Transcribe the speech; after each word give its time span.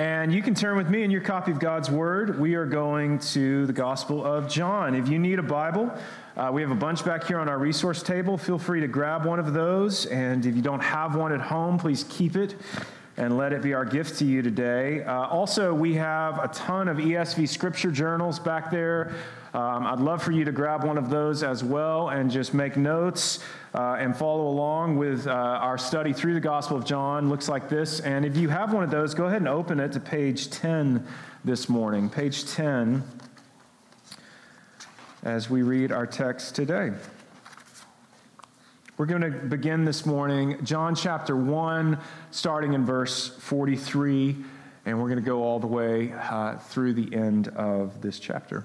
And 0.00 0.32
you 0.32 0.40
can 0.40 0.54
turn 0.54 0.78
with 0.78 0.88
me 0.88 1.02
in 1.02 1.10
your 1.10 1.20
copy 1.20 1.52
of 1.52 1.58
God's 1.58 1.90
Word. 1.90 2.40
We 2.40 2.54
are 2.54 2.64
going 2.64 3.18
to 3.18 3.66
the 3.66 3.74
Gospel 3.74 4.24
of 4.24 4.48
John. 4.48 4.94
If 4.94 5.10
you 5.10 5.18
need 5.18 5.38
a 5.38 5.42
Bible, 5.42 5.92
uh, 6.38 6.48
we 6.50 6.62
have 6.62 6.70
a 6.70 6.74
bunch 6.74 7.04
back 7.04 7.24
here 7.24 7.38
on 7.38 7.50
our 7.50 7.58
resource 7.58 8.02
table. 8.02 8.38
Feel 8.38 8.58
free 8.58 8.80
to 8.80 8.88
grab 8.88 9.26
one 9.26 9.38
of 9.38 9.52
those. 9.52 10.06
And 10.06 10.46
if 10.46 10.56
you 10.56 10.62
don't 10.62 10.82
have 10.82 11.16
one 11.16 11.32
at 11.32 11.42
home, 11.42 11.78
please 11.78 12.06
keep 12.08 12.34
it 12.34 12.54
and 13.18 13.36
let 13.36 13.52
it 13.52 13.60
be 13.60 13.74
our 13.74 13.84
gift 13.84 14.18
to 14.20 14.24
you 14.24 14.40
today. 14.40 15.04
Uh, 15.04 15.26
also, 15.26 15.74
we 15.74 15.96
have 15.96 16.42
a 16.42 16.48
ton 16.48 16.88
of 16.88 16.96
ESV 16.96 17.46
scripture 17.46 17.90
journals 17.90 18.38
back 18.38 18.70
there. 18.70 19.12
Um, 19.52 19.84
I'd 19.84 19.98
love 19.98 20.22
for 20.22 20.30
you 20.30 20.44
to 20.44 20.52
grab 20.52 20.84
one 20.84 20.96
of 20.96 21.10
those 21.10 21.42
as 21.42 21.64
well 21.64 22.10
and 22.10 22.30
just 22.30 22.54
make 22.54 22.76
notes 22.76 23.40
uh, 23.74 23.96
and 23.98 24.16
follow 24.16 24.46
along 24.46 24.96
with 24.96 25.26
uh, 25.26 25.30
our 25.30 25.76
study 25.76 26.12
through 26.12 26.34
the 26.34 26.40
Gospel 26.40 26.76
of 26.76 26.84
John. 26.84 27.28
Looks 27.28 27.48
like 27.48 27.68
this. 27.68 27.98
And 27.98 28.24
if 28.24 28.36
you 28.36 28.48
have 28.48 28.72
one 28.72 28.84
of 28.84 28.90
those, 28.90 29.12
go 29.12 29.26
ahead 29.26 29.38
and 29.38 29.48
open 29.48 29.80
it 29.80 29.90
to 29.92 30.00
page 30.00 30.50
10 30.50 31.04
this 31.44 31.68
morning. 31.68 32.08
Page 32.08 32.46
10 32.46 33.02
as 35.24 35.50
we 35.50 35.62
read 35.62 35.90
our 35.90 36.06
text 36.06 36.54
today. 36.54 36.92
We're 38.96 39.06
going 39.06 39.22
to 39.22 39.30
begin 39.30 39.84
this 39.84 40.06
morning, 40.06 40.64
John 40.64 40.94
chapter 40.94 41.34
1, 41.34 41.98
starting 42.30 42.74
in 42.74 42.84
verse 42.84 43.28
43, 43.28 44.36
and 44.86 45.00
we're 45.00 45.08
going 45.08 45.18
to 45.18 45.26
go 45.26 45.42
all 45.42 45.58
the 45.58 45.66
way 45.66 46.12
uh, 46.12 46.58
through 46.58 46.92
the 46.92 47.16
end 47.16 47.48
of 47.48 48.00
this 48.00 48.20
chapter. 48.20 48.64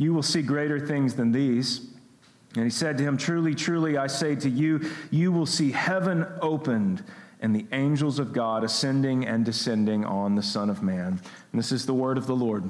You 0.00 0.14
will 0.14 0.22
see 0.22 0.40
greater 0.40 0.80
things 0.80 1.14
than 1.14 1.30
these. 1.30 1.86
And 2.54 2.64
he 2.64 2.70
said 2.70 2.96
to 2.96 3.04
him, 3.04 3.18
Truly, 3.18 3.54
truly, 3.54 3.98
I 3.98 4.06
say 4.06 4.34
to 4.34 4.48
you, 4.48 4.90
you 5.10 5.30
will 5.30 5.44
see 5.44 5.70
heaven 5.72 6.26
opened 6.40 7.04
and 7.42 7.54
the 7.54 7.66
angels 7.72 8.18
of 8.18 8.32
God 8.32 8.64
ascending 8.64 9.26
and 9.26 9.44
descending 9.44 10.06
on 10.06 10.36
the 10.36 10.42
Son 10.42 10.70
of 10.70 10.82
Man. 10.82 11.20
And 11.52 11.58
this 11.58 11.70
is 11.70 11.84
the 11.84 11.92
word 11.92 12.16
of 12.16 12.26
the 12.26 12.34
Lord. 12.34 12.64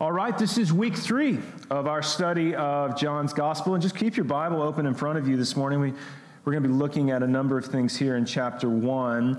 All 0.00 0.10
right, 0.10 0.36
this 0.36 0.58
is 0.58 0.72
week 0.72 0.96
three 0.96 1.38
of 1.70 1.86
our 1.86 2.02
study 2.02 2.56
of 2.56 2.96
John's 2.96 3.32
Gospel. 3.32 3.74
And 3.74 3.82
just 3.82 3.94
keep 3.94 4.16
your 4.16 4.24
Bible 4.24 4.62
open 4.62 4.84
in 4.84 4.94
front 4.94 5.16
of 5.16 5.28
you 5.28 5.36
this 5.36 5.54
morning. 5.54 5.78
We, 5.78 5.92
we're 6.44 6.52
going 6.52 6.64
to 6.64 6.68
be 6.68 6.74
looking 6.74 7.12
at 7.12 7.22
a 7.22 7.28
number 7.28 7.56
of 7.56 7.66
things 7.66 7.96
here 7.96 8.16
in 8.16 8.26
chapter 8.26 8.68
one. 8.68 9.38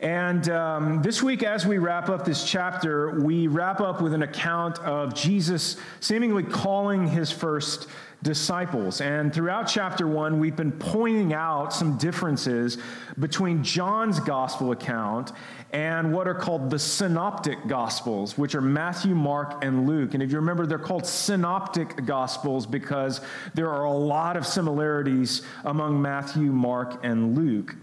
And 0.00 0.48
um, 0.48 1.02
this 1.02 1.24
week, 1.24 1.42
as 1.42 1.66
we 1.66 1.78
wrap 1.78 2.08
up 2.08 2.24
this 2.24 2.48
chapter, 2.48 3.20
we 3.20 3.48
wrap 3.48 3.80
up 3.80 4.00
with 4.00 4.14
an 4.14 4.22
account 4.22 4.78
of 4.80 5.12
Jesus 5.12 5.76
seemingly 5.98 6.44
calling 6.44 7.08
his 7.08 7.32
first 7.32 7.88
disciples. 8.22 9.00
And 9.00 9.34
throughout 9.34 9.66
chapter 9.66 10.06
one, 10.06 10.38
we've 10.38 10.54
been 10.54 10.70
pointing 10.70 11.32
out 11.32 11.72
some 11.72 11.98
differences 11.98 12.78
between 13.18 13.64
John's 13.64 14.20
gospel 14.20 14.70
account 14.70 15.32
and 15.72 16.12
what 16.12 16.28
are 16.28 16.34
called 16.34 16.70
the 16.70 16.78
synoptic 16.78 17.66
gospels, 17.66 18.38
which 18.38 18.54
are 18.54 18.60
Matthew, 18.60 19.16
Mark, 19.16 19.64
and 19.64 19.88
Luke. 19.88 20.14
And 20.14 20.22
if 20.22 20.30
you 20.30 20.36
remember, 20.36 20.64
they're 20.64 20.78
called 20.78 21.06
synoptic 21.06 22.06
gospels 22.06 22.66
because 22.66 23.20
there 23.54 23.70
are 23.70 23.84
a 23.84 23.92
lot 23.92 24.36
of 24.36 24.46
similarities 24.46 25.42
among 25.64 26.00
Matthew, 26.00 26.52
Mark, 26.52 27.00
and 27.04 27.36
Luke. 27.36 27.74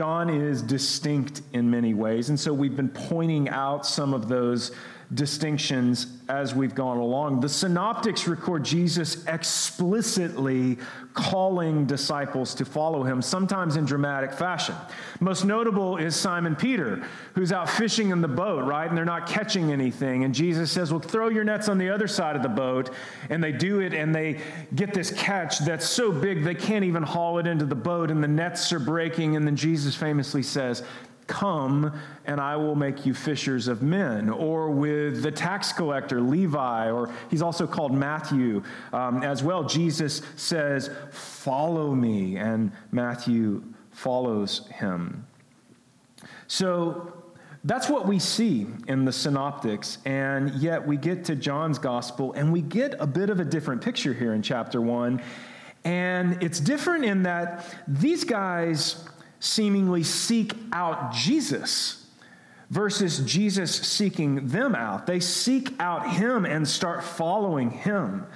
John 0.00 0.30
is 0.30 0.62
distinct 0.62 1.42
in 1.52 1.70
many 1.70 1.92
ways. 1.92 2.30
And 2.30 2.40
so 2.40 2.54
we've 2.54 2.74
been 2.74 2.88
pointing 2.88 3.50
out 3.50 3.84
some 3.84 4.14
of 4.14 4.28
those 4.28 4.72
distinctions 5.14 6.06
as 6.28 6.54
we've 6.54 6.74
gone 6.74 6.98
along. 6.98 7.40
The 7.40 7.48
synoptics 7.48 8.28
record 8.28 8.64
Jesus 8.64 9.26
explicitly 9.26 10.78
calling 11.14 11.86
disciples 11.86 12.54
to 12.54 12.64
follow 12.64 13.02
him, 13.02 13.20
sometimes 13.20 13.76
in 13.76 13.84
dramatic 13.84 14.32
fashion. 14.32 14.76
Most 15.18 15.44
notable 15.44 15.96
is 15.96 16.14
Simon 16.14 16.54
Peter, 16.54 17.04
who's 17.34 17.50
out 17.50 17.68
fishing 17.68 18.10
in 18.10 18.20
the 18.20 18.28
boat, 18.28 18.64
right? 18.64 18.88
And 18.88 18.96
they're 18.96 19.04
not 19.04 19.26
catching 19.26 19.72
anything. 19.72 20.22
And 20.22 20.32
Jesus 20.32 20.70
says, 20.70 20.92
Well, 20.92 21.00
throw 21.00 21.28
your 21.28 21.42
nets 21.42 21.68
on 21.68 21.78
the 21.78 21.90
other 21.90 22.06
side 22.06 22.36
of 22.36 22.42
the 22.42 22.48
boat. 22.48 22.90
And 23.28 23.42
they 23.42 23.52
do 23.52 23.80
it, 23.80 23.92
and 23.92 24.14
they 24.14 24.40
get 24.76 24.94
this 24.94 25.10
catch 25.10 25.58
that's 25.58 25.88
so 25.88 26.12
big 26.12 26.44
they 26.44 26.54
can't 26.54 26.84
even 26.84 27.02
haul 27.02 27.38
it 27.38 27.46
into 27.48 27.66
the 27.66 27.74
boat, 27.74 28.12
and 28.12 28.22
the 28.22 28.28
nets 28.28 28.72
are 28.72 28.78
breaking. 28.78 29.34
And 29.34 29.44
then 29.44 29.56
Jesus 29.56 29.96
famously 29.96 30.44
says, 30.44 30.84
Come 31.30 31.92
and 32.24 32.40
I 32.40 32.56
will 32.56 32.74
make 32.74 33.06
you 33.06 33.14
fishers 33.14 33.68
of 33.68 33.82
men. 33.82 34.28
Or 34.28 34.68
with 34.68 35.22
the 35.22 35.30
tax 35.30 35.72
collector, 35.72 36.20
Levi, 36.20 36.90
or 36.90 37.08
he's 37.30 37.40
also 37.40 37.68
called 37.68 37.94
Matthew 37.94 38.64
um, 38.92 39.22
as 39.22 39.40
well. 39.40 39.62
Jesus 39.62 40.22
says, 40.34 40.90
Follow 41.12 41.94
me, 41.94 42.36
and 42.36 42.72
Matthew 42.90 43.62
follows 43.92 44.66
him. 44.72 45.24
So 46.48 47.12
that's 47.62 47.88
what 47.88 48.08
we 48.08 48.18
see 48.18 48.66
in 48.88 49.04
the 49.04 49.12
synoptics, 49.12 49.98
and 50.04 50.52
yet 50.54 50.84
we 50.84 50.96
get 50.96 51.24
to 51.26 51.36
John's 51.36 51.78
gospel 51.78 52.32
and 52.32 52.52
we 52.52 52.60
get 52.60 52.94
a 52.98 53.06
bit 53.06 53.30
of 53.30 53.38
a 53.38 53.44
different 53.44 53.82
picture 53.82 54.12
here 54.12 54.34
in 54.34 54.42
chapter 54.42 54.80
one. 54.80 55.22
And 55.84 56.42
it's 56.42 56.58
different 56.58 57.04
in 57.04 57.22
that 57.22 57.64
these 57.86 58.24
guys 58.24 59.04
seemingly 59.40 60.04
seek 60.04 60.54
out 60.72 61.12
Jesus 61.12 62.06
versus 62.70 63.18
Jesus 63.20 63.74
seeking 63.74 64.46
them 64.46 64.74
out. 64.74 65.06
They 65.06 65.18
seek 65.18 65.72
out 65.80 66.12
him 66.12 66.44
and 66.44 66.66
start 66.66 67.02
following 67.02 67.70
him. 67.70 68.26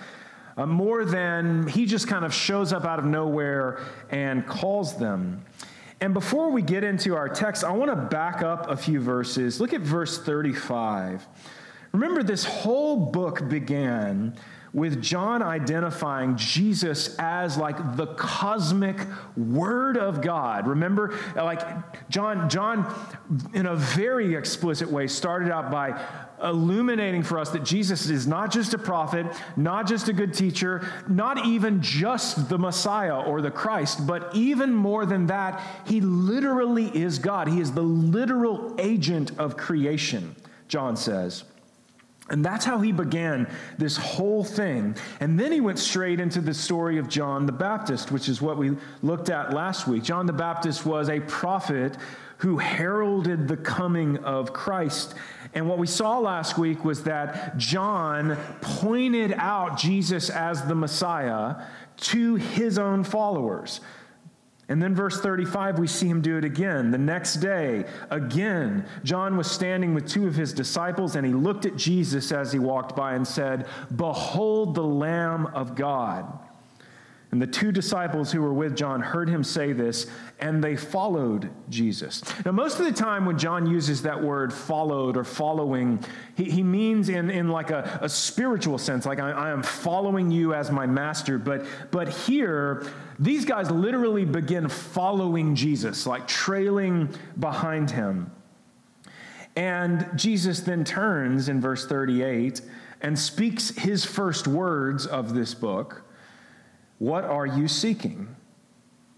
Uh, 0.56 0.66
more 0.66 1.04
than 1.04 1.66
he 1.66 1.84
just 1.84 2.09
kind 2.09 2.25
of 2.25 2.32
shows 2.32 2.72
up 2.72 2.84
out 2.84 2.98
of 2.98 3.04
nowhere 3.04 3.81
and 4.10 4.47
calls 4.47 4.97
them. 4.97 5.44
And 6.00 6.14
before 6.14 6.50
we 6.50 6.62
get 6.62 6.84
into 6.84 7.16
our 7.16 7.28
text, 7.28 7.64
I 7.64 7.72
want 7.72 7.91
to 7.91 7.97
back 7.97 8.43
up 8.43 8.69
a 8.69 8.76
few 8.76 9.00
verses. 9.00 9.60
Look 9.60 9.72
at 9.72 9.81
verse 9.81 10.19
35. 10.19 11.26
Remember, 11.93 12.22
this 12.22 12.44
whole 12.44 13.06
book 13.10 13.48
began 13.48 14.37
with 14.75 15.01
John 15.01 15.41
identifying 15.41 16.37
Jesus 16.37 17.15
as 17.19 17.57
like 17.57 17.97
the 17.97 18.09
cosmic 18.09 18.99
word 19.37 19.97
of 19.97 20.21
God. 20.21 20.67
Remember, 20.67 21.17
like 21.37 22.11
John, 22.11 22.50
John, 22.50 22.93
in 23.55 23.67
a 23.67 23.76
very 23.76 24.35
explicit 24.35 24.91
way, 24.91 25.06
started 25.06 25.53
out 25.53 25.71
by 25.71 26.05
illuminating 26.43 27.23
for 27.23 27.38
us 27.38 27.50
that 27.50 27.62
Jesus 27.62 28.11
is 28.11 28.26
not 28.26 28.50
just 28.50 28.75
a 28.75 28.79
prophet, 28.79 29.26
not 29.56 29.87
just 29.87 30.09
a 30.09 30.12
good 30.12 30.35
teacher, 30.35 30.87
not 31.09 31.47
even 31.47 31.81
just 31.81 32.49
the 32.49 32.59
Messiah 32.59 33.23
or 33.23 33.41
the 33.41 33.53
Christ, 33.53 34.05
but 34.09 34.35
even 34.35 34.75
more 34.75 35.06
than 35.06 35.27
that, 35.27 35.62
he 35.87 36.00
literally 36.00 36.87
is 36.87 37.20
God. 37.20 37.47
He 37.47 37.61
is 37.61 37.73
the 37.73 37.82
literal 37.82 38.75
agent 38.81 39.38
of 39.38 39.56
creation, 39.56 40.35
John 40.67 40.97
says. 40.97 41.44
And 42.31 42.43
that's 42.43 42.65
how 42.65 42.79
he 42.79 42.91
began 42.91 43.47
this 43.76 43.97
whole 43.99 44.44
thing. 44.44 44.97
And 45.21 45.38
then 45.38 45.53
he 45.53 45.61
went 45.61 45.79
straight 45.79 46.21
into 46.21 46.41
the 46.41 46.55
story 46.55 46.97
of 46.97 47.09
John 47.09 47.44
the 47.44 47.53
Baptist, 47.53 48.11
which 48.11 48.31
is 48.31 48.41
what 48.41 48.56
we 48.56 48.76
looked 49.03 49.29
at 49.29 49.53
last 49.53 49.87
week. 49.87 50.03
John 50.03 50.25
the 50.25 50.32
Baptist 50.32 50.87
was 50.87 51.11
a 51.11 51.21
prophet 51.21 51.97
who 52.38 52.56
heralded 52.56 53.47
the 53.47 53.56
coming 53.56 54.19
of 54.19 54.53
Christ. 54.53 55.15
And 55.53 55.69
what 55.69 55.79
we 55.79 55.87
saw 55.87 56.19
last 56.19 56.59
week 56.59 56.85
was 56.85 57.05
that 57.05 57.59
John 57.59 58.37
pointed 58.61 59.32
out 59.35 59.79
Jesus 59.79 60.31
as 60.31 60.65
the 60.65 60.75
Messiah 60.75 61.56
to 61.97 62.35
his 62.37 62.79
own 62.79 63.05
followers. 63.05 63.81
And 64.69 64.82
then, 64.82 64.94
verse 64.94 65.20
35, 65.20 65.78
we 65.78 65.87
see 65.87 66.08
him 66.08 66.22
do 66.22 66.38
it 66.38 66.44
again. 66.44 66.90
The 66.90 66.99
next 66.99 67.37
day, 67.37 67.84
again, 68.11 68.87
John 69.02 69.37
was 69.37 69.50
standing 69.50 69.94
with 69.94 70.08
two 70.08 70.26
of 70.26 70.34
his 70.34 70.52
disciples, 70.52 71.16
and 71.16 71.26
he 71.26 71.32
looked 71.32 71.66
at 71.66 71.76
Jesus 71.76 72.32
as 72.32 72.52
he 72.52 72.58
walked 72.58 72.96
by 72.96 73.14
and 73.14 73.26
said, 73.26 73.66
Behold 73.94 74.75
the 74.75 74.82
Lamb 74.82 75.46
of 75.49 75.75
God. 75.75 76.44
And 77.34 77.42
the 77.42 77.48
two 77.48 77.72
disciples 77.72 78.31
who 78.31 78.40
were 78.40 78.54
with 78.54 78.76
John 78.76 79.00
heard 79.00 79.28
him 79.28 79.42
say 79.42 79.72
this, 79.72 80.06
and 80.38 80.62
they 80.62 80.76
followed 80.76 81.50
Jesus. 81.69 82.22
Now, 82.44 82.52
most 82.52 82.78
of 82.78 82.84
the 82.84 82.92
time 82.92 83.26
when 83.26 83.36
John 83.38 83.66
uses 83.66 84.02
that 84.02 84.22
word 84.22 84.52
followed 84.52 85.16
or 85.16 85.25
following, 85.25 85.98
he, 86.36 86.44
he 86.44 86.62
means 86.62 87.08
in, 87.08 87.31
in 87.32 87.48
like 87.48 87.72
a, 87.72 87.98
a 88.00 88.08
spiritual 88.08 88.78
sense, 88.78 89.04
like 89.04 89.19
I, 89.19 89.32
I 89.32 89.50
am 89.50 89.64
following 89.64 90.31
you 90.31 90.54
as 90.54 90.70
my 90.70 90.86
master. 90.86 91.36
But, 91.36 91.66
but 91.90 92.08
here, 92.08 92.86
these 93.19 93.44
guys 93.44 93.69
literally 93.69 94.25
begin 94.25 94.69
following 94.69 95.56
Jesus, 95.56 96.06
like 96.06 96.28
trailing 96.28 97.08
behind 97.40 97.90
him. 97.90 98.31
And 99.56 100.08
Jesus 100.14 100.60
then 100.60 100.84
turns 100.84 101.48
in 101.48 101.60
verse 101.60 101.84
38 101.84 102.60
and 103.00 103.19
speaks 103.19 103.70
his 103.70 104.04
first 104.04 104.46
words 104.46 105.04
of 105.04 105.34
this 105.34 105.52
book 105.52 106.04
what 106.99 107.25
are 107.25 107.46
you 107.46 107.69
seeking? 107.69 108.35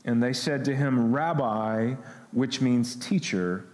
And 0.04 0.22
they 0.22 0.32
said 0.32 0.64
to 0.66 0.76
him, 0.76 1.12
Rabbi, 1.12 1.94
which 2.32 2.60
means 2.60 2.96
teacher, 2.96 3.66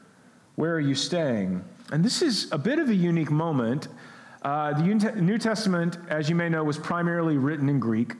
where 0.56 0.75
are 0.75 0.81
you 0.81 0.94
staying? 0.94 1.64
And 1.93 2.04
this 2.04 2.22
is 2.22 2.50
a 2.52 2.58
bit 2.58 2.78
of 2.78 2.88
a 2.88 2.94
unique 2.94 3.31
moment. 3.31 3.88
Uh, 4.43 4.72
the 4.72 5.12
New 5.16 5.38
Testament, 5.38 5.99
as 6.08 6.28
you 6.28 6.34
may 6.34 6.49
know, 6.49 6.64
was 6.64 6.78
primarily 6.78 7.37
written 7.37 7.69
in 7.69 7.78
Greek. 7.78 8.14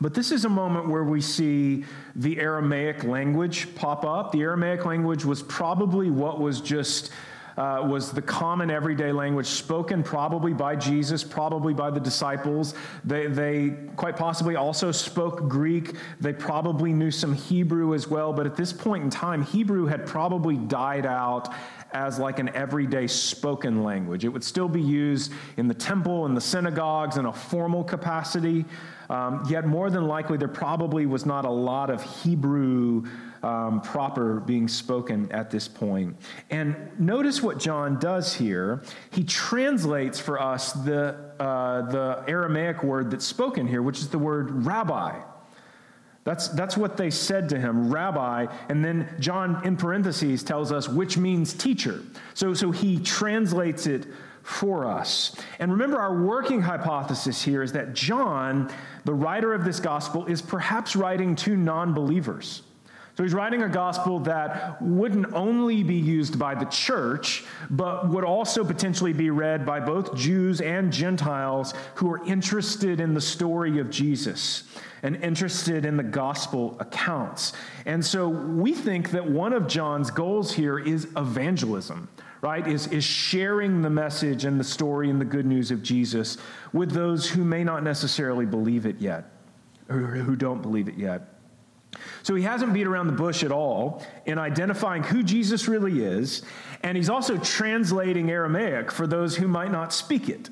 But 0.00 0.14
this 0.14 0.30
is 0.30 0.44
a 0.44 0.48
moment 0.48 0.88
where 0.88 1.04
we 1.04 1.20
see 1.20 1.84
the 2.16 2.38
Aramaic 2.38 3.04
language 3.04 3.74
pop 3.74 4.04
up. 4.04 4.32
The 4.32 4.42
Aramaic 4.42 4.84
language 4.84 5.24
was 5.24 5.42
probably 5.42 6.10
what 6.10 6.40
was 6.40 6.60
just 6.60 7.10
uh, 7.60 7.82
was 7.82 8.10
the 8.10 8.22
common 8.22 8.70
everyday 8.70 9.12
language 9.12 9.46
spoken 9.46 10.02
probably 10.02 10.54
by 10.54 10.74
Jesus, 10.74 11.22
probably 11.22 11.74
by 11.74 11.90
the 11.90 12.00
disciples. 12.00 12.72
They, 13.04 13.26
they 13.26 13.74
quite 13.96 14.16
possibly 14.16 14.56
also 14.56 14.90
spoke 14.90 15.46
Greek. 15.46 15.94
They 16.20 16.32
probably 16.32 16.94
knew 16.94 17.10
some 17.10 17.34
Hebrew 17.34 17.92
as 17.92 18.08
well, 18.08 18.32
but 18.32 18.46
at 18.46 18.56
this 18.56 18.72
point 18.72 19.04
in 19.04 19.10
time, 19.10 19.42
Hebrew 19.42 19.84
had 19.84 20.06
probably 20.06 20.56
died 20.56 21.04
out 21.04 21.52
as 21.92 22.18
like 22.18 22.38
an 22.38 22.48
everyday 22.54 23.06
spoken 23.06 23.84
language. 23.84 24.24
It 24.24 24.28
would 24.28 24.44
still 24.44 24.68
be 24.68 24.80
used 24.80 25.30
in 25.58 25.68
the 25.68 25.74
temple 25.74 26.24
and 26.24 26.34
the 26.34 26.40
synagogues 26.40 27.18
in 27.18 27.26
a 27.26 27.32
formal 27.32 27.84
capacity. 27.84 28.64
Um, 29.10 29.44
yet, 29.50 29.66
more 29.66 29.90
than 29.90 30.06
likely, 30.06 30.38
there 30.38 30.48
probably 30.48 31.04
was 31.04 31.26
not 31.26 31.44
a 31.44 31.50
lot 31.50 31.90
of 31.90 32.02
Hebrew 32.22 33.04
um, 33.42 33.80
proper 33.80 34.40
being 34.40 34.68
spoken 34.68 35.30
at 35.32 35.50
this 35.50 35.68
point. 35.68 36.16
And 36.50 36.76
notice 36.98 37.42
what 37.42 37.58
John 37.58 37.98
does 37.98 38.34
here. 38.34 38.82
He 39.10 39.24
translates 39.24 40.18
for 40.20 40.40
us 40.40 40.72
the, 40.72 41.16
uh, 41.38 41.90
the 41.90 42.24
Aramaic 42.28 42.82
word 42.82 43.10
that's 43.10 43.26
spoken 43.26 43.66
here, 43.66 43.82
which 43.82 43.98
is 43.98 44.08
the 44.08 44.18
word 44.18 44.66
rabbi. 44.66 45.20
That's, 46.24 46.48
that's 46.48 46.76
what 46.76 46.96
they 46.96 47.10
said 47.10 47.48
to 47.48 47.58
him, 47.58 47.90
rabbi. 47.90 48.46
And 48.68 48.84
then 48.84 49.08
John, 49.18 49.64
in 49.64 49.76
parentheses, 49.76 50.42
tells 50.42 50.70
us 50.70 50.88
which 50.88 51.16
means 51.16 51.54
teacher. 51.54 52.02
So, 52.34 52.52
so 52.52 52.70
he 52.70 53.00
translates 53.00 53.86
it 53.86 54.06
for 54.42 54.84
us. 54.86 55.34
And 55.58 55.72
remember, 55.72 55.98
our 55.98 56.22
working 56.22 56.60
hypothesis 56.60 57.42
here 57.42 57.62
is 57.62 57.72
that 57.72 57.94
John, 57.94 58.70
the 59.04 59.14
writer 59.14 59.54
of 59.54 59.64
this 59.64 59.80
gospel, 59.80 60.26
is 60.26 60.42
perhaps 60.42 60.94
writing 60.94 61.36
to 61.36 61.56
non 61.56 61.94
believers. 61.94 62.62
So 63.16 63.22
he's 63.22 63.34
writing 63.34 63.62
a 63.62 63.68
gospel 63.68 64.20
that 64.20 64.80
wouldn't 64.80 65.32
only 65.34 65.82
be 65.82 65.96
used 65.96 66.38
by 66.38 66.54
the 66.54 66.64
church, 66.66 67.44
but 67.68 68.08
would 68.08 68.24
also 68.24 68.64
potentially 68.64 69.12
be 69.12 69.30
read 69.30 69.66
by 69.66 69.80
both 69.80 70.14
Jews 70.14 70.60
and 70.60 70.92
Gentiles 70.92 71.74
who 71.96 72.10
are 72.10 72.24
interested 72.24 73.00
in 73.00 73.12
the 73.14 73.20
story 73.20 73.78
of 73.78 73.90
Jesus 73.90 74.64
and 75.02 75.16
interested 75.16 75.84
in 75.84 75.96
the 75.96 76.02
gospel 76.02 76.76
accounts. 76.78 77.52
And 77.86 78.04
so 78.04 78.28
we 78.28 78.72
think 78.72 79.10
that 79.10 79.28
one 79.28 79.52
of 79.52 79.66
John's 79.66 80.10
goals 80.10 80.52
here 80.52 80.78
is 80.78 81.08
evangelism, 81.16 82.08
right? 82.42 82.66
Is, 82.66 82.86
is 82.88 83.04
sharing 83.04 83.82
the 83.82 83.90
message 83.90 84.44
and 84.44 84.60
the 84.60 84.64
story 84.64 85.10
and 85.10 85.20
the 85.20 85.24
good 85.24 85.46
news 85.46 85.70
of 85.70 85.82
Jesus 85.82 86.38
with 86.72 86.92
those 86.92 87.28
who 87.28 87.44
may 87.44 87.64
not 87.64 87.82
necessarily 87.82 88.46
believe 88.46 88.86
it 88.86 89.00
yet, 89.00 89.30
or 89.88 89.98
who 89.98 90.36
don't 90.36 90.62
believe 90.62 90.88
it 90.88 90.96
yet. 90.96 91.39
So 92.22 92.34
he 92.34 92.42
hasn't 92.42 92.72
beat 92.72 92.86
around 92.86 93.08
the 93.08 93.12
bush 93.12 93.42
at 93.42 93.52
all 93.52 94.04
in 94.26 94.38
identifying 94.38 95.02
who 95.02 95.22
Jesus 95.22 95.68
really 95.68 96.04
is, 96.04 96.42
and 96.82 96.96
he's 96.96 97.10
also 97.10 97.36
translating 97.38 98.30
Aramaic 98.30 98.92
for 98.92 99.06
those 99.06 99.36
who 99.36 99.48
might 99.48 99.72
not 99.72 99.92
speak 99.92 100.28
it. 100.28 100.50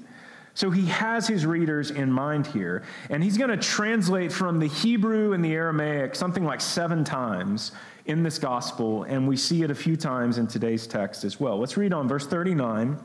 So 0.54 0.70
he 0.70 0.86
has 0.86 1.28
his 1.28 1.46
readers 1.46 1.92
in 1.92 2.10
mind 2.10 2.48
here, 2.48 2.82
and 3.10 3.22
he's 3.22 3.38
going 3.38 3.50
to 3.50 3.56
translate 3.56 4.32
from 4.32 4.58
the 4.58 4.66
Hebrew 4.66 5.32
and 5.32 5.44
the 5.44 5.52
Aramaic 5.52 6.16
something 6.16 6.44
like 6.44 6.60
seven 6.60 7.04
times 7.04 7.70
in 8.06 8.24
this 8.24 8.38
gospel, 8.38 9.04
and 9.04 9.28
we 9.28 9.36
see 9.36 9.62
it 9.62 9.70
a 9.70 9.74
few 9.74 9.96
times 9.96 10.38
in 10.38 10.48
today's 10.48 10.86
text 10.86 11.22
as 11.22 11.38
well. 11.38 11.58
Let's 11.58 11.76
read 11.76 11.92
on 11.92 12.08
verse 12.08 12.26
39. 12.26 12.98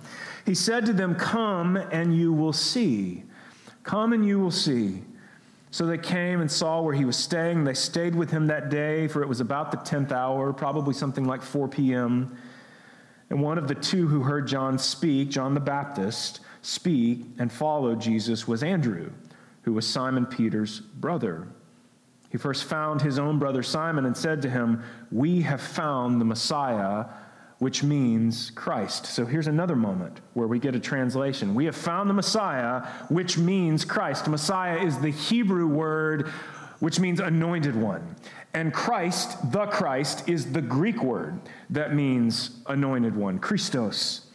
He 0.45 0.55
said 0.55 0.85
to 0.87 0.93
them, 0.93 1.13
Come 1.13 1.77
and 1.77 2.17
you 2.17 2.33
will 2.33 2.53
see. 2.53 3.23
Come 3.83 4.13
and 4.13 4.25
you 4.25 4.39
will 4.39 4.49
see. 4.49 5.03
So 5.73 5.87
they 5.87 5.97
came 5.97 6.39
and 6.39 6.51
saw 6.51 6.81
where 6.81 6.93
he 6.93 7.03
was 7.03 7.17
staying. 7.17 7.63
They 7.63 7.73
stayed 7.73 8.13
with 8.13 8.29
him 8.29 8.45
that 8.45 8.69
day, 8.69 9.07
for 9.07 9.23
it 9.23 9.27
was 9.27 9.39
about 9.39 9.71
the 9.71 9.77
10th 9.77 10.11
hour, 10.11 10.53
probably 10.53 10.93
something 10.93 11.25
like 11.25 11.41
4 11.41 11.67
p.m. 11.67 12.37
And 13.31 13.41
one 13.41 13.57
of 13.57 13.67
the 13.67 13.73
two 13.73 14.07
who 14.07 14.21
heard 14.21 14.47
John 14.47 14.77
speak, 14.77 15.29
John 15.29 15.55
the 15.55 15.59
Baptist, 15.59 16.41
speak 16.61 17.25
and 17.39 17.51
follow 17.51 17.95
Jesus 17.95 18.47
was 18.47 18.61
Andrew, 18.61 19.09
who 19.63 19.73
was 19.73 19.87
Simon 19.87 20.27
Peter's 20.27 20.79
brother. 20.79 21.47
He 22.29 22.37
first 22.37 22.65
found 22.65 23.01
his 23.01 23.17
own 23.17 23.39
brother 23.39 23.63
Simon 23.63 24.05
and 24.05 24.15
said 24.15 24.43
to 24.43 24.51
him, 24.51 24.83
We 25.11 25.41
have 25.41 25.59
found 25.59 26.21
the 26.21 26.25
Messiah 26.25 27.05
which 27.63 27.81
means 27.81 28.51
Christ. 28.51 29.05
So 29.05 29.25
here's 29.25 29.47
another 29.47 29.77
moment 29.77 30.19
where 30.33 30.47
we 30.47 30.59
get 30.59 30.75
a 30.75 30.79
translation. 30.81 31.55
We 31.55 31.63
have 31.63 31.77
found 31.77 32.09
the 32.09 32.13
Messiah, 32.13 32.85
which 33.07 33.37
means 33.37 33.85
Christ. 33.85 34.27
Messiah 34.27 34.79
is 34.79 34.99
the 34.99 35.11
Hebrew 35.11 35.67
word 35.67 36.29
which 36.79 36.99
means 36.99 37.21
anointed 37.21 37.77
one. 37.77 38.17
And 38.53 38.73
Christ, 38.73 39.53
the 39.53 39.67
Christ, 39.67 40.27
is 40.27 40.51
the 40.51 40.61
Greek 40.61 41.01
word 41.01 41.39
that 41.69 41.95
means 41.95 42.59
anointed 42.65 43.15
one, 43.15 43.39
Christos. 43.39 44.27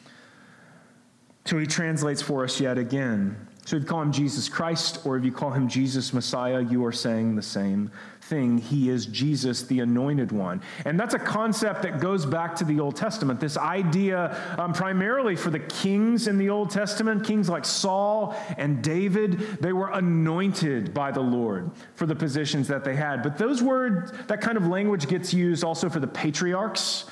So 1.45 1.59
he 1.59 1.67
translates 1.67 2.23
for 2.23 2.45
us 2.45 2.59
yet 2.59 2.79
again. 2.79 3.48
So 3.69 3.77
if 3.77 3.83
you 3.83 3.87
call 3.87 4.01
him 4.01 4.13
Jesus 4.13 4.49
Christ 4.49 5.05
or 5.05 5.19
if 5.19 5.27
you 5.27 5.31
call 5.31 5.51
him 5.51 5.69
Jesus 5.69 6.15
Messiah, 6.15 6.63
you 6.63 6.87
are 6.87 6.91
saying 6.91 7.37
the 7.37 7.43
same 7.43 7.91
thing. 8.23 8.57
He 8.57 8.89
is 8.89 9.05
Jesus, 9.05 9.65
the 9.65 9.81
anointed 9.81 10.33
one. 10.33 10.63
And 10.87 10.99
that's 10.99 11.13
a 11.13 11.19
concept 11.19 11.83
that 11.83 12.01
goes 12.01 12.25
back 12.25 12.57
to 12.57 12.65
the 12.65 12.81
Old 12.81 12.97
Testament. 12.97 13.41
This 13.41 13.59
idea, 13.59 14.35
um, 14.57 14.73
primarily 14.73 15.37
for 15.37 15.51
the 15.51 15.59
kings 15.59 16.29
in 16.29 16.39
the 16.39 16.49
Old 16.49 16.71
Testament, 16.71 17.27
kings 17.27 17.51
like 17.51 17.67
Saul 17.67 18.35
and 18.57 18.83
David, 18.83 19.39
they 19.61 19.75
were 19.75 19.91
anointed 19.91 20.95
by 20.95 21.11
the 21.11 21.21
Lord 21.21 21.71
for 21.95 22.07
the 22.07 22.17
positions 22.17 22.69
that 22.69 22.85
they 22.85 22.97
had. 22.97 23.23
But 23.23 23.37
those 23.37 23.63
words, 23.63 24.15
that 24.29 24.41
kind 24.41 24.57
of 24.57 24.67
language 24.67 25.09
gets 25.09 25.35
used 25.35 25.63
also 25.63 25.91
for 25.91 26.01
the 26.01 26.07
patriarchs 26.07 27.05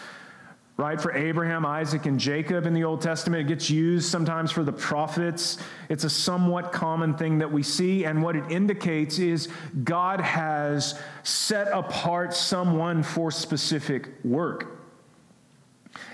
right? 0.76 1.00
For 1.00 1.12
Abraham, 1.14 1.64
Isaac, 1.64 2.04
and 2.04 2.20
Jacob 2.20 2.66
in 2.66 2.74
the 2.74 2.84
Old 2.84 3.00
Testament. 3.00 3.46
It 3.46 3.48
gets 3.48 3.70
used 3.70 4.10
sometimes 4.10 4.52
for 4.52 4.62
the 4.62 4.72
prophets. 4.72 5.56
It's 5.88 6.04
a 6.04 6.10
somewhat 6.10 6.72
common 6.72 7.14
thing 7.16 7.38
that 7.38 7.50
we 7.50 7.62
see. 7.62 8.04
And 8.04 8.22
what 8.22 8.36
it 8.36 8.50
indicates 8.50 9.18
is 9.18 9.48
God 9.84 10.20
has 10.20 11.00
set 11.22 11.68
apart 11.68 12.34
someone 12.34 13.02
for 13.02 13.30
specific 13.30 14.10
work. 14.22 14.76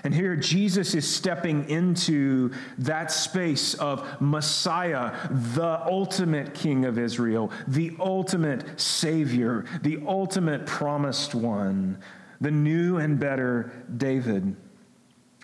And 0.05 0.13
here 0.13 0.37
Jesus 0.37 0.95
is 0.95 1.09
stepping 1.09 1.69
into 1.69 2.51
that 2.77 3.11
space 3.11 3.73
of 3.73 4.21
Messiah, 4.21 5.13
the 5.29 5.81
ultimate 5.85 6.53
King 6.53 6.85
of 6.85 6.97
Israel, 6.97 7.51
the 7.67 7.93
ultimate 7.99 8.79
Savior, 8.79 9.65
the 9.81 10.01
ultimate 10.07 10.65
promised 10.65 11.35
one 11.35 11.97
the 12.41 12.51
new 12.51 12.97
and 12.97 13.19
better 13.19 13.71
David. 13.97 14.55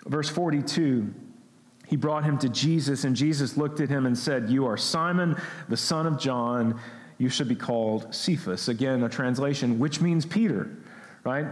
Verse 0.06 0.28
42 0.28 1.14
he 1.90 1.96
brought 1.96 2.22
him 2.22 2.38
to 2.38 2.48
Jesus, 2.48 3.02
and 3.02 3.16
Jesus 3.16 3.56
looked 3.56 3.80
at 3.80 3.88
him 3.88 4.06
and 4.06 4.16
said, 4.16 4.48
You 4.48 4.64
are 4.66 4.76
Simon, 4.76 5.36
the 5.68 5.76
son 5.76 6.06
of 6.06 6.20
John. 6.20 6.78
You 7.18 7.28
should 7.28 7.48
be 7.48 7.56
called 7.56 8.14
Cephas. 8.14 8.68
Again, 8.68 9.02
a 9.02 9.08
translation, 9.08 9.80
which 9.80 10.00
means 10.00 10.24
Peter, 10.24 10.70
right? 11.24 11.48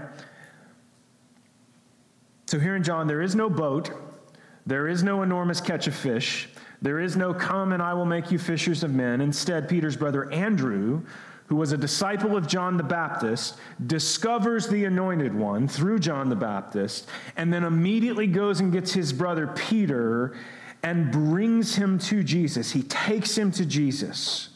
So 2.46 2.60
here 2.60 2.76
in 2.76 2.84
John, 2.84 3.08
there 3.08 3.20
is 3.20 3.34
no 3.34 3.50
boat, 3.50 3.90
there 4.64 4.86
is 4.86 5.02
no 5.02 5.22
enormous 5.22 5.60
catch 5.60 5.88
of 5.88 5.94
fish, 5.96 6.48
there 6.80 7.00
is 7.00 7.16
no 7.16 7.34
come 7.34 7.72
and 7.72 7.82
I 7.82 7.94
will 7.94 8.06
make 8.06 8.30
you 8.30 8.38
fishers 8.38 8.84
of 8.84 8.94
men. 8.94 9.20
Instead, 9.20 9.68
Peter's 9.68 9.96
brother 9.96 10.30
Andrew 10.32 11.02
who 11.48 11.56
was 11.56 11.72
a 11.72 11.76
disciple 11.76 12.36
of 12.36 12.46
John 12.46 12.76
the 12.76 12.82
Baptist, 12.82 13.56
discovers 13.86 14.68
the 14.68 14.84
anointed 14.84 15.34
one 15.34 15.66
through 15.66 15.98
John 15.98 16.28
the 16.28 16.36
Baptist, 16.36 17.08
and 17.36 17.52
then 17.52 17.64
immediately 17.64 18.26
goes 18.26 18.60
and 18.60 18.70
gets 18.70 18.92
his 18.92 19.12
brother 19.12 19.46
Peter 19.46 20.36
and 20.82 21.10
brings 21.10 21.74
him 21.74 21.98
to 21.98 22.22
Jesus. 22.22 22.70
He 22.70 22.82
takes 22.82 23.36
him 23.36 23.50
to 23.52 23.64
Jesus. 23.64 24.50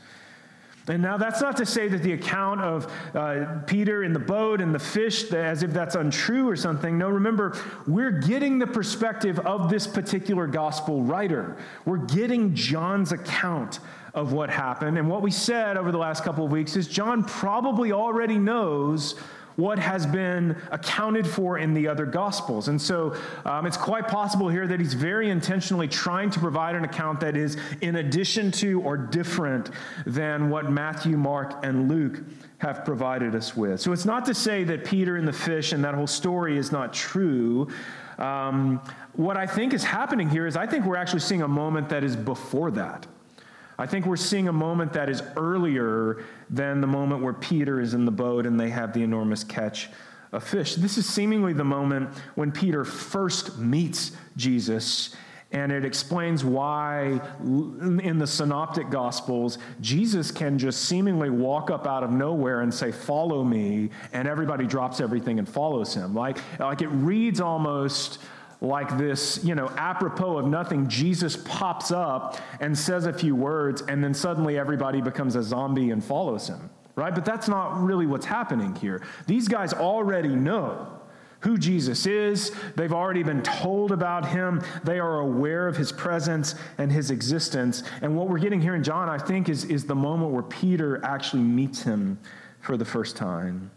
And 0.88 1.00
now 1.00 1.16
that's 1.16 1.40
not 1.40 1.56
to 1.58 1.66
say 1.66 1.86
that 1.88 2.02
the 2.02 2.12
account 2.12 2.60
of 2.60 2.92
uh, 3.14 3.60
Peter 3.66 4.02
in 4.02 4.12
the 4.12 4.18
boat 4.18 4.60
and 4.60 4.74
the 4.74 4.80
fish, 4.80 5.32
as 5.32 5.62
if 5.62 5.72
that's 5.72 5.94
untrue 5.94 6.48
or 6.48 6.56
something. 6.56 6.98
No, 6.98 7.08
remember, 7.08 7.56
we're 7.86 8.10
getting 8.10 8.58
the 8.58 8.66
perspective 8.66 9.38
of 9.40 9.70
this 9.70 9.86
particular 9.86 10.48
gospel 10.48 11.02
writer. 11.02 11.56
We're 11.84 11.98
getting 11.98 12.54
John's 12.54 13.12
account 13.12 13.78
of 14.14 14.32
what 14.32 14.50
happened. 14.50 14.98
And 14.98 15.08
what 15.08 15.22
we 15.22 15.30
said 15.30 15.76
over 15.76 15.90
the 15.90 15.98
last 15.98 16.22
couple 16.24 16.44
of 16.44 16.50
weeks 16.50 16.76
is 16.76 16.86
John 16.86 17.24
probably 17.24 17.92
already 17.92 18.38
knows 18.38 19.14
what 19.56 19.78
has 19.78 20.06
been 20.06 20.56
accounted 20.70 21.26
for 21.26 21.58
in 21.58 21.74
the 21.74 21.86
other 21.88 22.06
gospels. 22.06 22.68
And 22.68 22.80
so 22.80 23.14
um, 23.44 23.66
it's 23.66 23.76
quite 23.76 24.08
possible 24.08 24.48
here 24.48 24.66
that 24.66 24.80
he's 24.80 24.94
very 24.94 25.30
intentionally 25.30 25.88
trying 25.88 26.30
to 26.30 26.40
provide 26.40 26.74
an 26.74 26.84
account 26.84 27.20
that 27.20 27.36
is 27.36 27.56
in 27.80 27.96
addition 27.96 28.50
to 28.52 28.80
or 28.80 28.96
different 28.96 29.70
than 30.06 30.48
what 30.48 30.70
Matthew, 30.70 31.16
Mark, 31.16 31.64
and 31.64 31.88
Luke 31.88 32.22
have 32.58 32.84
provided 32.84 33.34
us 33.34 33.56
with. 33.56 33.80
So 33.80 33.92
it's 33.92 34.04
not 34.04 34.24
to 34.26 34.34
say 34.34 34.64
that 34.64 34.84
Peter 34.84 35.16
and 35.16 35.26
the 35.26 35.32
fish 35.32 35.72
and 35.72 35.84
that 35.84 35.94
whole 35.94 36.06
story 36.06 36.56
is 36.56 36.72
not 36.72 36.92
true. 36.92 37.68
Um, 38.18 38.80
what 39.14 39.36
I 39.36 39.46
think 39.46 39.74
is 39.74 39.84
happening 39.84 40.30
here 40.30 40.46
is 40.46 40.56
I 40.56 40.66
think 40.66 40.86
we're 40.86 40.96
actually 40.96 41.20
seeing 41.20 41.42
a 41.42 41.48
moment 41.48 41.88
that 41.90 42.04
is 42.04 42.16
before 42.16 42.70
that. 42.72 43.06
I 43.82 43.86
think 43.86 44.06
we're 44.06 44.14
seeing 44.14 44.46
a 44.46 44.52
moment 44.52 44.92
that 44.92 45.08
is 45.08 45.24
earlier 45.36 46.22
than 46.48 46.80
the 46.80 46.86
moment 46.86 47.20
where 47.20 47.32
Peter 47.32 47.80
is 47.80 47.94
in 47.94 48.04
the 48.04 48.12
boat 48.12 48.46
and 48.46 48.58
they 48.58 48.70
have 48.70 48.92
the 48.92 49.02
enormous 49.02 49.42
catch 49.42 49.90
of 50.30 50.44
fish. 50.44 50.76
This 50.76 50.98
is 50.98 51.08
seemingly 51.08 51.52
the 51.52 51.64
moment 51.64 52.16
when 52.36 52.52
Peter 52.52 52.84
first 52.84 53.58
meets 53.58 54.12
Jesus. 54.36 55.16
And 55.50 55.72
it 55.72 55.84
explains 55.84 56.44
why 56.44 57.20
in 57.40 58.20
the 58.20 58.26
synoptic 58.28 58.88
gospels, 58.88 59.58
Jesus 59.80 60.30
can 60.30 60.60
just 60.60 60.84
seemingly 60.84 61.30
walk 61.30 61.68
up 61.72 61.84
out 61.84 62.04
of 62.04 62.12
nowhere 62.12 62.60
and 62.60 62.72
say, 62.72 62.92
Follow 62.92 63.42
me, 63.42 63.90
and 64.12 64.28
everybody 64.28 64.64
drops 64.64 65.00
everything 65.00 65.40
and 65.40 65.48
follows 65.48 65.92
him. 65.92 66.14
Like, 66.14 66.38
like 66.60 66.82
it 66.82 66.88
reads 66.88 67.40
almost 67.40 68.20
like 68.62 68.96
this, 68.96 69.42
you 69.42 69.56
know, 69.56 69.68
apropos 69.76 70.38
of 70.38 70.46
nothing, 70.46 70.88
Jesus 70.88 71.36
pops 71.36 71.90
up 71.90 72.38
and 72.60 72.78
says 72.78 73.06
a 73.06 73.12
few 73.12 73.34
words, 73.34 73.82
and 73.82 74.02
then 74.02 74.14
suddenly 74.14 74.56
everybody 74.56 75.00
becomes 75.00 75.34
a 75.34 75.42
zombie 75.42 75.90
and 75.90 76.02
follows 76.02 76.46
him, 76.46 76.70
right? 76.94 77.12
But 77.12 77.24
that's 77.24 77.48
not 77.48 77.82
really 77.82 78.06
what's 78.06 78.24
happening 78.24 78.74
here. 78.76 79.02
These 79.26 79.48
guys 79.48 79.74
already 79.74 80.28
know 80.28 81.00
who 81.40 81.58
Jesus 81.58 82.06
is. 82.06 82.52
They've 82.76 82.92
already 82.92 83.24
been 83.24 83.42
told 83.42 83.90
about 83.90 84.28
him. 84.28 84.62
They 84.84 85.00
are 85.00 85.18
aware 85.18 85.66
of 85.66 85.76
his 85.76 85.90
presence 85.90 86.54
and 86.78 86.92
his 86.92 87.10
existence. 87.10 87.82
And 88.00 88.16
what 88.16 88.28
we're 88.28 88.38
getting 88.38 88.60
here 88.60 88.76
in 88.76 88.84
John, 88.84 89.08
I 89.08 89.18
think, 89.18 89.48
is, 89.48 89.64
is 89.64 89.84
the 89.84 89.96
moment 89.96 90.30
where 90.30 90.44
Peter 90.44 91.04
actually 91.04 91.42
meets 91.42 91.82
him 91.82 92.16
for 92.60 92.76
the 92.76 92.84
first 92.84 93.16
time. 93.16 93.72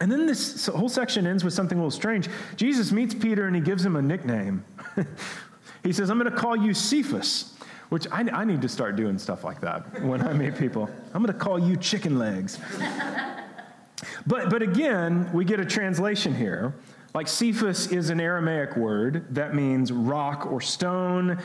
And 0.00 0.10
then 0.12 0.26
this 0.26 0.66
whole 0.66 0.88
section 0.88 1.26
ends 1.26 1.42
with 1.42 1.52
something 1.52 1.76
a 1.76 1.80
little 1.80 1.90
strange. 1.90 2.28
Jesus 2.56 2.92
meets 2.92 3.14
Peter 3.14 3.46
and 3.46 3.56
he 3.56 3.62
gives 3.62 3.84
him 3.84 3.96
a 3.96 4.02
nickname. 4.02 4.64
he 5.82 5.92
says, 5.92 6.10
I'm 6.10 6.18
going 6.18 6.30
to 6.30 6.36
call 6.36 6.56
you 6.56 6.72
Cephas, 6.72 7.54
which 7.88 8.06
I, 8.12 8.20
I, 8.32 8.44
need 8.44 8.62
to 8.62 8.68
start 8.68 8.94
doing 8.94 9.18
stuff 9.18 9.42
like 9.42 9.60
that 9.60 10.02
when 10.02 10.22
I 10.22 10.32
meet 10.32 10.56
people. 10.56 10.88
I'm 11.12 11.22
going 11.22 11.36
to 11.36 11.44
call 11.44 11.58
you 11.58 11.76
chicken 11.76 12.18
legs. 12.18 12.60
but, 14.26 14.50
but 14.50 14.62
again, 14.62 15.30
we 15.32 15.44
get 15.44 15.58
a 15.58 15.64
translation 15.64 16.34
here. 16.34 16.74
Like 17.12 17.26
Cephas 17.26 17.88
is 17.88 18.10
an 18.10 18.20
Aramaic 18.20 18.76
word 18.76 19.34
that 19.34 19.54
means 19.54 19.90
rock 19.90 20.46
or 20.46 20.60
stone. 20.60 21.42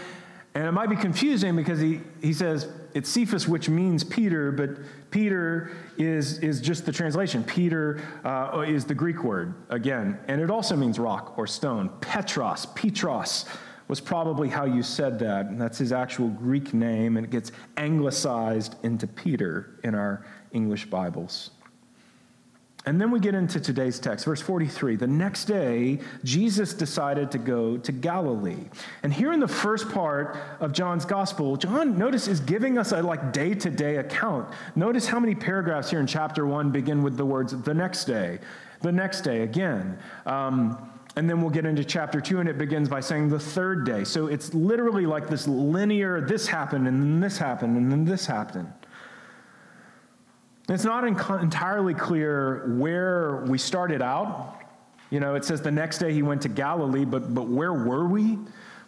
And 0.53 0.67
it 0.67 0.72
might 0.72 0.89
be 0.89 0.95
confusing 0.95 1.55
because 1.55 1.79
he, 1.79 2.01
he 2.22 2.33
says 2.33 2.67
it's 2.93 3.09
Cephas, 3.09 3.47
which 3.47 3.69
means 3.69 4.03
Peter, 4.03 4.51
but 4.51 4.77
Peter 5.12 5.71
is, 5.97 6.39
is 6.39 6.62
just 6.62 6.85
the 6.85 6.91
translation. 6.91 7.43
Peter 7.43 8.01
uh, 8.23 8.63
is 8.67 8.85
the 8.85 8.95
Greek 8.95 9.23
word, 9.23 9.53
again, 9.69 10.19
and 10.27 10.41
it 10.41 10.50
also 10.50 10.75
means 10.75 11.00
rock 11.00 11.38
or 11.38 11.47
stone. 11.47 11.89
Petros, 12.01 12.65
Petros 12.67 13.45
was 13.88 14.00
probably 14.00 14.50
how 14.50 14.65
you 14.65 14.81
said 14.81 15.19
that. 15.19 15.47
And 15.47 15.59
that's 15.59 15.77
his 15.77 15.91
actual 15.91 16.29
Greek 16.29 16.73
name, 16.73 17.17
and 17.17 17.25
it 17.25 17.29
gets 17.29 17.51
anglicized 17.77 18.75
into 18.83 19.07
Peter 19.07 19.79
in 19.83 19.93
our 19.95 20.25
English 20.51 20.85
Bibles. 20.85 21.51
And 22.85 22.99
then 22.99 23.11
we 23.11 23.19
get 23.21 23.33
into 23.33 23.61
today's 23.61 23.97
text, 23.97 24.25
verse 24.25 24.41
43. 24.41 24.97
The 24.97 25.07
next 25.07 25.45
day, 25.45 25.99
Jesus 26.25 26.73
decided 26.73 27.31
to 27.31 27.37
go 27.37 27.77
to 27.77 27.91
Galilee. 27.93 28.65
And 29.03 29.13
here 29.13 29.31
in 29.31 29.39
the 29.39 29.47
first 29.47 29.89
part 29.89 30.37
of 30.59 30.73
John's 30.73 31.05
gospel, 31.05 31.55
John, 31.55 31.97
notice, 31.97 32.27
is 32.27 32.41
giving 32.41 32.77
us 32.77 32.91
a 32.91 33.01
like 33.01 33.31
day 33.31 33.53
to 33.53 33.69
day 33.69 33.97
account. 33.97 34.53
Notice 34.75 35.07
how 35.07 35.19
many 35.19 35.33
paragraphs 35.33 35.89
here 35.89 36.01
in 36.01 36.07
chapter 36.07 36.45
1 36.45 36.71
begin 36.71 37.03
with 37.03 37.15
the 37.15 37.25
words, 37.25 37.53
the 37.61 37.73
next 37.73 38.03
day, 38.03 38.39
the 38.81 38.91
next 38.91 39.21
day 39.21 39.43
again. 39.43 39.97
Um, 40.25 40.89
and 41.15 41.29
then 41.29 41.41
we'll 41.41 41.51
get 41.51 41.65
into 41.65 41.85
chapter 41.85 42.19
2, 42.19 42.39
and 42.41 42.49
it 42.49 42.57
begins 42.57 42.89
by 42.89 42.99
saying 42.99 43.29
the 43.29 43.39
third 43.39 43.85
day. 43.85 44.03
So 44.03 44.27
it's 44.27 44.53
literally 44.53 45.05
like 45.05 45.29
this 45.29 45.47
linear 45.47 46.19
this 46.19 46.47
happened, 46.47 46.87
and 46.87 47.01
then 47.01 47.19
this 47.21 47.37
happened, 47.37 47.77
and 47.77 47.89
then 47.89 48.03
this 48.03 48.25
happened. 48.25 48.73
It's 50.70 50.86
not 50.86 51.05
entirely 51.05 51.93
clear 51.93 52.75
where 52.77 53.43
we 53.48 53.58
started 53.58 54.01
out. 54.01 54.60
You 55.10 55.20
know, 55.20 55.36
it 55.36 55.43
says 55.43 55.62
the 55.62 55.72
next 55.72 55.98
day 55.98 56.13
he 56.13 56.22
went 56.22 56.41
to 56.43 56.50
Galilee, 56.50 57.03
but, 57.03 57.34
but 57.34 57.48
where 57.48 57.74
were 57.74 58.08
we? 58.08 58.38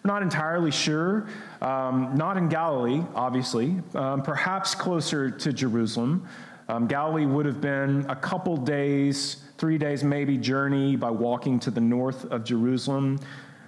Not 0.05 0.21
entirely 0.21 0.71
sure. 0.71 1.27
Um, 1.61 2.15
not 2.15 2.37
in 2.37 2.47
Galilee, 2.47 3.03
obviously, 3.13 3.75
um, 3.93 4.21
perhaps 4.21 4.73
closer 4.73 5.29
to 5.29 5.51
Jerusalem. 5.51 6.27
Um, 6.69 6.87
Galilee 6.87 7.25
would 7.25 7.45
have 7.45 7.59
been 7.59 8.05
a 8.07 8.15
couple 8.15 8.55
days, 8.55 9.43
three 9.57 9.77
days 9.77 10.03
maybe, 10.03 10.37
journey 10.37 10.95
by 10.95 11.09
walking 11.09 11.59
to 11.59 11.71
the 11.71 11.81
north 11.81 12.25
of 12.31 12.43
Jerusalem 12.45 13.19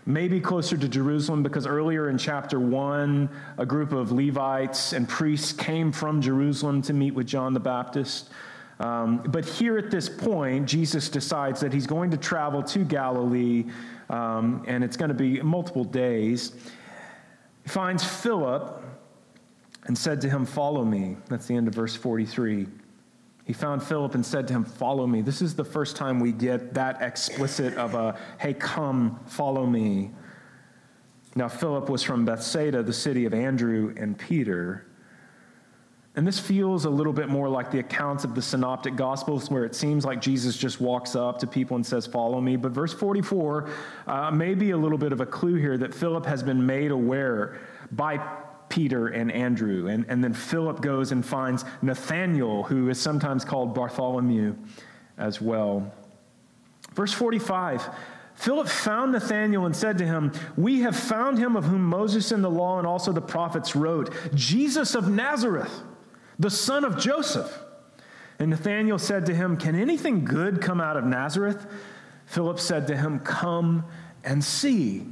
maybe 0.07 0.39
closer 0.39 0.77
to 0.77 0.87
Jerusalem 0.87 1.43
because 1.43 1.67
earlier 1.67 2.09
in 2.09 2.17
chapter 2.17 2.59
1, 2.59 3.29
a 3.57 3.65
group 3.65 3.91
of 3.91 4.13
Levites 4.13 4.93
and 4.93 5.07
priests 5.07 5.51
came 5.51 5.91
from 5.91 6.21
Jerusalem 6.21 6.81
to 6.83 6.93
meet 6.93 7.13
with 7.13 7.27
John 7.27 7.53
the 7.53 7.59
Baptist. 7.59 8.29
Um, 8.79 9.17
but 9.17 9.43
here 9.43 9.77
at 9.77 9.91
this 9.91 10.07
point, 10.07 10.65
Jesus 10.65 11.09
decides 11.09 11.59
that 11.59 11.73
he's 11.73 11.85
going 11.85 12.11
to 12.11 12.17
travel 12.17 12.63
to 12.63 12.85
Galilee, 12.85 13.65
um, 14.09 14.63
and 14.65 14.81
it's 14.83 14.95
going 14.95 15.09
to 15.09 15.15
be 15.15 15.41
multiple 15.41 15.83
days. 15.83 16.53
He 17.63 17.69
finds 17.69 18.03
Philip 18.03 18.81
and 19.87 19.97
said 19.97 20.21
to 20.21 20.29
him, 20.29 20.45
Follow 20.45 20.85
me. 20.85 21.17
That's 21.27 21.47
the 21.47 21.55
end 21.55 21.67
of 21.67 21.75
verse 21.75 21.95
43. 21.95 22.67
He 23.47 23.53
found 23.53 23.81
Philip 23.81 24.13
and 24.13 24.25
said 24.25 24.45
to 24.49 24.53
him, 24.53 24.65
Follow 24.65 25.07
me. 25.07 25.21
This 25.21 25.41
is 25.41 25.55
the 25.55 25.63
first 25.63 25.95
time 25.95 26.19
we 26.19 26.33
get 26.33 26.73
that 26.73 27.01
explicit 27.01 27.75
of 27.75 27.95
a, 27.95 28.19
hey, 28.41 28.53
come, 28.53 29.21
follow 29.25 29.65
me. 29.65 30.11
Now, 31.33 31.47
Philip 31.47 31.89
was 31.89 32.03
from 32.03 32.25
Bethsaida, 32.25 32.83
the 32.83 32.91
city 32.91 33.23
of 33.23 33.33
Andrew 33.33 33.93
and 33.95 34.17
Peter. 34.17 34.85
And 36.17 36.27
this 36.27 36.37
feels 36.39 36.83
a 36.83 36.89
little 36.89 37.13
bit 37.13 37.29
more 37.29 37.47
like 37.47 37.71
the 37.71 37.79
accounts 37.79 38.25
of 38.25 38.35
the 38.35 38.41
synoptic 38.41 38.97
gospels, 38.97 39.49
where 39.49 39.63
it 39.63 39.75
seems 39.75 40.03
like 40.03 40.19
Jesus 40.19 40.57
just 40.57 40.81
walks 40.81 41.15
up 41.15 41.39
to 41.39 41.47
people 41.47 41.77
and 41.77 41.85
says, 41.85 42.05
Follow 42.05 42.41
me. 42.41 42.57
But 42.57 42.73
verse 42.73 42.93
44 42.93 43.69
uh, 44.07 44.29
may 44.29 44.55
be 44.55 44.71
a 44.71 44.77
little 44.77 44.97
bit 44.97 45.13
of 45.13 45.21
a 45.21 45.25
clue 45.25 45.55
here 45.55 45.77
that 45.77 45.95
Philip 45.95 46.25
has 46.25 46.43
been 46.43 46.65
made 46.65 46.91
aware 46.91 47.61
by 47.93 48.17
Peter 48.77 49.07
and 49.07 49.31
Andrew. 49.31 49.87
And, 49.87 50.05
and 50.07 50.23
then 50.23 50.33
Philip 50.33 50.81
goes 50.81 51.11
and 51.11 51.25
finds 51.25 51.65
Nathanael, 51.81 52.61
who 52.61 52.89
is 52.89 53.01
sometimes 53.01 53.43
called 53.43 53.73
Bartholomew 53.73 54.55
as 55.17 55.41
well. 55.41 55.91
Verse 56.93 57.11
45 57.11 57.89
Philip 58.35 58.67
found 58.67 59.13
Nathanael 59.13 59.65
and 59.65 59.75
said 59.75 59.97
to 59.97 60.05
him, 60.05 60.31
We 60.55 60.81
have 60.81 60.95
found 60.95 61.39
him 61.39 61.55
of 61.55 61.65
whom 61.65 61.85
Moses 61.85 62.31
in 62.31 62.43
the 62.43 62.51
law 62.51 62.77
and 62.77 62.85
also 62.85 63.11
the 63.11 63.19
prophets 63.19 63.75
wrote, 63.75 64.13
Jesus 64.35 64.93
of 64.93 65.09
Nazareth, 65.09 65.81
the 66.37 66.51
son 66.51 66.85
of 66.85 66.99
Joseph. 66.99 67.51
And 68.37 68.51
Nathanael 68.51 68.99
said 68.99 69.25
to 69.25 69.33
him, 69.33 69.57
Can 69.57 69.73
anything 69.73 70.23
good 70.23 70.61
come 70.61 70.79
out 70.79 70.97
of 70.97 71.03
Nazareth? 71.03 71.65
Philip 72.27 72.59
said 72.59 72.85
to 72.89 72.95
him, 72.95 73.21
Come 73.21 73.85
and 74.23 74.43
see. 74.43 75.07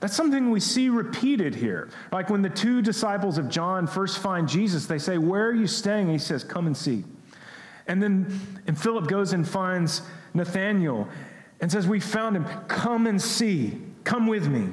That's 0.00 0.14
something 0.14 0.50
we 0.50 0.60
see 0.60 0.88
repeated 0.88 1.54
here. 1.54 1.88
Like 2.12 2.28
when 2.28 2.42
the 2.42 2.50
two 2.50 2.82
disciples 2.82 3.38
of 3.38 3.48
John 3.48 3.86
first 3.86 4.18
find 4.18 4.48
Jesus, 4.48 4.86
they 4.86 4.98
say, 4.98 5.18
Where 5.18 5.46
are 5.46 5.54
you 5.54 5.66
staying? 5.66 6.04
And 6.04 6.12
he 6.12 6.18
says, 6.18 6.44
Come 6.44 6.66
and 6.66 6.76
see. 6.76 7.04
And 7.86 8.02
then 8.02 8.40
and 8.66 8.78
Philip 8.78 9.08
goes 9.08 9.32
and 9.32 9.48
finds 9.48 10.02
Nathanael 10.34 11.08
and 11.60 11.70
says, 11.70 11.86
We 11.86 12.00
found 12.00 12.36
him. 12.36 12.44
Come 12.68 13.06
and 13.06 13.20
see. 13.20 13.80
Come 14.04 14.26
with 14.26 14.48
me. 14.48 14.68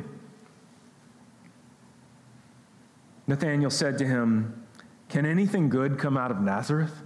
Nathanael 3.28 3.70
said 3.70 3.98
to 4.00 4.06
him, 4.06 4.66
Can 5.10 5.26
anything 5.26 5.70
good 5.70 5.98
come 5.98 6.18
out 6.18 6.32
of 6.32 6.42
Nazareth? 6.42 7.02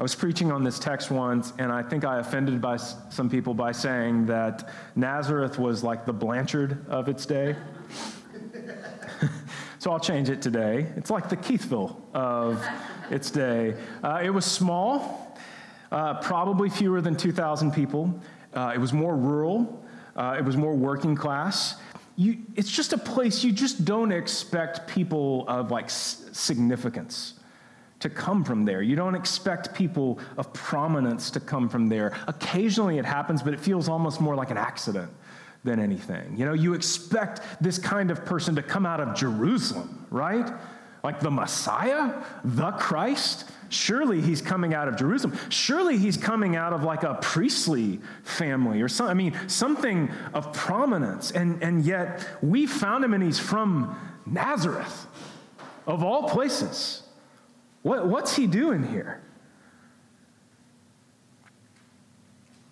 I 0.00 0.02
was 0.02 0.14
preaching 0.14 0.50
on 0.50 0.64
this 0.64 0.78
text 0.78 1.10
once, 1.10 1.52
and 1.58 1.70
I 1.70 1.82
think 1.82 2.06
I 2.06 2.20
offended 2.20 2.58
by 2.58 2.78
some 2.78 3.28
people 3.28 3.52
by 3.52 3.72
saying 3.72 4.24
that 4.26 4.70
Nazareth 4.96 5.58
was 5.58 5.84
like 5.84 6.06
the 6.06 6.12
Blanchard 6.14 6.86
of 6.88 7.06
its 7.06 7.26
day. 7.26 7.54
so 9.78 9.92
I'll 9.92 10.00
change 10.00 10.30
it 10.30 10.40
today. 10.40 10.86
It's 10.96 11.10
like 11.10 11.28
the 11.28 11.36
Keithville 11.36 12.00
of 12.14 12.66
its 13.10 13.30
day. 13.30 13.76
Uh, 14.02 14.22
it 14.24 14.30
was 14.30 14.46
small, 14.46 15.36
uh, 15.92 16.14
probably 16.22 16.70
fewer 16.70 17.02
than 17.02 17.14
2,000 17.14 17.70
people. 17.70 18.18
Uh, 18.54 18.72
it 18.74 18.78
was 18.78 18.94
more 18.94 19.14
rural, 19.14 19.84
uh, 20.16 20.34
it 20.38 20.42
was 20.46 20.56
more 20.56 20.74
working 20.74 21.14
class. 21.14 21.74
You, 22.16 22.38
it's 22.56 22.70
just 22.70 22.94
a 22.94 22.98
place 22.98 23.44
you 23.44 23.52
just 23.52 23.84
don't 23.84 24.12
expect 24.12 24.88
people 24.88 25.44
of 25.46 25.70
like 25.70 25.84
s- 25.84 26.24
significance 26.32 27.34
to 28.00 28.10
come 28.10 28.44
from 28.44 28.64
there. 28.64 28.82
You 28.82 28.96
don't 28.96 29.14
expect 29.14 29.74
people 29.74 30.18
of 30.36 30.52
prominence 30.52 31.30
to 31.32 31.40
come 31.40 31.68
from 31.68 31.88
there. 31.88 32.16
Occasionally 32.26 32.98
it 32.98 33.04
happens, 33.04 33.42
but 33.42 33.54
it 33.54 33.60
feels 33.60 33.88
almost 33.88 34.20
more 34.20 34.34
like 34.34 34.50
an 34.50 34.56
accident 34.56 35.12
than 35.64 35.78
anything. 35.78 36.36
You 36.36 36.46
know, 36.46 36.54
you 36.54 36.74
expect 36.74 37.42
this 37.60 37.78
kind 37.78 38.10
of 38.10 38.24
person 38.24 38.56
to 38.56 38.62
come 38.62 38.86
out 38.86 39.00
of 39.00 39.14
Jerusalem, 39.14 40.06
right? 40.10 40.50
Like 41.04 41.20
the 41.20 41.30
Messiah, 41.30 42.22
the 42.42 42.72
Christ. 42.72 43.50
Surely 43.68 44.20
he's 44.20 44.42
coming 44.42 44.74
out 44.74 44.88
of 44.88 44.96
Jerusalem. 44.96 45.38
Surely 45.50 45.96
he's 45.96 46.16
coming 46.16 46.56
out 46.56 46.72
of 46.72 46.82
like 46.82 47.02
a 47.02 47.18
priestly 47.20 48.00
family 48.24 48.80
or 48.80 48.88
something. 48.88 49.10
I 49.10 49.14
mean, 49.14 49.48
something 49.48 50.10
of 50.34 50.52
prominence. 50.52 51.30
And, 51.30 51.62
and 51.62 51.84
yet 51.84 52.26
we 52.42 52.66
found 52.66 53.04
him 53.04 53.14
and 53.14 53.22
he's 53.22 53.38
from 53.38 53.96
Nazareth, 54.26 55.06
of 55.86 56.02
all 56.02 56.28
places. 56.28 57.02
What, 57.82 58.06
what's 58.06 58.36
he 58.36 58.46
doing 58.46 58.82
here? 58.82 59.20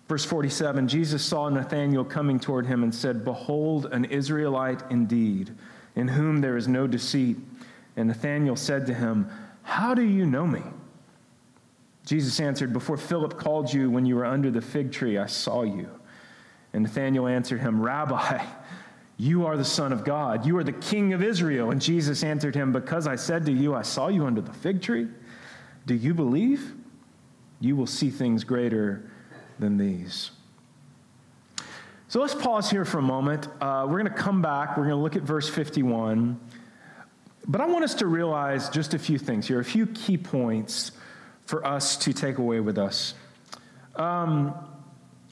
Verse 0.07 0.25
47 0.25 0.87
Jesus 0.87 1.23
saw 1.23 1.49
Nathanael 1.49 2.03
coming 2.03 2.39
toward 2.39 2.65
him 2.65 2.83
and 2.83 2.93
said, 2.93 3.23
Behold, 3.23 3.85
an 3.87 4.05
Israelite 4.05 4.81
indeed, 4.89 5.51
in 5.95 6.07
whom 6.07 6.41
there 6.41 6.57
is 6.57 6.67
no 6.67 6.87
deceit. 6.87 7.37
And 7.95 8.07
Nathanael 8.07 8.55
said 8.55 8.87
to 8.87 8.93
him, 8.93 9.29
How 9.63 9.93
do 9.93 10.03
you 10.03 10.25
know 10.25 10.47
me? 10.47 10.63
Jesus 12.05 12.39
answered, 12.39 12.73
Before 12.73 12.97
Philip 12.97 13.37
called 13.37 13.71
you 13.71 13.91
when 13.91 14.05
you 14.05 14.15
were 14.15 14.25
under 14.25 14.49
the 14.49 14.61
fig 14.61 14.91
tree, 14.91 15.17
I 15.19 15.27
saw 15.27 15.61
you. 15.61 15.89
And 16.73 16.83
Nathanael 16.83 17.27
answered 17.27 17.59
him, 17.61 17.81
Rabbi, 17.81 18.43
you 19.19 19.45
are 19.45 19.57
the 19.57 19.65
Son 19.65 19.91
of 19.91 20.05
God. 20.05 20.45
You 20.45 20.57
are 20.57 20.63
the 20.63 20.71
King 20.71 21.11
of 21.11 21.21
Israel. 21.21 21.71
And 21.71 21.81
Jesus 21.81 22.23
answered 22.23 22.55
him, 22.55 22.71
Because 22.71 23.05
I 23.05 23.17
said 23.17 23.45
to 23.47 23.51
you, 23.51 23.75
I 23.75 23.81
saw 23.81 24.07
you 24.07 24.25
under 24.25 24.39
the 24.39 24.53
fig 24.53 24.81
tree. 24.81 25.09
Do 25.85 25.93
you 25.93 26.13
believe? 26.13 26.73
You 27.59 27.75
will 27.75 27.85
see 27.85 28.11
things 28.11 28.45
greater 28.45 29.11
than 29.59 29.75
these. 29.75 30.31
So 32.07 32.21
let's 32.21 32.33
pause 32.33 32.71
here 32.71 32.85
for 32.85 32.99
a 32.99 33.03
moment. 33.03 33.49
Uh, 33.59 33.85
we're 33.89 33.99
going 33.99 34.05
to 34.05 34.09
come 34.09 34.41
back. 34.41 34.77
We're 34.77 34.85
going 34.85 34.95
to 34.95 35.03
look 35.03 35.17
at 35.17 35.23
verse 35.23 35.49
51. 35.49 36.39
But 37.45 37.59
I 37.59 37.65
want 37.65 37.83
us 37.83 37.95
to 37.95 38.07
realize 38.07 38.69
just 38.69 38.93
a 38.93 38.99
few 38.99 39.17
things 39.17 39.49
here, 39.49 39.59
a 39.59 39.65
few 39.65 39.85
key 39.87 40.17
points 40.17 40.93
for 41.45 41.67
us 41.67 41.97
to 41.97 42.13
take 42.13 42.37
away 42.37 42.61
with 42.61 42.77
us. 42.77 43.15
Um, 43.97 44.55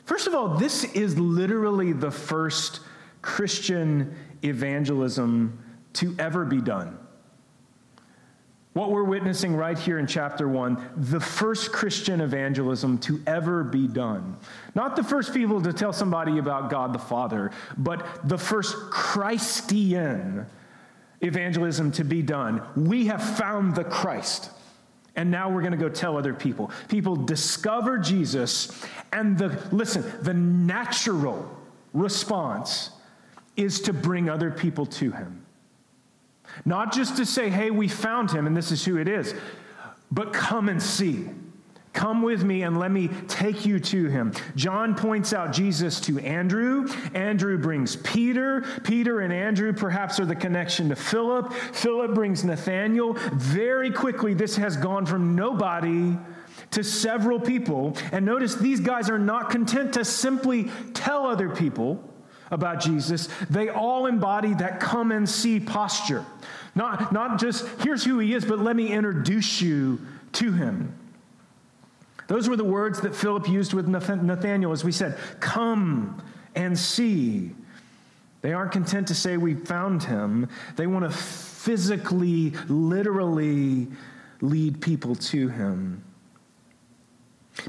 first 0.03 0.27
of 0.27 0.35
all, 0.35 0.57
this 0.57 0.83
is 0.83 1.17
literally 1.17 1.93
the 1.93 2.11
first 2.11 2.81
Christian 3.27 4.15
evangelism 4.41 5.59
to 5.91 6.15
ever 6.17 6.45
be 6.45 6.61
done. 6.61 6.97
What 8.71 8.89
we're 8.89 9.03
witnessing 9.03 9.53
right 9.53 9.77
here 9.77 9.99
in 9.99 10.07
chapter 10.07 10.47
one, 10.47 10.81
the 10.95 11.19
first 11.19 11.73
Christian 11.73 12.21
evangelism 12.21 12.99
to 12.99 13.21
ever 13.27 13.65
be 13.65 13.85
done. 13.85 14.37
Not 14.75 14.95
the 14.95 15.03
first 15.03 15.33
people 15.33 15.61
to 15.61 15.73
tell 15.73 15.91
somebody 15.91 16.37
about 16.37 16.69
God 16.69 16.93
the 16.93 16.99
Father, 16.99 17.51
but 17.77 18.29
the 18.29 18.37
first 18.37 18.75
Christian 18.91 20.45
evangelism 21.19 21.91
to 21.91 22.05
be 22.05 22.21
done. 22.21 22.61
We 22.77 23.07
have 23.07 23.37
found 23.37 23.75
the 23.75 23.83
Christ. 23.83 24.51
And 25.17 25.29
now 25.29 25.49
we're 25.49 25.61
going 25.61 25.73
to 25.73 25.77
go 25.77 25.89
tell 25.89 26.15
other 26.15 26.33
people. 26.33 26.71
People 26.87 27.17
discover 27.17 27.97
Jesus, 27.97 28.85
and 29.11 29.37
the, 29.37 29.59
listen, 29.73 30.05
the 30.21 30.33
natural 30.33 31.51
response 31.93 32.91
is 33.57 33.81
to 33.81 33.93
bring 33.93 34.29
other 34.29 34.51
people 34.51 34.85
to 34.85 35.11
him. 35.11 35.45
Not 36.63 36.93
just 36.93 37.17
to 37.17 37.25
say, 37.25 37.49
hey, 37.49 37.71
we 37.71 37.87
found 37.87 38.31
him 38.31 38.47
and 38.47 38.55
this 38.55 38.71
is 38.71 38.85
who 38.85 38.97
it 38.97 39.07
is, 39.07 39.33
but 40.11 40.31
come 40.31 40.69
and 40.69 40.81
see. 40.81 41.29
Come 41.93 42.21
with 42.21 42.43
me 42.43 42.61
and 42.61 42.77
let 42.77 42.91
me 42.91 43.09
take 43.27 43.65
you 43.65 43.79
to 43.79 44.05
him. 44.05 44.31
John 44.55 44.93
points 44.93 45.33
out 45.33 45.51
Jesus 45.51 45.99
to 46.01 46.19
Andrew. 46.19 46.87
Andrew 47.15 47.57
brings 47.57 47.95
Peter. 47.95 48.63
Peter 48.83 49.21
and 49.21 49.33
Andrew 49.33 49.73
perhaps 49.73 50.19
are 50.19 50.25
the 50.25 50.35
connection 50.35 50.89
to 50.89 50.95
Philip. 50.95 51.51
Philip 51.51 52.13
brings 52.13 52.43
Nathanael. 52.43 53.13
Very 53.33 53.89
quickly, 53.89 54.35
this 54.35 54.55
has 54.57 54.77
gone 54.77 55.07
from 55.07 55.35
nobody 55.35 56.15
to 56.69 56.83
several 56.83 57.39
people. 57.39 57.97
And 58.11 58.25
notice 58.25 58.53
these 58.53 58.79
guys 58.79 59.09
are 59.09 59.17
not 59.17 59.49
content 59.49 59.93
to 59.93 60.05
simply 60.05 60.69
tell 60.93 61.25
other 61.25 61.49
people 61.49 62.03
about 62.51 62.79
Jesus, 62.81 63.29
they 63.49 63.69
all 63.69 64.05
embody 64.05 64.53
that 64.55 64.79
come 64.79 65.11
and 65.11 65.27
see 65.27 65.59
posture. 65.59 66.25
Not, 66.75 67.11
not 67.11 67.39
just, 67.39 67.67
here's 67.81 68.03
who 68.03 68.19
he 68.19 68.33
is, 68.33 68.45
but 68.45 68.59
let 68.59 68.75
me 68.75 68.91
introduce 68.91 69.61
you 69.61 69.99
to 70.33 70.51
him. 70.51 70.93
Those 72.27 72.49
were 72.49 72.55
the 72.55 72.63
words 72.63 73.01
that 73.01 73.15
Philip 73.15 73.47
used 73.47 73.73
with 73.73 73.87
Nathanael, 73.87 74.71
as 74.71 74.83
we 74.83 74.91
said, 74.91 75.17
come 75.39 76.21
and 76.55 76.77
see. 76.77 77.51
They 78.41 78.53
aren't 78.53 78.71
content 78.71 79.07
to 79.07 79.15
say 79.15 79.37
we 79.37 79.55
found 79.55 80.03
him, 80.03 80.49
they 80.75 80.87
want 80.87 81.09
to 81.09 81.17
physically, 81.17 82.51
literally 82.67 83.87
lead 84.41 84.81
people 84.81 85.15
to 85.15 85.47
him. 85.47 86.03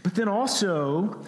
But 0.03 0.15
then 0.15 0.29
also, 0.29 1.25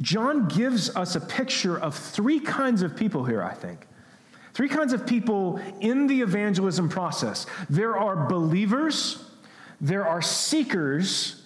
John 0.00 0.48
gives 0.48 0.94
us 0.96 1.16
a 1.16 1.20
picture 1.20 1.78
of 1.78 1.94
three 1.94 2.40
kinds 2.40 2.82
of 2.82 2.96
people 2.96 3.24
here, 3.24 3.42
I 3.42 3.54
think. 3.54 3.86
Three 4.52 4.68
kinds 4.68 4.92
of 4.92 5.06
people 5.06 5.60
in 5.80 6.06
the 6.06 6.20
evangelism 6.20 6.88
process 6.88 7.46
there 7.68 7.96
are 7.96 8.28
believers, 8.28 9.22
there 9.80 10.06
are 10.06 10.22
seekers, 10.22 11.42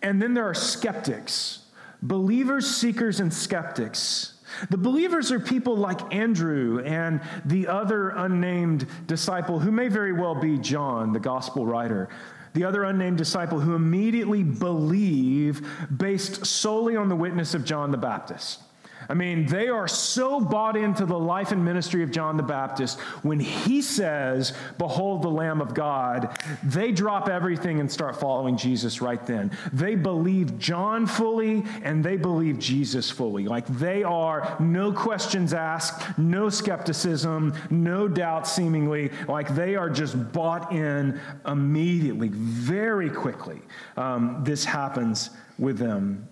and 0.00 0.20
then 0.22 0.34
there 0.34 0.44
are 0.44 0.54
skeptics. 0.54 1.60
Believers, 2.02 2.68
seekers, 2.68 3.20
and 3.20 3.32
skeptics. 3.32 4.34
The 4.70 4.76
believers 4.76 5.32
are 5.32 5.40
people 5.40 5.76
like 5.76 6.14
Andrew 6.14 6.82
and 6.84 7.20
the 7.44 7.68
other 7.68 8.10
unnamed 8.10 8.86
disciple, 9.06 9.58
who 9.58 9.70
may 9.70 9.88
very 9.88 10.12
well 10.12 10.34
be 10.34 10.58
John, 10.58 11.12
the 11.12 11.20
gospel 11.20 11.64
writer 11.64 12.08
the 12.54 12.64
other 12.64 12.84
unnamed 12.84 13.18
disciple 13.18 13.60
who 13.60 13.74
immediately 13.74 14.42
believe 14.42 15.66
based 15.94 16.44
solely 16.46 16.96
on 16.96 17.08
the 17.08 17.16
witness 17.16 17.54
of 17.54 17.64
John 17.64 17.90
the 17.90 17.96
Baptist. 17.98 18.60
I 19.08 19.14
mean, 19.14 19.46
they 19.46 19.68
are 19.68 19.88
so 19.88 20.40
bought 20.40 20.76
into 20.76 21.06
the 21.06 21.18
life 21.18 21.52
and 21.52 21.64
ministry 21.64 22.02
of 22.02 22.10
John 22.10 22.36
the 22.36 22.42
Baptist. 22.42 23.00
When 23.22 23.40
he 23.40 23.82
says, 23.82 24.52
Behold 24.78 25.22
the 25.22 25.28
Lamb 25.28 25.60
of 25.60 25.74
God, 25.74 26.36
they 26.62 26.92
drop 26.92 27.28
everything 27.28 27.80
and 27.80 27.90
start 27.90 28.18
following 28.18 28.56
Jesus 28.56 29.00
right 29.00 29.24
then. 29.26 29.50
They 29.72 29.94
believe 29.94 30.58
John 30.58 31.06
fully 31.06 31.64
and 31.82 32.04
they 32.04 32.16
believe 32.16 32.58
Jesus 32.58 33.10
fully. 33.10 33.46
Like 33.46 33.66
they 33.66 34.02
are 34.02 34.56
no 34.60 34.92
questions 34.92 35.54
asked, 35.54 36.18
no 36.18 36.48
skepticism, 36.48 37.54
no 37.70 38.08
doubt 38.08 38.46
seemingly. 38.46 39.10
Like 39.28 39.54
they 39.54 39.76
are 39.76 39.90
just 39.90 40.32
bought 40.32 40.72
in 40.72 41.20
immediately, 41.46 42.28
very 42.28 43.10
quickly. 43.10 43.62
Um, 43.96 44.42
this 44.44 44.64
happens 44.64 45.30
with 45.58 45.78
them. 45.78 46.28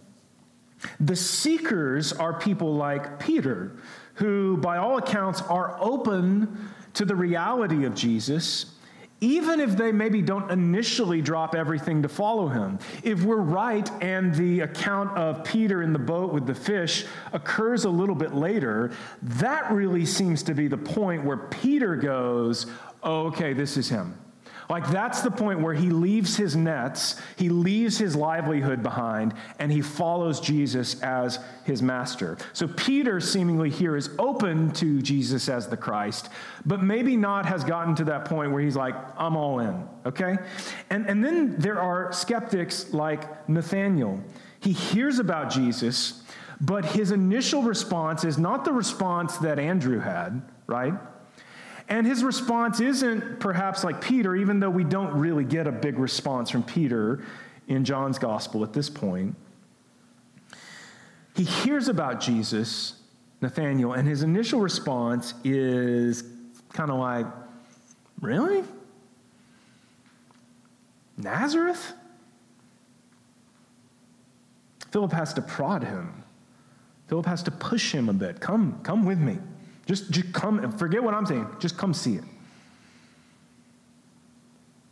The 0.99 1.17
seekers 1.17 2.13
are 2.13 2.39
people 2.39 2.75
like 2.75 3.19
Peter, 3.19 3.73
who, 4.15 4.57
by 4.57 4.79
all 4.79 4.99
accounts, 4.99 5.43
are 5.43 5.77
open 5.81 6.71
to 6.95 7.05
the 7.05 7.15
reality 7.15 7.85
of 7.85 7.95
Jesus, 7.95 8.75
even 9.21 9.61
if 9.61 9.77
they 9.77 9.93
maybe 9.93 10.23
don't 10.23 10.51
initially 10.51 11.21
drop 11.21 11.55
everything 11.55 12.03
to 12.03 12.09
follow 12.09 12.49
him. 12.49 12.79
If 13.03 13.23
we're 13.23 13.37
right 13.37 13.91
and 14.03 14.35
the 14.35 14.61
account 14.61 15.17
of 15.17 15.45
Peter 15.45 15.83
in 15.83 15.93
the 15.93 15.99
boat 15.99 16.33
with 16.33 16.47
the 16.47 16.55
fish 16.55 17.05
occurs 17.33 17.85
a 17.85 17.91
little 17.91 18.15
bit 18.15 18.35
later, 18.35 18.93
that 19.23 19.71
really 19.71 20.07
seems 20.07 20.43
to 20.45 20.55
be 20.55 20.69
the 20.69 20.79
point 20.79 21.25
where 21.25 21.37
Peter 21.37 21.97
goes, 21.97 22.67
oh, 23.03 23.27
okay, 23.27 23.53
this 23.53 23.77
is 23.77 23.91
him. 23.91 24.15
Like, 24.71 24.89
that's 24.89 25.23
the 25.23 25.33
point 25.33 25.59
where 25.59 25.75
he 25.75 25.91
leaves 25.91 26.37
his 26.37 26.55
nets, 26.55 27.21
he 27.35 27.49
leaves 27.49 27.99
his 27.99 28.15
livelihood 28.15 28.85
behind, 28.85 29.35
and 29.59 29.73
he 29.73 29.83
follows 29.83 30.39
Jesus 30.39 31.03
as 31.03 31.41
his 31.65 31.83
master. 31.83 32.39
So, 32.53 32.69
Peter 32.69 33.19
seemingly 33.19 33.69
here 33.69 33.97
is 33.97 34.11
open 34.17 34.71
to 34.75 35.03
Jesus 35.03 35.49
as 35.49 35.67
the 35.67 35.77
Christ, 35.77 36.29
but 36.65 36.85
maybe 36.85 37.17
not 37.17 37.47
has 37.47 37.65
gotten 37.65 37.97
to 37.97 38.05
that 38.05 38.27
point 38.27 38.53
where 38.53 38.63
he's 38.63 38.77
like, 38.77 38.95
I'm 39.19 39.37
all 39.37 39.59
in, 39.59 39.89
okay? 40.07 40.39
And, 40.89 41.05
and 41.11 41.25
then 41.25 41.57
there 41.59 41.81
are 41.81 42.13
skeptics 42.13 42.95
like 42.95 43.49
Nathanael. 43.49 44.23
He 44.61 44.71
hears 44.71 45.19
about 45.19 45.51
Jesus, 45.51 46.23
but 46.61 46.85
his 46.85 47.11
initial 47.11 47.63
response 47.63 48.23
is 48.23 48.39
not 48.39 48.65
the 48.65 48.73
response 48.73 49.37
that 49.39 49.59
Andrew 49.59 49.99
had, 49.99 50.43
right? 50.69 50.95
And 51.91 52.07
his 52.07 52.23
response 52.23 52.81
isn't 52.81 53.41
perhaps 53.41 53.83
like 53.83 54.01
Peter, 54.01 54.37
even 54.37 54.61
though 54.61 54.71
we 54.71 54.85
don't 54.85 55.13
really 55.13 55.45
get 55.45 55.67
a 55.67 55.73
big 55.73 55.99
response 55.99 56.49
from 56.49 56.63
Peter 56.63 57.25
in 57.67 57.85
John's 57.85 58.19
gospel 58.19 58.63
at 58.63 58.73
this 58.73 58.89
point. 58.89 59.35
He 61.35 61.43
hears 61.43 61.89
about 61.89 62.21
Jesus, 62.21 62.95
Nathanael, 63.41 63.95
and 63.95 64.07
his 64.07 64.23
initial 64.23 64.61
response 64.61 65.35
is 65.45 66.23
kind 66.73 66.91
of 66.91 66.99
like, 66.99 67.27
Really? 68.21 68.63
Nazareth? 71.17 71.95
Philip 74.91 75.13
has 75.13 75.33
to 75.35 75.43
prod 75.43 75.85
him. 75.85 76.23
Philip 77.09 77.27
has 77.27 77.43
to 77.45 77.51
push 77.51 77.93
him 77.93 78.09
a 78.09 78.13
bit. 78.13 78.41
Come, 78.41 78.81
come 78.83 79.05
with 79.05 79.19
me. 79.19 79.39
Just, 79.91 80.09
just 80.13 80.33
come, 80.33 80.71
forget 80.79 81.03
what 81.03 81.15
I'm 81.15 81.27
saying, 81.27 81.49
just 81.59 81.77
come 81.77 81.93
see 81.93 82.15
it. 82.15 82.23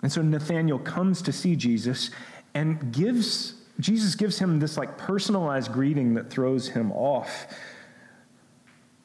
And 0.03 0.11
so 0.11 0.23
Nathanael 0.23 0.81
comes 0.81 1.23
to 1.23 1.31
see 1.31 1.55
Jesus 1.55 2.11
and 2.53 2.93
gives, 2.93 3.55
Jesus 3.79 4.17
gives 4.17 4.41
him 4.41 4.59
this 4.59 4.77
like 4.77 4.99
personalized 4.99 5.73
greeting 5.73 6.15
that 6.15 6.31
throws 6.31 6.67
him 6.67 6.91
off. 6.91 7.47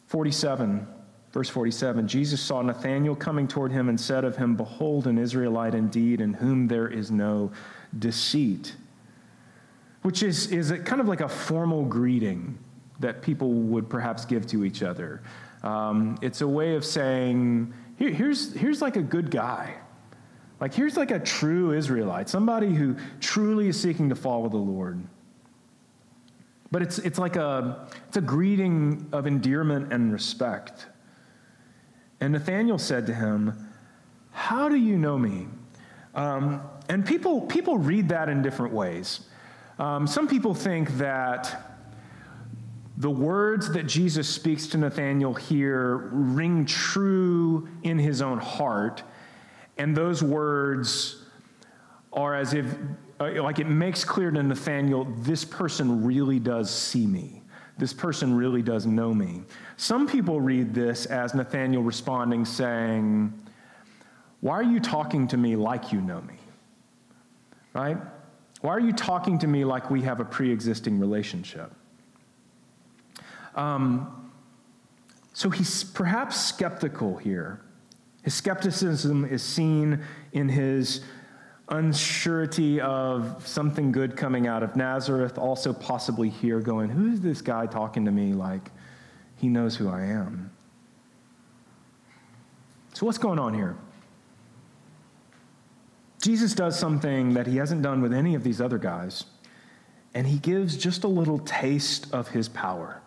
47, 0.08 0.88
verse 1.32 1.49
47 1.49 2.08
Jesus 2.08 2.41
saw 2.41 2.63
Nathanael 2.63 3.15
coming 3.15 3.47
toward 3.47 3.71
him 3.71 3.88
and 3.88 4.01
said 4.01 4.25
of 4.25 4.36
him, 4.36 4.56
Behold, 4.56 5.06
an 5.06 5.19
Israelite 5.19 5.75
indeed, 5.75 6.21
in 6.21 6.34
whom 6.34 6.67
there 6.67 6.88
is 6.88 7.12
no 7.12 7.51
deceit. 7.99 8.75
Which 10.01 10.23
is, 10.23 10.47
is 10.47 10.71
kind 10.86 10.99
of 10.99 11.08
like 11.08 11.21
a 11.21 11.29
formal 11.29 11.86
greeting 11.86 12.58
that 12.99 13.21
people 13.21 13.53
would 13.53 13.91
perhaps 13.91 14.25
give 14.25 14.47
to 14.47 14.65
each 14.65 14.82
other. 14.82 15.21
Um, 15.63 16.17
it's 16.21 16.41
a 16.41 16.47
way 16.47 16.76
of 16.76 16.84
saying, 16.84 17.73
Here, 17.97 18.12
here's, 18.12 18.54
here's 18.54 18.82
like 18.82 18.95
a 18.95 19.02
good 19.02 19.32
guy. 19.32 19.76
Like, 20.60 20.73
here's 20.73 20.95
like 20.95 21.12
a 21.12 21.19
true 21.19 21.73
Israelite, 21.73 22.30
somebody 22.30 22.73
who 22.73 22.95
truly 23.19 23.67
is 23.67 23.80
seeking 23.80 24.10
to 24.10 24.15
follow 24.15 24.49
the 24.49 24.58
Lord. 24.58 25.04
But 26.71 26.82
it's, 26.82 26.99
it's 26.99 27.19
like 27.19 27.36
a, 27.36 27.88
it's 28.08 28.17
a 28.17 28.21
greeting 28.21 29.08
of 29.12 29.28
endearment 29.28 29.93
and 29.93 30.12
respect. 30.12 30.88
And 32.19 32.34
Nathanael 32.34 32.78
said 32.80 33.06
to 33.08 33.13
him, 33.13 33.69
How 34.32 34.69
do 34.69 34.76
you 34.76 34.97
know 34.97 35.17
me? 35.17 35.47
Um, 36.15 36.62
and 36.89 37.06
people, 37.06 37.41
people 37.41 37.78
read 37.78 38.10
that 38.10 38.30
in 38.30 38.41
different 38.41 38.73
ways. 38.73 39.21
Um, 39.80 40.08
some 40.08 40.28
people 40.28 40.54
think 40.54 40.89
that 40.97 41.72
the 43.03 43.09
words 43.09 43.69
that 43.73 43.83
Jesus 43.83 44.29
speaks 44.29 44.65
to 44.67 44.77
Nathanael 44.77 45.33
here 45.33 45.97
ring 46.13 46.65
true 46.65 47.67
in 47.83 47.99
his 47.99 48.21
own 48.21 48.37
heart, 48.37 49.03
and 49.77 49.93
those 49.93 50.23
words 50.23 51.25
are 52.13 52.33
as 52.33 52.53
if, 52.53 52.65
uh, 53.19 53.43
like, 53.43 53.59
it 53.59 53.67
makes 53.67 54.05
clear 54.05 54.31
to 54.31 54.41
Nathanael, 54.41 55.03
this 55.17 55.43
person 55.43 56.05
really 56.05 56.39
does 56.39 56.73
see 56.73 57.05
me. 57.05 57.41
This 57.77 57.91
person 57.91 58.35
really 58.35 58.61
does 58.61 58.85
know 58.85 59.13
me. 59.13 59.43
Some 59.75 60.07
people 60.07 60.39
read 60.39 60.73
this 60.73 61.05
as 61.05 61.33
Nathanael 61.33 61.83
responding, 61.83 62.45
saying, 62.45 63.33
Why 64.39 64.53
are 64.53 64.63
you 64.63 64.79
talking 64.79 65.27
to 65.27 65.35
me 65.35 65.57
like 65.57 65.91
you 65.91 65.99
know 65.99 66.21
me? 66.21 66.37
Right? 67.73 67.97
Why 68.61 68.69
are 68.69 68.79
you 68.79 68.93
talking 68.93 69.39
to 69.39 69.47
me 69.47 69.65
like 69.65 69.89
we 69.89 70.03
have 70.03 70.21
a 70.21 70.25
pre 70.25 70.49
existing 70.49 71.01
relationship? 71.01 71.73
Um, 73.55 74.31
so 75.33 75.49
he's 75.49 75.83
perhaps 75.83 76.39
skeptical 76.39 77.17
here. 77.17 77.59
His 78.23 78.33
skepticism 78.33 79.25
is 79.25 79.43
seen 79.43 80.03
in 80.31 80.47
his 80.47 81.01
unsurety 81.69 82.79
of 82.79 83.45
something 83.47 83.91
good 83.91 84.15
coming 84.15 84.47
out 84.47 84.63
of 84.63 84.75
Nazareth, 84.75 85.37
also 85.37 85.73
possibly 85.73 86.29
here 86.29 86.59
going, 86.59 86.89
Who 86.89 87.11
is 87.11 87.21
this 87.21 87.41
guy 87.41 87.65
talking 87.65 88.05
to 88.05 88.11
me 88.11 88.33
like 88.33 88.71
he 89.37 89.49
knows 89.49 89.75
who 89.75 89.89
I 89.89 90.03
am? 90.03 90.51
So, 92.93 93.05
what's 93.05 93.17
going 93.17 93.39
on 93.39 93.53
here? 93.53 93.75
Jesus 96.21 96.53
does 96.53 96.79
something 96.79 97.33
that 97.33 97.47
he 97.47 97.57
hasn't 97.57 97.81
done 97.81 98.01
with 98.01 98.13
any 98.13 98.35
of 98.35 98.43
these 98.43 98.61
other 98.61 98.77
guys, 98.77 99.25
and 100.13 100.27
he 100.27 100.37
gives 100.37 100.77
just 100.77 101.03
a 101.03 101.07
little 101.07 101.39
taste 101.39 102.13
of 102.13 102.29
his 102.29 102.47
power 102.47 103.01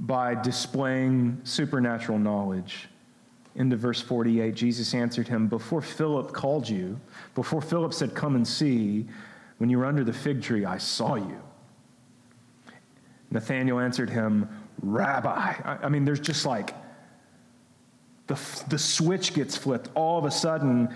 by 0.00 0.34
displaying 0.34 1.40
supernatural 1.44 2.18
knowledge. 2.18 2.88
Into 3.56 3.76
verse 3.76 4.00
48, 4.00 4.54
Jesus 4.54 4.94
answered 4.94 5.26
him, 5.26 5.48
Before 5.48 5.80
Philip 5.80 6.32
called 6.32 6.68
you, 6.68 7.00
before 7.34 7.60
Philip 7.60 7.92
said, 7.92 8.14
Come 8.14 8.36
and 8.36 8.46
see, 8.46 9.06
when 9.58 9.68
you 9.68 9.78
were 9.78 9.86
under 9.86 10.04
the 10.04 10.12
fig 10.12 10.42
tree, 10.42 10.64
I 10.64 10.78
saw 10.78 11.16
you. 11.16 11.40
Nathanael 13.30 13.80
answered 13.80 14.10
him, 14.10 14.48
Rabbi. 14.80 15.28
I, 15.28 15.78
I 15.82 15.88
mean, 15.88 16.04
there's 16.04 16.20
just 16.20 16.46
like 16.46 16.74
the, 18.28 18.38
the 18.68 18.78
switch 18.78 19.34
gets 19.34 19.56
flipped. 19.56 19.88
All 19.94 20.18
of 20.18 20.24
a 20.24 20.30
sudden, 20.30 20.94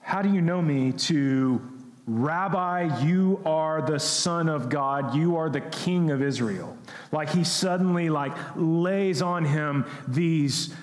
how 0.00 0.22
do 0.22 0.32
you 0.32 0.40
know 0.40 0.62
me? 0.62 0.92
To 0.92 1.71
Rabbi, 2.06 3.04
you 3.04 3.40
are 3.46 3.80
the 3.80 4.00
Son 4.00 4.48
of 4.48 4.68
God. 4.68 5.14
You 5.14 5.36
are 5.36 5.48
the 5.48 5.60
King 5.60 6.10
of 6.10 6.20
Israel. 6.20 6.76
Like 7.12 7.30
he 7.30 7.44
suddenly 7.44 8.10
like 8.10 8.32
lays 8.56 9.22
on 9.22 9.44
him 9.44 9.86
these 10.08 10.74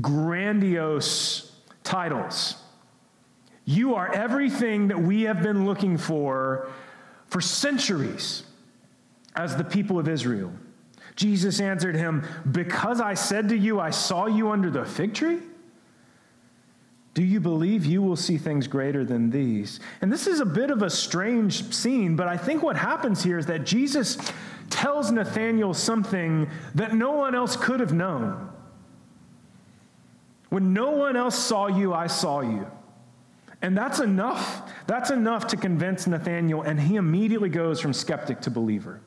grandiose 0.00 1.50
titles. 1.82 2.56
You 3.64 3.94
are 3.94 4.12
everything 4.12 4.88
that 4.88 5.00
we 5.00 5.22
have 5.22 5.42
been 5.42 5.64
looking 5.64 5.96
for 5.96 6.68
for 7.28 7.40
centuries 7.40 8.42
as 9.36 9.56
the 9.56 9.64
people 9.64 9.98
of 9.98 10.08
Israel. 10.08 10.52
Jesus 11.16 11.60
answered 11.60 11.94
him, 11.94 12.26
Because 12.50 13.00
I 13.00 13.14
said 13.14 13.48
to 13.50 13.56
you, 13.56 13.80
I 13.80 13.90
saw 13.90 14.26
you 14.26 14.50
under 14.50 14.70
the 14.70 14.84
fig 14.84 15.14
tree? 15.14 15.38
Do 17.12 17.24
you 17.24 17.40
believe 17.40 17.84
you 17.84 18.02
will 18.02 18.16
see 18.16 18.38
things 18.38 18.68
greater 18.68 19.04
than 19.04 19.30
these? 19.30 19.80
And 20.00 20.12
this 20.12 20.26
is 20.26 20.40
a 20.40 20.46
bit 20.46 20.70
of 20.70 20.82
a 20.82 20.90
strange 20.90 21.74
scene, 21.74 22.14
but 22.14 22.28
I 22.28 22.36
think 22.36 22.62
what 22.62 22.76
happens 22.76 23.22
here 23.22 23.38
is 23.38 23.46
that 23.46 23.66
Jesus 23.66 24.16
tells 24.70 25.10
Nathanael 25.10 25.74
something 25.74 26.48
that 26.76 26.94
no 26.94 27.12
one 27.12 27.34
else 27.34 27.56
could 27.56 27.80
have 27.80 27.92
known. 27.92 28.48
When 30.50 30.72
no 30.72 30.90
one 30.90 31.16
else 31.16 31.36
saw 31.36 31.66
you, 31.66 31.92
I 31.92 32.06
saw 32.06 32.40
you. 32.40 32.66
And 33.62 33.76
that's 33.76 34.00
enough. 34.00 34.70
That's 34.86 35.10
enough 35.10 35.48
to 35.48 35.56
convince 35.56 36.06
Nathanael, 36.06 36.62
and 36.62 36.80
he 36.80 36.96
immediately 36.96 37.48
goes 37.48 37.80
from 37.80 37.92
skeptic 37.92 38.40
to 38.42 38.50
believer 38.50 39.00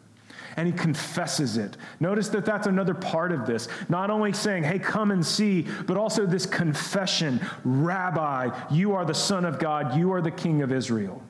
and 0.57 0.67
he 0.67 0.73
confesses 0.73 1.57
it. 1.57 1.77
Notice 1.99 2.29
that 2.29 2.45
that's 2.45 2.67
another 2.67 2.93
part 2.93 3.31
of 3.31 3.45
this. 3.45 3.67
Not 3.89 4.09
only 4.09 4.33
saying, 4.33 4.63
hey, 4.63 4.79
come 4.79 5.11
and 5.11 5.25
see, 5.25 5.67
but 5.85 5.97
also 5.97 6.25
this 6.25 6.45
confession 6.45 7.39
Rabbi, 7.63 8.49
you 8.71 8.93
are 8.93 9.05
the 9.05 9.13
Son 9.13 9.45
of 9.45 9.59
God, 9.59 9.97
you 9.97 10.13
are 10.13 10.21
the 10.21 10.31
King 10.31 10.61
of 10.61 10.71
Israel. 10.71 11.21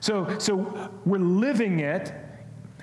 So, 0.00 0.38
so 0.38 0.90
we're 1.04 1.18
living 1.18 1.80
it. 1.80 2.12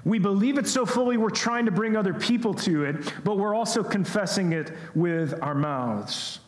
We 0.04 0.18
believe 0.18 0.58
it 0.58 0.68
so 0.68 0.86
fully, 0.86 1.18
we're 1.18 1.30
trying 1.30 1.66
to 1.66 1.72
bring 1.72 1.96
other 1.96 2.14
people 2.14 2.56
to 2.56 2.86
it, 2.86 3.14
but 3.24 3.38
we're 3.38 3.54
also 3.54 3.84
confessing 3.84 4.54
it 4.54 4.72
with 4.96 5.40
our 5.44 5.54
mouths. 5.54 6.40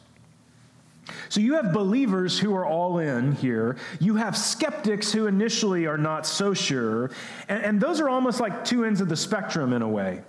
So 1.29 1.39
you 1.39 1.55
have 1.55 1.73
believers 1.73 2.39
who 2.39 2.55
are 2.55 2.65
all 2.65 2.99
in 2.99 3.33
here. 3.33 3.77
You 3.99 4.15
have 4.15 4.37
skeptics 4.37 5.11
who 5.11 5.27
initially 5.27 5.85
are 5.85 5.97
not 5.97 6.25
so 6.25 6.53
sure. 6.53 7.11
And, 7.47 7.63
and, 7.63 7.81
those 7.81 7.99
are 7.99 8.09
almost 8.09 8.39
like 8.39 8.63
two 8.63 8.85
ends 8.85 9.01
of 9.01 9.09
the 9.09 9.17
spectrum 9.17 9.73
in 9.73 9.81
a 9.81 9.89
way. 9.89 10.21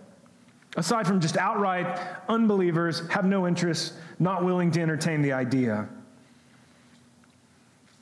Aside 0.77 1.07
from 1.07 1.21
just 1.21 1.37
outright 1.37 2.01
unbelievers, 2.29 3.07
have 3.11 3.25
no 3.25 3.47
interest, 3.47 3.95
not 4.19 4.45
willing 4.45 4.71
to 4.73 4.81
entertain 4.81 5.23
the 5.23 5.33
idea. 5.33 5.89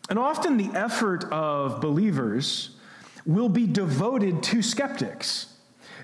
And 0.08 0.18
often 0.18 0.56
the 0.56 0.70
effort 0.74 1.24
of 1.32 1.80
believers 1.80 2.70
will 3.26 3.48
be 3.48 3.66
devoted 3.66 4.42
to 4.44 4.62
skeptics. 4.62 5.46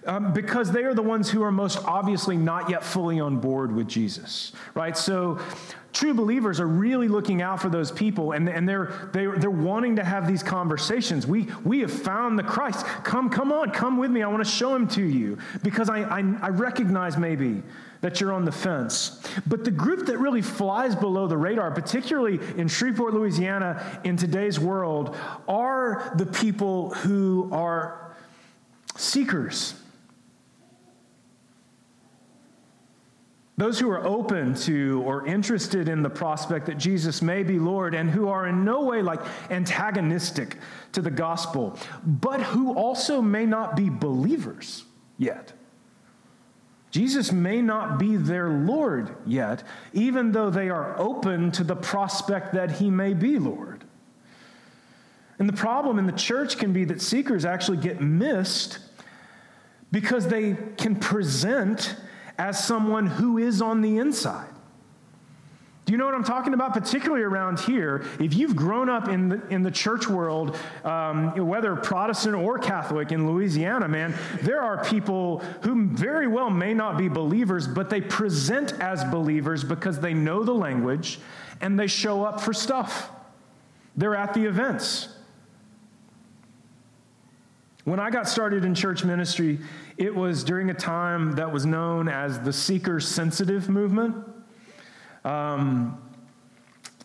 Um, 0.06 0.32
because 0.32 0.70
they 0.70 0.84
are 0.84 0.94
the 0.94 1.02
ones 1.02 1.28
who 1.28 1.42
are 1.42 1.50
most 1.50 1.84
obviously 1.84 2.36
not 2.36 2.70
yet 2.70 2.84
fully 2.84 3.20
on 3.20 3.40
board 3.40 3.74
with 3.74 3.88
Jesus, 3.88 4.52
right? 4.74 4.96
So, 4.96 5.38
true 5.92 6.14
believers 6.14 6.60
are 6.60 6.66
really 6.66 7.08
looking 7.08 7.42
out 7.42 7.60
for 7.60 7.68
those 7.68 7.90
people 7.90 8.32
and, 8.32 8.48
and 8.48 8.68
they're, 8.68 9.10
they're, 9.12 9.38
they're 9.38 9.50
wanting 9.50 9.96
to 9.96 10.04
have 10.04 10.28
these 10.28 10.42
conversations. 10.42 11.26
We, 11.26 11.48
we 11.64 11.80
have 11.80 11.92
found 11.92 12.38
the 12.38 12.42
Christ. 12.42 12.84
Come, 13.04 13.30
come 13.30 13.52
on, 13.52 13.70
come 13.70 13.96
with 13.96 14.10
me. 14.10 14.22
I 14.22 14.28
want 14.28 14.44
to 14.44 14.50
show 14.50 14.74
him 14.74 14.86
to 14.88 15.02
you 15.02 15.38
because 15.62 15.88
I, 15.88 16.00
I, 16.02 16.18
I 16.42 16.48
recognize 16.50 17.16
maybe 17.16 17.62
that 18.00 18.20
you're 18.20 18.32
on 18.32 18.44
the 18.44 18.52
fence. 18.52 19.20
But 19.46 19.64
the 19.64 19.70
group 19.70 20.06
that 20.06 20.18
really 20.18 20.42
flies 20.42 20.94
below 20.94 21.26
the 21.26 21.36
radar, 21.36 21.70
particularly 21.70 22.38
in 22.56 22.68
Shreveport, 22.68 23.14
Louisiana, 23.14 24.00
in 24.04 24.16
today's 24.16 24.60
world, 24.60 25.16
are 25.48 26.12
the 26.16 26.26
people 26.26 26.90
who 26.90 27.48
are 27.52 28.14
seekers. 28.96 29.74
Those 33.58 33.80
who 33.80 33.90
are 33.90 34.06
open 34.06 34.54
to 34.54 35.02
or 35.04 35.26
interested 35.26 35.88
in 35.88 36.00
the 36.00 36.08
prospect 36.08 36.66
that 36.66 36.78
Jesus 36.78 37.20
may 37.20 37.42
be 37.42 37.58
Lord 37.58 37.92
and 37.92 38.08
who 38.08 38.28
are 38.28 38.46
in 38.46 38.64
no 38.64 38.84
way 38.84 39.02
like 39.02 39.20
antagonistic 39.50 40.56
to 40.92 41.02
the 41.02 41.10
gospel, 41.10 41.76
but 42.06 42.40
who 42.40 42.72
also 42.72 43.20
may 43.20 43.46
not 43.46 43.74
be 43.74 43.90
believers 43.90 44.84
yet. 45.18 45.52
Jesus 46.92 47.32
may 47.32 47.60
not 47.60 47.98
be 47.98 48.16
their 48.16 48.48
Lord 48.48 49.16
yet, 49.26 49.64
even 49.92 50.30
though 50.30 50.50
they 50.50 50.70
are 50.70 50.96
open 50.96 51.50
to 51.52 51.64
the 51.64 51.76
prospect 51.76 52.54
that 52.54 52.70
he 52.70 52.90
may 52.90 53.12
be 53.12 53.40
Lord. 53.40 53.82
And 55.40 55.48
the 55.48 55.52
problem 55.52 55.98
in 55.98 56.06
the 56.06 56.12
church 56.12 56.58
can 56.58 56.72
be 56.72 56.84
that 56.84 57.02
seekers 57.02 57.44
actually 57.44 57.78
get 57.78 58.00
missed 58.00 58.78
because 59.90 60.28
they 60.28 60.56
can 60.76 60.94
present 60.94 61.96
as 62.38 62.62
someone 62.62 63.06
who 63.06 63.38
is 63.38 63.60
on 63.60 63.80
the 63.80 63.98
inside. 63.98 64.48
Do 65.88 65.92
you 65.92 65.96
know 65.96 66.04
what 66.04 66.14
I'm 66.14 66.22
talking 66.22 66.52
about? 66.52 66.74
Particularly 66.74 67.22
around 67.22 67.60
here, 67.60 68.04
if 68.20 68.34
you've 68.34 68.54
grown 68.54 68.90
up 68.90 69.08
in 69.08 69.30
the, 69.30 69.48
in 69.48 69.62
the 69.62 69.70
church 69.70 70.06
world, 70.06 70.54
um, 70.84 71.34
whether 71.46 71.74
Protestant 71.76 72.34
or 72.34 72.58
Catholic 72.58 73.10
in 73.10 73.26
Louisiana, 73.26 73.88
man, 73.88 74.14
there 74.42 74.60
are 74.60 74.84
people 74.84 75.38
who 75.62 75.86
very 75.86 76.26
well 76.26 76.50
may 76.50 76.74
not 76.74 76.98
be 76.98 77.08
believers, 77.08 77.66
but 77.66 77.88
they 77.88 78.02
present 78.02 78.74
as 78.80 79.02
believers 79.04 79.64
because 79.64 79.98
they 79.98 80.12
know 80.12 80.44
the 80.44 80.52
language 80.52 81.20
and 81.62 81.80
they 81.80 81.86
show 81.86 82.22
up 82.22 82.38
for 82.38 82.52
stuff. 82.52 83.10
They're 83.96 84.14
at 84.14 84.34
the 84.34 84.44
events. 84.44 85.08
When 87.88 88.00
I 88.00 88.10
got 88.10 88.28
started 88.28 88.66
in 88.66 88.74
church 88.74 89.02
ministry, 89.02 89.60
it 89.96 90.14
was 90.14 90.44
during 90.44 90.68
a 90.68 90.74
time 90.74 91.32
that 91.32 91.50
was 91.50 91.64
known 91.64 92.06
as 92.06 92.38
the 92.38 92.52
seeker 92.52 93.00
sensitive 93.00 93.70
movement. 93.70 94.14
Um, 95.24 95.98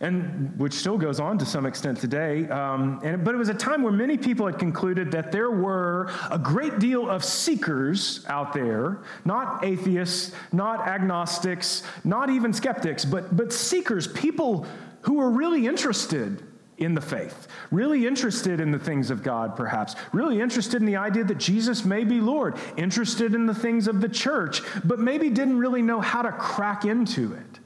and 0.01 0.59
which 0.59 0.73
still 0.73 0.97
goes 0.97 1.21
on 1.21 1.37
to 1.37 1.45
some 1.45 1.65
extent 1.65 1.99
today. 1.99 2.49
Um, 2.49 2.99
and, 3.01 3.23
but 3.23 3.33
it 3.33 3.37
was 3.37 3.47
a 3.47 3.53
time 3.53 3.81
where 3.81 3.93
many 3.93 4.17
people 4.17 4.45
had 4.45 4.59
concluded 4.59 5.09
that 5.13 5.31
there 5.31 5.51
were 5.51 6.11
a 6.29 6.37
great 6.37 6.79
deal 6.79 7.09
of 7.09 7.23
seekers 7.23 8.25
out 8.27 8.51
there, 8.51 9.03
not 9.23 9.63
atheists, 9.63 10.35
not 10.51 10.85
agnostics, 10.85 11.83
not 12.03 12.29
even 12.29 12.51
skeptics, 12.51 13.05
but, 13.05 13.37
but 13.37 13.53
seekers, 13.53 14.07
people 14.07 14.67
who 15.03 15.13
were 15.13 15.29
really 15.29 15.65
interested 15.65 16.43
in 16.77 16.95
the 16.95 17.01
faith, 17.01 17.47
really 17.71 18.07
interested 18.07 18.59
in 18.59 18.71
the 18.71 18.79
things 18.79 19.11
of 19.11 19.23
God, 19.23 19.55
perhaps, 19.55 19.95
really 20.11 20.41
interested 20.41 20.81
in 20.81 20.85
the 20.85 20.95
idea 20.95 21.23
that 21.23 21.37
Jesus 21.37 21.85
may 21.85 22.03
be 22.03 22.19
Lord, 22.19 22.55
interested 22.77 23.35
in 23.35 23.45
the 23.45 23.53
things 23.53 23.87
of 23.87 24.01
the 24.01 24.09
church, 24.09 24.61
but 24.83 24.99
maybe 24.99 25.29
didn't 25.29 25.57
really 25.57 25.81
know 25.81 26.01
how 26.01 26.21
to 26.21 26.31
crack 26.31 26.85
into 26.85 27.33
it. 27.33 27.59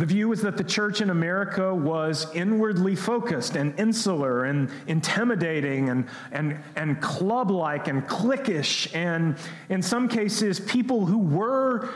The 0.00 0.06
view 0.06 0.30
was 0.30 0.40
that 0.42 0.56
the 0.56 0.64
church 0.64 1.02
in 1.02 1.10
America 1.10 1.74
was 1.74 2.26
inwardly 2.34 2.96
focused 2.96 3.54
and 3.54 3.78
insular 3.78 4.44
and 4.44 4.70
intimidating 4.86 5.90
and, 5.90 6.08
and, 6.32 6.58
and 6.74 7.02
club 7.02 7.50
like 7.50 7.86
and 7.86 8.08
cliquish. 8.08 8.94
And 8.94 9.36
in 9.68 9.82
some 9.82 10.08
cases, 10.08 10.58
people 10.58 11.04
who 11.04 11.18
were 11.18 11.90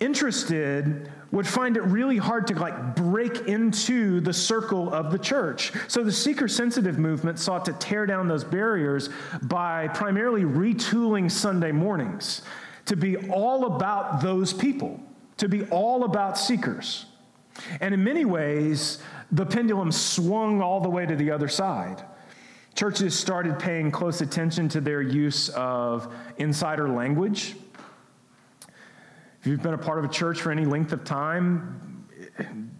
interested 0.00 1.10
would 1.30 1.46
find 1.46 1.76
it 1.76 1.82
really 1.82 2.16
hard 2.16 2.46
to 2.46 2.54
like 2.54 2.96
break 2.96 3.48
into 3.48 4.20
the 4.20 4.32
circle 4.32 4.92
of 4.92 5.12
the 5.12 5.18
church. 5.18 5.72
So 5.86 6.02
the 6.02 6.12
seeker 6.12 6.48
sensitive 6.48 6.98
movement 6.98 7.38
sought 7.38 7.64
to 7.66 7.74
tear 7.74 8.06
down 8.06 8.28
those 8.28 8.44
barriers 8.44 9.10
by 9.42 9.88
primarily 9.88 10.42
retooling 10.42 11.30
Sunday 11.30 11.72
mornings 11.72 12.42
to 12.86 12.96
be 12.96 13.16
all 13.28 13.76
about 13.76 14.22
those 14.22 14.54
people 14.54 15.00
to 15.38 15.48
be 15.48 15.64
all 15.64 16.04
about 16.04 16.36
seekers. 16.36 17.06
And 17.80 17.94
in 17.94 18.04
many 18.04 18.24
ways, 18.24 18.98
the 19.32 19.46
pendulum 19.46 19.90
swung 19.90 20.60
all 20.60 20.80
the 20.80 20.90
way 20.90 21.06
to 21.06 21.16
the 21.16 21.30
other 21.30 21.48
side. 21.48 22.04
Churches 22.74 23.18
started 23.18 23.58
paying 23.58 23.90
close 23.90 24.20
attention 24.20 24.68
to 24.68 24.80
their 24.80 25.02
use 25.02 25.48
of 25.50 26.12
insider 26.36 26.88
language. 26.88 27.56
If 29.40 29.46
you've 29.46 29.62
been 29.62 29.74
a 29.74 29.78
part 29.78 29.98
of 29.98 30.04
a 30.04 30.08
church 30.08 30.40
for 30.40 30.50
any 30.50 30.64
length 30.64 30.92
of 30.92 31.04
time, 31.04 32.06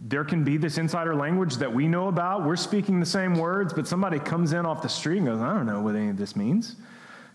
there 0.03 0.25
can 0.25 0.45
be 0.45 0.57
this 0.57 0.79
insider 0.79 1.15
language 1.15 1.57
that 1.57 1.73
we 1.73 1.87
know 1.87 2.09
about. 2.09 2.45
We're 2.45 2.57
speaking 2.57 3.01
the 3.01 3.07
same 3.07 3.35
words, 3.35 3.73
but 3.73 3.87
somebody 3.87 4.19
comes 4.19 4.53
in 4.53 4.67
off 4.67 4.83
the 4.83 4.89
street 4.89 5.19
and 5.19 5.27
goes, 5.27 5.41
I 5.41 5.55
don't 5.55 5.67
know 5.67 5.83
what 5.83 5.95
any 5.95 6.09
of 6.09 6.17
this 6.17 6.35
means. 6.35 6.77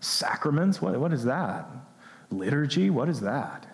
Sacraments? 0.00 0.82
What, 0.82 0.98
what 0.98 1.12
is 1.12 1.24
that? 1.24 1.66
Liturgy? 2.30 2.90
What 2.90 3.08
is 3.08 3.20
that? 3.20 3.66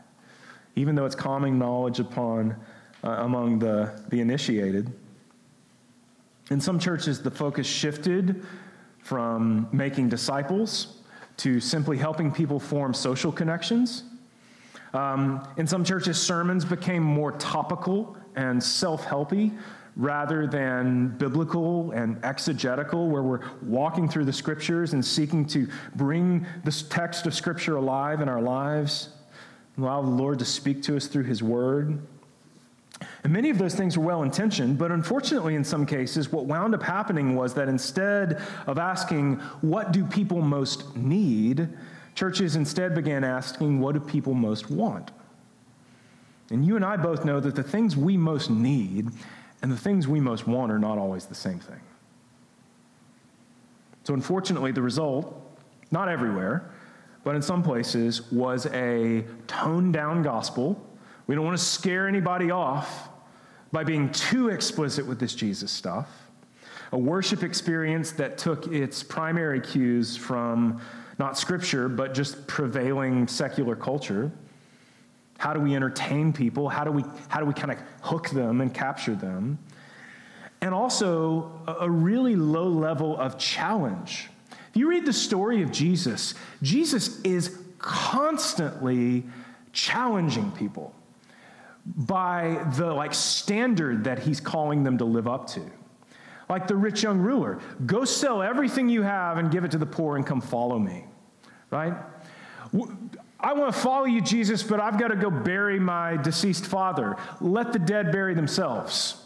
even 0.76 0.94
though 0.94 1.04
it's 1.04 1.14
common 1.14 1.58
knowledge 1.58 2.00
upon, 2.00 2.56
uh, 3.04 3.08
among 3.10 3.58
the, 3.58 4.00
the 4.08 4.20
initiated. 4.20 4.92
In 6.50 6.60
some 6.60 6.78
churches, 6.78 7.22
the 7.22 7.30
focus 7.30 7.66
shifted 7.66 8.44
from 8.98 9.68
making 9.72 10.08
disciples 10.08 10.98
to 11.38 11.60
simply 11.60 11.96
helping 11.96 12.30
people 12.30 12.58
form 12.58 12.92
social 12.92 13.32
connections. 13.32 14.04
Um, 14.92 15.46
in 15.56 15.66
some 15.66 15.84
churches, 15.84 16.20
sermons 16.20 16.64
became 16.64 17.02
more 17.02 17.32
topical 17.32 18.16
and 18.36 18.62
self 18.62 19.04
helpy 19.04 19.56
rather 19.96 20.46
than 20.46 21.08
biblical 21.18 21.90
and 21.90 22.24
exegetical, 22.24 23.08
where 23.08 23.22
we're 23.22 23.40
walking 23.62 24.08
through 24.08 24.24
the 24.24 24.32
scriptures 24.32 24.92
and 24.92 25.04
seeking 25.04 25.44
to 25.46 25.68
bring 25.96 26.46
this 26.64 26.82
text 26.82 27.26
of 27.26 27.34
scripture 27.34 27.76
alive 27.76 28.20
in 28.20 28.28
our 28.28 28.40
lives 28.40 29.10
allow 29.82 30.02
the 30.02 30.08
Lord 30.08 30.38
to 30.38 30.44
speak 30.44 30.82
to 30.84 30.96
us 30.96 31.06
through 31.06 31.24
His 31.24 31.42
Word. 31.42 32.00
And 33.24 33.32
many 33.32 33.50
of 33.50 33.58
those 33.58 33.74
things 33.74 33.96
were 33.96 34.04
well 34.04 34.22
intentioned, 34.22 34.78
but 34.78 34.92
unfortunately, 34.92 35.54
in 35.54 35.64
some 35.64 35.86
cases, 35.86 36.30
what 36.30 36.44
wound 36.44 36.74
up 36.74 36.82
happening 36.82 37.34
was 37.34 37.54
that 37.54 37.68
instead 37.68 38.42
of 38.66 38.78
asking, 38.78 39.36
What 39.62 39.92
do 39.92 40.04
people 40.04 40.42
most 40.42 40.96
need? 40.96 41.68
Churches 42.14 42.56
instead 42.56 42.94
began 42.94 43.24
asking, 43.24 43.80
What 43.80 43.94
do 43.94 44.00
people 44.00 44.34
most 44.34 44.70
want? 44.70 45.10
And 46.50 46.64
you 46.64 46.76
and 46.76 46.84
I 46.84 46.96
both 46.96 47.24
know 47.24 47.40
that 47.40 47.54
the 47.54 47.62
things 47.62 47.96
we 47.96 48.16
most 48.16 48.50
need 48.50 49.08
and 49.62 49.70
the 49.70 49.76
things 49.76 50.08
we 50.08 50.20
most 50.20 50.46
want 50.46 50.72
are 50.72 50.78
not 50.78 50.98
always 50.98 51.26
the 51.26 51.34
same 51.34 51.60
thing. 51.60 51.80
So, 54.04 54.14
unfortunately, 54.14 54.72
the 54.72 54.82
result, 54.82 55.40
not 55.90 56.08
everywhere, 56.08 56.70
but 57.22 57.36
in 57.36 57.42
some 57.42 57.62
places 57.62 58.30
was 58.32 58.66
a 58.66 59.24
toned 59.46 59.92
down 59.92 60.22
gospel. 60.22 60.84
We 61.26 61.34
don't 61.34 61.44
want 61.44 61.58
to 61.58 61.64
scare 61.64 62.08
anybody 62.08 62.50
off 62.50 63.08
by 63.72 63.84
being 63.84 64.10
too 64.10 64.48
explicit 64.48 65.06
with 65.06 65.20
this 65.20 65.34
Jesus 65.34 65.70
stuff. 65.70 66.08
A 66.92 66.98
worship 66.98 67.44
experience 67.44 68.10
that 68.12 68.36
took 68.36 68.66
its 68.66 69.02
primary 69.02 69.60
cues 69.60 70.16
from 70.16 70.80
not 71.20 71.38
scripture, 71.38 71.88
but 71.88 72.14
just 72.14 72.48
prevailing 72.48 73.28
secular 73.28 73.76
culture. 73.76 74.32
How 75.38 75.54
do 75.54 75.60
we 75.60 75.76
entertain 75.76 76.32
people? 76.32 76.68
How 76.68 76.82
do 76.82 76.90
we, 76.90 77.04
how 77.28 77.38
do 77.38 77.46
we 77.46 77.54
kind 77.54 77.70
of 77.70 77.78
hook 78.02 78.30
them 78.30 78.60
and 78.60 78.74
capture 78.74 79.14
them? 79.14 79.60
And 80.60 80.74
also 80.74 81.52
a, 81.66 81.88
really 81.88 82.34
low 82.34 82.68
level 82.68 83.16
of 83.16 83.38
challenge 83.38 84.28
if 84.70 84.76
you 84.76 84.88
read 84.88 85.04
the 85.04 85.12
story 85.12 85.62
of 85.62 85.72
Jesus, 85.72 86.34
Jesus 86.62 87.20
is 87.22 87.58
constantly 87.78 89.24
challenging 89.72 90.52
people 90.52 90.94
by 91.84 92.64
the 92.76 92.86
like 92.92 93.12
standard 93.12 94.04
that 94.04 94.20
he's 94.20 94.38
calling 94.38 94.84
them 94.84 94.98
to 94.98 95.04
live 95.04 95.26
up 95.26 95.48
to. 95.48 95.62
Like 96.50 96.66
the 96.66 96.74
rich 96.74 97.04
young 97.04 97.20
ruler, 97.20 97.60
go 97.86 98.04
sell 98.04 98.42
everything 98.42 98.88
you 98.88 99.02
have 99.02 99.38
and 99.38 99.52
give 99.52 99.64
it 99.64 99.70
to 99.70 99.78
the 99.78 99.86
poor 99.86 100.16
and 100.16 100.26
come 100.26 100.40
follow 100.40 100.80
me. 100.80 101.04
Right? 101.70 101.94
I 103.38 103.52
want 103.52 103.72
to 103.72 103.80
follow 103.80 104.06
you, 104.06 104.20
Jesus, 104.20 104.64
but 104.64 104.80
I've 104.80 104.98
got 104.98 105.08
to 105.08 105.16
go 105.16 105.30
bury 105.30 105.78
my 105.78 106.16
deceased 106.16 106.66
father. 106.66 107.16
Let 107.40 107.72
the 107.72 107.78
dead 107.78 108.10
bury 108.10 108.34
themselves. 108.34 109.24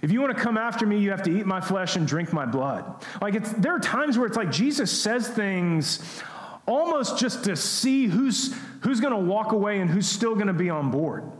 If 0.00 0.10
you 0.10 0.22
want 0.22 0.34
to 0.34 0.42
come 0.42 0.56
after 0.56 0.86
me, 0.86 0.98
you 0.98 1.10
have 1.10 1.22
to 1.24 1.30
eat 1.30 1.44
my 1.44 1.60
flesh 1.60 1.96
and 1.96 2.08
drink 2.08 2.32
my 2.32 2.46
blood. 2.46 3.04
Like 3.20 3.34
it's 3.34 3.52
there 3.52 3.74
are 3.74 3.78
times 3.78 4.16
where 4.16 4.26
it's 4.26 4.36
like 4.36 4.50
Jesus 4.50 4.90
says 4.90 5.28
things 5.28 6.22
almost 6.66 7.18
just 7.18 7.44
to 7.44 7.56
see 7.56 8.06
who's 8.06 8.54
who's 8.80 9.00
going 9.00 9.12
to 9.12 9.20
walk 9.20 9.52
away 9.52 9.80
and 9.80 9.90
who's 9.90 10.08
still 10.08 10.34
going 10.34 10.46
to 10.46 10.52
be 10.54 10.70
on 10.70 10.90
board. 10.90 11.30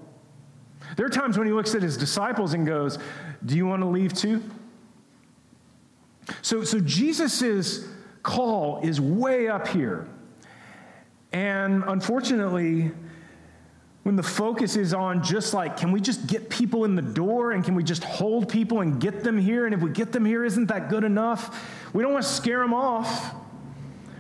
There 0.97 1.07
are 1.07 1.11
times 1.11 1.39
when 1.39 1.47
he 1.47 1.53
looks 1.55 1.75
at 1.75 1.83
his 1.83 1.97
disciples 1.97 2.53
and 2.53 2.67
goes, 2.67 2.99
"Do 3.45 3.57
you 3.57 3.67
want 3.67 3.83
to 3.83 3.89
leave 3.89 4.13
too?" 4.13 4.43
So 6.43 6.65
so 6.65 6.81
Jesus's 6.81 7.89
call 8.23 8.81
is 8.83 9.01
way 9.01 9.49
up 9.49 9.69
here. 9.69 10.09
And 11.33 11.83
unfortunately, 11.87 12.93
when 14.03 14.17
the 14.17 14.23
focus 14.23 14.77
is 14.77 14.93
on 14.93 15.23
just 15.23 15.55
like, 15.55 15.77
can 15.77 15.93
we 15.93 16.01
just 16.01 16.27
get 16.27 16.51
people 16.51 16.85
in 16.85 16.95
the 16.95 17.03
door 17.03 17.53
and 17.53 17.65
can 17.65 17.75
we 17.75 17.85
just 17.85 18.03
hold 18.03 18.49
people 18.49 18.81
and 18.81 19.01
get 19.01 19.23
them 19.23 19.39
here? 19.39 19.65
And 19.65 19.75
if 19.75 19.81
we 19.81 19.91
get 19.91 20.13
them 20.13 20.25
here, 20.25 20.45
isn't 20.45 20.67
that 20.67 20.89
good 20.91 21.05
enough? 21.05 21.65
We 21.93 22.03
don't 22.03 22.13
want 22.13 22.25
to 22.25 22.31
scare 22.31 22.59
them 22.59 22.75
off 22.75 23.35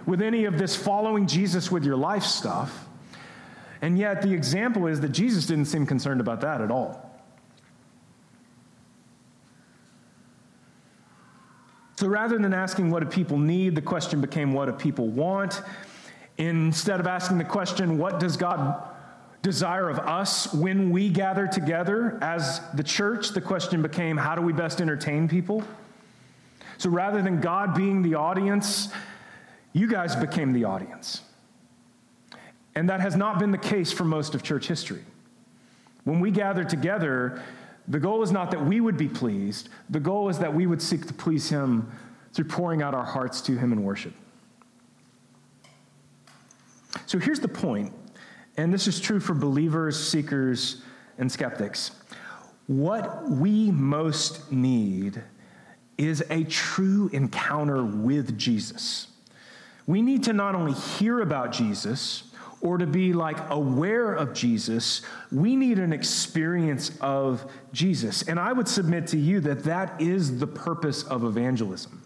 with 0.06 0.22
any 0.22 0.44
of 0.44 0.56
this 0.58 0.76
following 0.76 1.26
Jesus 1.26 1.70
with 1.70 1.84
your 1.84 1.96
life 1.96 2.22
stuff. 2.22 2.86
And 3.80 3.98
yet, 3.98 4.22
the 4.22 4.32
example 4.32 4.86
is 4.86 5.00
that 5.00 5.10
Jesus 5.10 5.46
didn't 5.46 5.64
seem 5.64 5.86
concerned 5.86 6.20
about 6.20 6.40
that 6.42 6.60
at 6.60 6.70
all. 6.70 7.11
So 12.02 12.08
rather 12.08 12.36
than 12.36 12.52
asking 12.52 12.90
what 12.90 13.04
do 13.04 13.08
people 13.08 13.38
need, 13.38 13.76
the 13.76 13.80
question 13.80 14.20
became 14.20 14.52
what 14.54 14.66
do 14.66 14.72
people 14.72 15.06
want? 15.06 15.62
Instead 16.36 16.98
of 16.98 17.06
asking 17.06 17.38
the 17.38 17.44
question, 17.44 17.96
what 17.96 18.18
does 18.18 18.36
God 18.36 18.82
desire 19.42 19.88
of 19.88 20.00
us 20.00 20.52
when 20.52 20.90
we 20.90 21.08
gather 21.08 21.46
together 21.46 22.18
as 22.20 22.60
the 22.74 22.82
church, 22.82 23.28
the 23.28 23.40
question 23.40 23.82
became 23.82 24.16
how 24.16 24.34
do 24.34 24.42
we 24.42 24.52
best 24.52 24.80
entertain 24.80 25.28
people? 25.28 25.62
So 26.76 26.90
rather 26.90 27.22
than 27.22 27.40
God 27.40 27.72
being 27.72 28.02
the 28.02 28.16
audience, 28.16 28.88
you 29.72 29.86
guys 29.86 30.16
became 30.16 30.52
the 30.52 30.64
audience. 30.64 31.20
And 32.74 32.90
that 32.90 32.98
has 32.98 33.14
not 33.14 33.38
been 33.38 33.52
the 33.52 33.58
case 33.58 33.92
for 33.92 34.02
most 34.02 34.34
of 34.34 34.42
church 34.42 34.66
history. 34.66 35.04
When 36.02 36.18
we 36.18 36.32
gather 36.32 36.64
together, 36.64 37.40
the 37.92 38.00
goal 38.00 38.22
is 38.22 38.32
not 38.32 38.50
that 38.52 38.64
we 38.64 38.80
would 38.80 38.96
be 38.96 39.06
pleased, 39.06 39.68
the 39.90 40.00
goal 40.00 40.30
is 40.30 40.38
that 40.38 40.54
we 40.54 40.66
would 40.66 40.80
seek 40.80 41.06
to 41.06 41.12
please 41.12 41.50
Him 41.50 41.92
through 42.32 42.46
pouring 42.46 42.80
out 42.80 42.94
our 42.94 43.04
hearts 43.04 43.42
to 43.42 43.58
Him 43.58 43.70
in 43.70 43.82
worship. 43.82 44.14
So 47.04 47.18
here's 47.18 47.40
the 47.40 47.48
point 47.48 47.92
and 48.56 48.72
this 48.72 48.86
is 48.86 48.98
true 48.98 49.20
for 49.20 49.34
believers, 49.34 49.98
seekers, 50.02 50.82
and 51.18 51.30
skeptics. 51.30 51.92
What 52.66 53.28
we 53.28 53.70
most 53.70 54.50
need 54.50 55.22
is 55.98 56.24
a 56.30 56.44
true 56.44 57.10
encounter 57.12 57.84
with 57.84 58.38
Jesus. 58.38 59.08
We 59.86 60.00
need 60.00 60.22
to 60.24 60.32
not 60.32 60.54
only 60.54 60.72
hear 60.72 61.20
about 61.20 61.52
Jesus 61.52 62.24
or 62.62 62.78
to 62.78 62.86
be 62.86 63.12
like 63.12 63.36
aware 63.50 64.14
of 64.14 64.32
Jesus, 64.32 65.02
we 65.32 65.56
need 65.56 65.78
an 65.80 65.92
experience 65.92 66.92
of 67.00 67.44
Jesus. 67.72 68.22
And 68.22 68.38
I 68.38 68.52
would 68.52 68.68
submit 68.68 69.08
to 69.08 69.18
you 69.18 69.40
that 69.40 69.64
that 69.64 70.00
is 70.00 70.38
the 70.38 70.46
purpose 70.46 71.02
of 71.02 71.24
evangelism. 71.24 72.00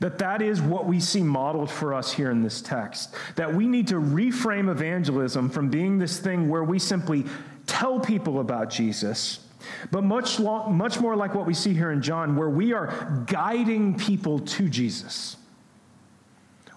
That 0.00 0.18
that 0.18 0.42
is 0.42 0.60
what 0.60 0.86
we 0.86 0.98
see 0.98 1.22
modeled 1.22 1.70
for 1.70 1.94
us 1.94 2.12
here 2.12 2.30
in 2.30 2.42
this 2.42 2.60
text. 2.60 3.14
That 3.36 3.54
we 3.54 3.68
need 3.68 3.86
to 3.88 3.96
reframe 3.96 4.68
evangelism 4.68 5.48
from 5.48 5.70
being 5.70 5.98
this 5.98 6.18
thing 6.18 6.48
where 6.48 6.64
we 6.64 6.78
simply 6.78 7.24
tell 7.66 8.00
people 8.00 8.40
about 8.40 8.68
Jesus, 8.68 9.46
but 9.92 10.02
much, 10.02 10.40
long, 10.40 10.76
much 10.76 10.98
more 10.98 11.14
like 11.14 11.34
what 11.34 11.46
we 11.46 11.54
see 11.54 11.72
here 11.72 11.92
in 11.92 12.02
John, 12.02 12.34
where 12.34 12.48
we 12.48 12.72
are 12.72 13.24
guiding 13.26 13.96
people 13.96 14.40
to 14.40 14.68
Jesus 14.68 15.36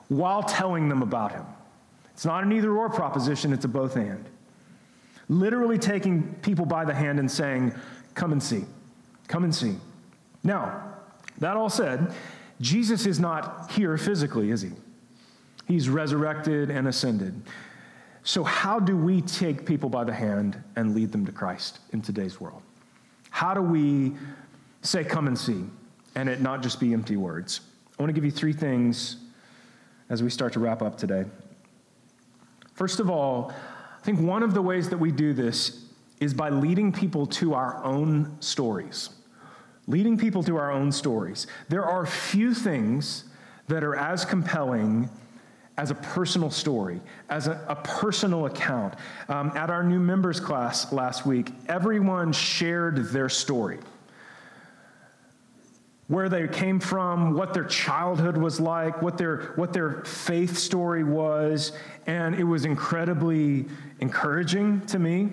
while 0.09 0.43
telling 0.43 0.89
them 0.89 1.01
about 1.01 1.31
him. 1.31 1.45
It's 2.13 2.25
not 2.25 2.43
an 2.43 2.51
either 2.51 2.71
or 2.71 2.89
proposition, 2.89 3.53
it's 3.53 3.65
a 3.65 3.67
both 3.67 3.95
and. 3.95 4.25
Literally 5.29 5.77
taking 5.77 6.33
people 6.41 6.65
by 6.65 6.85
the 6.85 6.93
hand 6.93 7.19
and 7.19 7.29
saying, 7.29 7.73
Come 8.13 8.31
and 8.31 8.41
see. 8.41 8.65
Come 9.27 9.43
and 9.43 9.53
see. 9.53 9.75
Now, 10.43 10.93
that 11.39 11.57
all 11.57 11.69
said, 11.69 12.13
Jesus 12.61 13.05
is 13.05 13.19
not 13.19 13.71
here 13.71 13.97
physically, 13.97 14.51
is 14.51 14.61
he? 14.61 14.71
He's 15.67 15.89
resurrected 15.89 16.69
and 16.69 16.87
ascended. 16.87 17.41
So, 18.23 18.43
how 18.43 18.79
do 18.79 18.95
we 18.95 19.21
take 19.21 19.65
people 19.65 19.89
by 19.89 20.03
the 20.03 20.13
hand 20.13 20.61
and 20.75 20.93
lead 20.95 21.11
them 21.11 21.25
to 21.25 21.31
Christ 21.31 21.79
in 21.91 22.01
today's 22.01 22.39
world? 22.39 22.61
How 23.29 23.53
do 23.53 23.61
we 23.61 24.13
say, 24.81 25.03
Come 25.03 25.27
and 25.27 25.37
see, 25.37 25.65
and 26.15 26.29
it 26.29 26.41
not 26.41 26.61
just 26.61 26.79
be 26.79 26.93
empty 26.93 27.17
words? 27.17 27.61
I 27.97 28.01
want 28.01 28.09
to 28.09 28.13
give 28.13 28.25
you 28.25 28.31
three 28.31 28.53
things 28.53 29.17
as 30.09 30.21
we 30.21 30.29
start 30.29 30.53
to 30.53 30.59
wrap 30.59 30.81
up 30.81 30.97
today. 30.97 31.25
First 32.73 32.99
of 32.99 33.09
all, 33.09 33.51
I 33.51 34.03
think 34.03 34.19
one 34.19 34.43
of 34.43 34.53
the 34.53 34.61
ways 34.61 34.89
that 34.89 34.97
we 34.97 35.11
do 35.11 35.33
this 35.33 35.85
is 36.19 36.33
by 36.33 36.49
leading 36.49 36.91
people 36.91 37.25
to 37.27 37.53
our 37.53 37.83
own 37.83 38.37
stories 38.39 39.09
leading 39.87 40.17
people 40.17 40.43
to 40.43 40.57
our 40.57 40.71
own 40.71 40.91
stories. 40.91 41.47
There 41.69 41.85
are 41.85 42.05
few 42.05 42.53
things 42.53 43.25
that 43.67 43.83
are 43.83 43.95
as 43.95 44.25
compelling 44.25 45.09
as 45.77 45.89
a 45.89 45.95
personal 45.95 46.51
story, 46.51 47.01
as 47.29 47.47
a, 47.47 47.65
a 47.67 47.75
personal 47.75 48.45
account. 48.45 48.93
Um, 49.27 49.51
at 49.55 49.69
our 49.69 49.83
new 49.83 49.99
members 49.99 50.39
class 50.39 50.93
last 50.93 51.25
week, 51.25 51.51
everyone 51.67 52.31
shared 52.31 53.09
their 53.09 53.29
story. 53.29 53.79
Where 56.07 56.27
they 56.27 56.47
came 56.47 56.79
from, 56.79 57.33
what 57.33 57.53
their 57.53 57.63
childhood 57.63 58.37
was 58.37 58.59
like, 58.59 59.01
what 59.01 59.17
their, 59.17 59.53
what 59.55 59.73
their 59.73 60.03
faith 60.03 60.57
story 60.57 61.03
was, 61.03 61.71
and 62.05 62.35
it 62.35 62.43
was 62.43 62.65
incredibly 62.65 63.65
encouraging 63.99 64.85
to 64.87 64.99
me. 64.99 65.29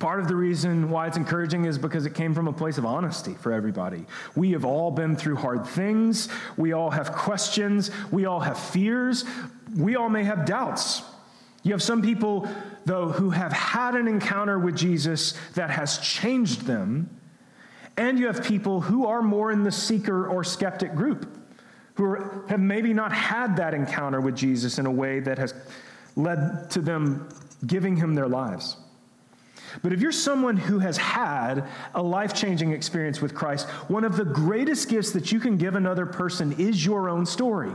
Part 0.00 0.18
of 0.18 0.26
the 0.26 0.34
reason 0.34 0.90
why 0.90 1.06
it's 1.06 1.16
encouraging 1.16 1.66
is 1.66 1.78
because 1.78 2.04
it 2.04 2.14
came 2.14 2.34
from 2.34 2.48
a 2.48 2.52
place 2.52 2.78
of 2.78 2.84
honesty 2.84 3.34
for 3.34 3.52
everybody. 3.52 4.04
We 4.34 4.50
have 4.52 4.64
all 4.64 4.90
been 4.90 5.14
through 5.14 5.36
hard 5.36 5.64
things. 5.66 6.28
We 6.56 6.72
all 6.72 6.90
have 6.90 7.12
questions. 7.12 7.92
We 8.10 8.26
all 8.26 8.40
have 8.40 8.58
fears. 8.58 9.24
We 9.76 9.94
all 9.94 10.08
may 10.08 10.24
have 10.24 10.46
doubts. 10.46 11.02
You 11.62 11.72
have 11.72 11.82
some 11.82 12.02
people, 12.02 12.48
though, 12.84 13.08
who 13.08 13.30
have 13.30 13.52
had 13.52 13.94
an 13.94 14.08
encounter 14.08 14.58
with 14.58 14.76
Jesus 14.76 15.34
that 15.54 15.70
has 15.70 15.98
changed 15.98 16.62
them. 16.62 17.08
And 17.96 18.18
you 18.18 18.26
have 18.26 18.42
people 18.44 18.80
who 18.80 19.06
are 19.06 19.22
more 19.22 19.52
in 19.52 19.62
the 19.62 19.72
seeker 19.72 20.26
or 20.26 20.42
skeptic 20.42 20.94
group, 20.94 21.28
who 21.94 22.04
are, 22.04 22.44
have 22.48 22.60
maybe 22.60 22.92
not 22.92 23.12
had 23.12 23.56
that 23.56 23.74
encounter 23.74 24.20
with 24.20 24.34
Jesus 24.36 24.78
in 24.78 24.86
a 24.86 24.90
way 24.90 25.20
that 25.20 25.38
has 25.38 25.54
led 26.16 26.70
to 26.70 26.80
them 26.80 27.28
giving 27.66 27.96
him 27.96 28.14
their 28.14 28.28
lives. 28.28 28.76
But 29.82 29.92
if 29.92 30.00
you're 30.00 30.12
someone 30.12 30.56
who 30.56 30.78
has 30.78 30.96
had 30.96 31.66
a 31.94 32.02
life 32.02 32.34
changing 32.34 32.72
experience 32.72 33.20
with 33.20 33.34
Christ, 33.34 33.68
one 33.88 34.04
of 34.04 34.16
the 34.16 34.24
greatest 34.24 34.88
gifts 34.88 35.12
that 35.12 35.32
you 35.32 35.40
can 35.40 35.56
give 35.56 35.74
another 35.74 36.06
person 36.06 36.52
is 36.58 36.84
your 36.84 37.08
own 37.08 37.26
story. 37.26 37.72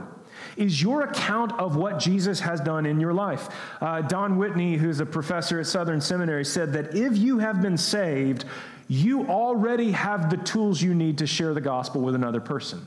Is 0.56 0.82
your 0.82 1.04
account 1.04 1.52
of 1.60 1.76
what 1.76 2.00
Jesus 2.00 2.40
has 2.40 2.62
done 2.62 2.86
in 2.86 3.00
your 3.00 3.14
life. 3.14 3.50
Uh, 3.82 4.02
Don 4.02 4.38
Whitney, 4.38 4.78
who's 4.78 5.00
a 5.00 5.06
professor 5.06 5.60
at 5.60 5.68
Southern 5.68 6.00
Seminary, 6.00 6.46
said 6.46 6.72
that 6.74 6.96
if 6.96 7.18
you 7.18 7.40
have 7.40 7.62
been 7.62 7.78
saved, 7.78 8.46
you 8.90 9.28
already 9.28 9.92
have 9.92 10.32
the 10.32 10.38
tools 10.38 10.82
you 10.82 10.96
need 10.96 11.20
to 11.20 11.28
share 11.28 11.54
the 11.54 11.62
gospel 11.62 12.02
with 12.02 12.16
another 12.16 12.42
person. 12.42 12.86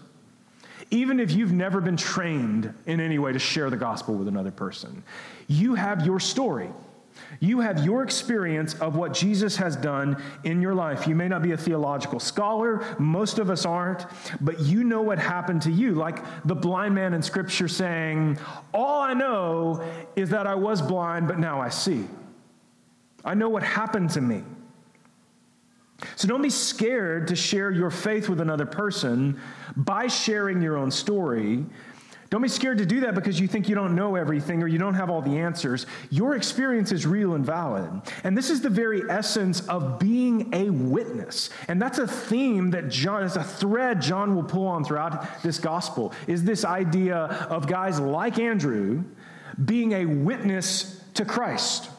Even 0.91 1.21
if 1.21 1.31
you've 1.31 1.53
never 1.53 1.81
been 1.81 1.97
trained 1.97 2.75
in 2.87 3.01
any 3.01 3.19
way 3.19 3.33
to 3.33 3.39
share 3.39 3.71
the 3.71 3.77
gospel 3.77 4.15
with 4.17 4.29
another 4.29 4.51
person, 4.51 5.05
you 5.47 5.77
have 5.77 6.05
your 6.05 6.19
story. 6.21 6.69
You 7.41 7.61
have 7.61 7.85
your 7.85 8.03
experience 8.03 8.75
of 8.75 8.97
what 8.97 9.15
Jesus 9.15 9.57
has 9.57 9.77
done 9.77 10.21
in 10.45 10.61
your 10.61 10.75
life. 10.75 11.07
You 11.07 11.15
may 11.15 11.29
not 11.29 11.41
be 11.41 11.53
a 11.53 11.57
theological 11.57 12.19
scholar, 12.19 12.85
most 12.99 13.39
of 13.39 13.49
us 13.49 13.65
aren't, 13.65 14.07
but 14.41 14.61
you 14.61 14.83
know 14.83 15.03
what 15.03 15.19
happened 15.19 15.63
to 15.63 15.71
you. 15.71 15.95
Like 15.95 16.19
the 16.45 16.55
blind 16.55 16.95
man 16.95 17.15
in 17.15 17.23
Scripture 17.23 17.69
saying, 17.69 18.39
All 18.75 19.01
I 19.01 19.15
know 19.15 19.85
is 20.17 20.31
that 20.31 20.47
I 20.47 20.57
was 20.57 20.83
blind, 20.83 21.29
but 21.29 21.39
now 21.39 21.61
I 21.61 21.69
see. 21.69 22.07
I 23.25 23.35
know 23.35 23.49
what 23.49 23.63
happened 23.63 24.11
to 24.11 24.21
me. 24.21 24.43
So 26.17 26.29
don't 26.29 26.43
be 26.43 26.51
scared 26.51 27.29
to 27.29 27.37
share 27.37 27.71
your 27.71 27.91
faith 27.91 28.29
with 28.29 28.41
another 28.41 28.67
person 28.67 29.41
by 29.77 30.07
sharing 30.07 30.61
your 30.61 30.77
own 30.77 30.91
story 30.91 31.65
don't 32.33 32.41
be 32.41 32.49
scared 32.49 32.79
to 32.79 32.87
do 32.87 33.01
that 33.01 33.15
because 33.15 33.39
you 33.39 33.47
think 33.47 33.69
you 33.69 33.75
don't 33.75 33.95
know 33.95 34.17
everything 34.17 34.63
or 34.63 34.67
you 34.67 34.79
don't 34.79 34.95
have 34.95 35.11
all 35.11 35.21
the 35.21 35.39
answers. 35.39 35.85
Your 36.09 36.35
experience 36.35 36.91
is 36.91 37.07
real 37.07 37.35
and 37.35 37.45
valid. 37.45 37.91
And 38.25 38.35
this 38.35 38.49
is 38.49 38.63
the 38.63 38.71
very 38.71 39.03
essence 39.11 39.69
of 39.69 39.99
being 39.99 40.49
a 40.55 40.71
witness. 40.71 41.51
And 41.69 41.81
that's 41.81 41.99
a 41.99 42.07
theme 42.07 42.71
that 42.71 42.89
John, 42.89 43.23
is 43.23 43.37
a 43.37 43.45
thread 43.45 44.01
John 44.01 44.35
will 44.35 44.45
pull 44.45 44.67
on 44.67 44.83
throughout 44.83 45.43
this 45.43 45.59
gospel, 45.59 46.15
is 46.27 46.43
this 46.43 46.65
idea 46.65 47.17
of 47.51 47.67
guys 47.67 48.01
like 48.01 48.39
Andrew 48.39 49.05
being 49.63 49.93
a 49.93 50.07
witness 50.07 51.05
to 51.13 51.27
Christ. 51.27 51.91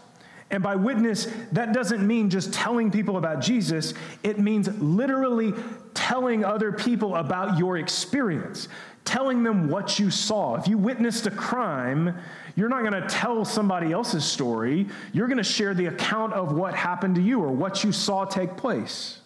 And 0.54 0.62
by 0.62 0.76
witness, 0.76 1.28
that 1.52 1.74
doesn't 1.74 2.06
mean 2.06 2.30
just 2.30 2.54
telling 2.54 2.92
people 2.92 3.18
about 3.18 3.42
Jesus, 3.42 3.96
it 4.22 4.38
means 4.38 4.70
literally 4.80 5.52
telling 5.96 6.46
other 6.46 6.72
people 6.72 7.16
about 7.16 7.58
your 7.58 7.80
experience, 7.80 8.68
telling 9.04 9.42
them 9.42 9.68
what 9.68 9.98
you 9.98 10.12
saw. 10.12 10.54
If 10.54 10.68
you 10.68 10.78
witnessed 10.78 11.26
a 11.26 11.32
crime, 11.32 12.16
you're 12.56 12.70
not 12.70 12.82
going 12.82 13.02
to 13.02 13.10
tell 13.10 13.44
somebody 13.46 13.92
else's 13.92 14.24
story. 14.24 14.86
You're 15.12 15.26
going 15.26 15.40
to 15.40 15.44
share 15.44 15.74
the 15.74 15.88
account 15.88 16.34
of 16.34 16.54
what 16.54 16.76
happened 16.76 17.16
to 17.16 17.22
you 17.22 17.42
or 17.42 17.52
what 17.52 17.84
you 17.84 17.92
saw 17.92 18.24
take 18.24 18.56
place. 18.56 19.22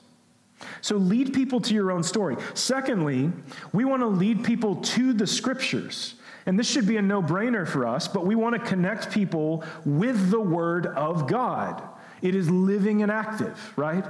So 0.79 0.95
lead 0.95 1.33
people 1.33 1.59
to 1.59 1.73
your 1.73 1.91
own 1.91 2.03
story. 2.03 2.37
Secondly, 2.53 3.33
we 3.73 3.83
want 3.83 4.01
to 4.01 4.07
lead 4.07 4.45
people 4.45 4.77
to 4.77 5.11
the 5.11 5.27
scriptures. 5.27 6.15
And 6.47 6.57
this 6.57 6.67
should 6.67 6.87
be 6.87 6.95
a 6.95 7.01
no 7.01 7.21
brainer 7.21 7.67
for 7.67 7.85
us, 7.85 8.07
but 8.07 8.25
we 8.25 8.33
want 8.33 8.55
to 8.55 8.69
connect 8.69 9.11
people 9.11 9.65
with 9.85 10.31
the 10.31 10.39
Word 10.39 10.87
of 10.87 11.27
God. 11.27 11.83
It 12.21 12.35
is 12.35 12.49
living 12.49 13.03
and 13.03 13.11
active, 13.11 13.73
right? 13.75 14.05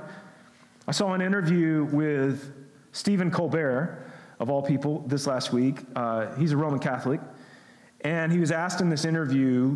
I 0.88 0.92
saw 0.92 1.14
an 1.14 1.22
interview 1.22 1.86
with 1.92 2.54
Stephen 2.92 3.32
Colbert, 3.32 4.06
of 4.40 4.52
all 4.52 4.62
people, 4.62 5.00
this 5.08 5.26
last 5.26 5.52
week. 5.52 5.80
Uh, 5.96 6.34
he's 6.36 6.52
a 6.52 6.58
Roman 6.58 6.80
Catholic. 6.80 7.20
And 8.02 8.32
he 8.32 8.38
was 8.38 8.52
asked 8.52 8.82
in 8.82 8.90
this 8.90 9.04
interview, 9.04 9.76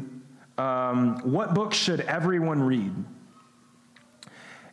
um, 0.59 1.20
what 1.24 1.55
books 1.55 1.76
should 1.76 2.01
everyone 2.01 2.62
read? 2.62 2.93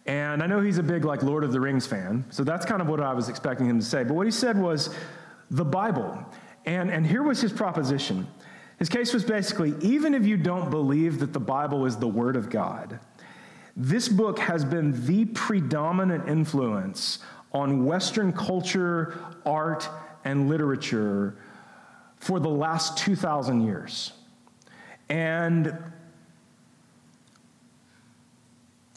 And 0.05 0.43
I 0.43 0.47
know 0.47 0.61
he's 0.61 0.79
a 0.79 0.83
big, 0.83 1.07
like, 1.07 1.23
Lord 1.23 1.43
of 1.43 1.53
the 1.53 1.61
Rings 1.61 1.87
fan, 1.87 2.27
so 2.29 2.45
that's 2.45 2.67
kind 2.67 2.83
of 2.83 2.89
what 2.89 3.01
I 3.01 3.15
was 3.15 3.31
expecting 3.31 3.67
him 3.67 3.79
to 3.79 3.85
say. 3.85 4.05
But 4.05 4.13
what 4.15 4.27
he 4.27 4.31
said 4.31 4.59
was 4.59 4.95
the 5.51 5.65
Bible. 5.65 6.23
And, 6.69 6.91
and 6.91 7.07
here 7.07 7.23
was 7.23 7.41
his 7.41 7.51
proposition. 7.51 8.29
His 8.79 8.91
case 8.91 9.15
was 9.15 9.25
basically 9.25 9.75
even 9.81 10.13
if 10.13 10.27
you 10.27 10.37
don't 10.37 10.69
believe 10.69 11.19
that 11.21 11.33
the 11.33 11.41
Bible 11.41 11.87
is 11.87 11.97
the 11.97 12.07
Word 12.07 12.37
of 12.37 12.51
God, 12.51 13.01
this 13.75 14.07
book 14.07 14.39
has 14.39 14.67
been 14.67 15.07
the 15.07 15.25
predominant 15.25 16.29
influence 16.29 17.21
on 17.53 17.87
Western 17.87 18.35
culture, 18.35 19.19
art, 19.47 19.89
and 20.27 20.51
literature 20.51 21.39
for 22.17 22.39
the 22.39 22.51
last 22.51 22.99
2,000 22.99 23.63
years. 23.63 24.13
And 25.09 25.75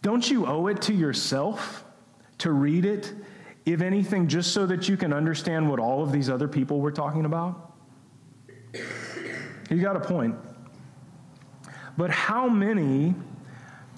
don't 0.01 0.29
you 0.29 0.45
owe 0.45 0.67
it 0.67 0.81
to 0.83 0.93
yourself 0.93 1.85
to 2.39 2.51
read 2.51 2.83
it, 2.83 3.13
if 3.65 3.81
anything, 3.81 4.27
just 4.27 4.53
so 4.53 4.65
that 4.65 4.89
you 4.89 4.97
can 4.97 5.13
understand 5.13 5.69
what 5.69 5.79
all 5.79 6.03
of 6.03 6.11
these 6.11 6.29
other 6.29 6.47
people 6.47 6.79
were 6.79 6.91
talking 6.91 7.25
about? 7.25 7.73
You 9.69 9.81
got 9.81 9.95
a 9.95 9.99
point. 9.99 10.35
But 11.97 12.09
how 12.09 12.47
many, 12.47 13.13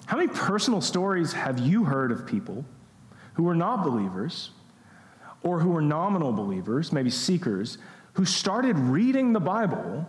how 0.06 0.16
many 0.16 0.28
personal 0.28 0.80
stories 0.80 1.32
have 1.32 1.58
you 1.58 1.84
heard 1.84 2.12
of 2.12 2.26
people 2.26 2.64
who 3.34 3.44
were 3.44 3.54
not 3.54 3.82
believers 3.82 4.50
or 5.42 5.60
who 5.60 5.70
were 5.70 5.82
nominal 5.82 6.32
believers, 6.32 6.92
maybe 6.92 7.10
seekers, 7.10 7.78
who 8.14 8.24
started 8.24 8.78
reading 8.78 9.32
the 9.32 9.40
Bible 9.40 10.06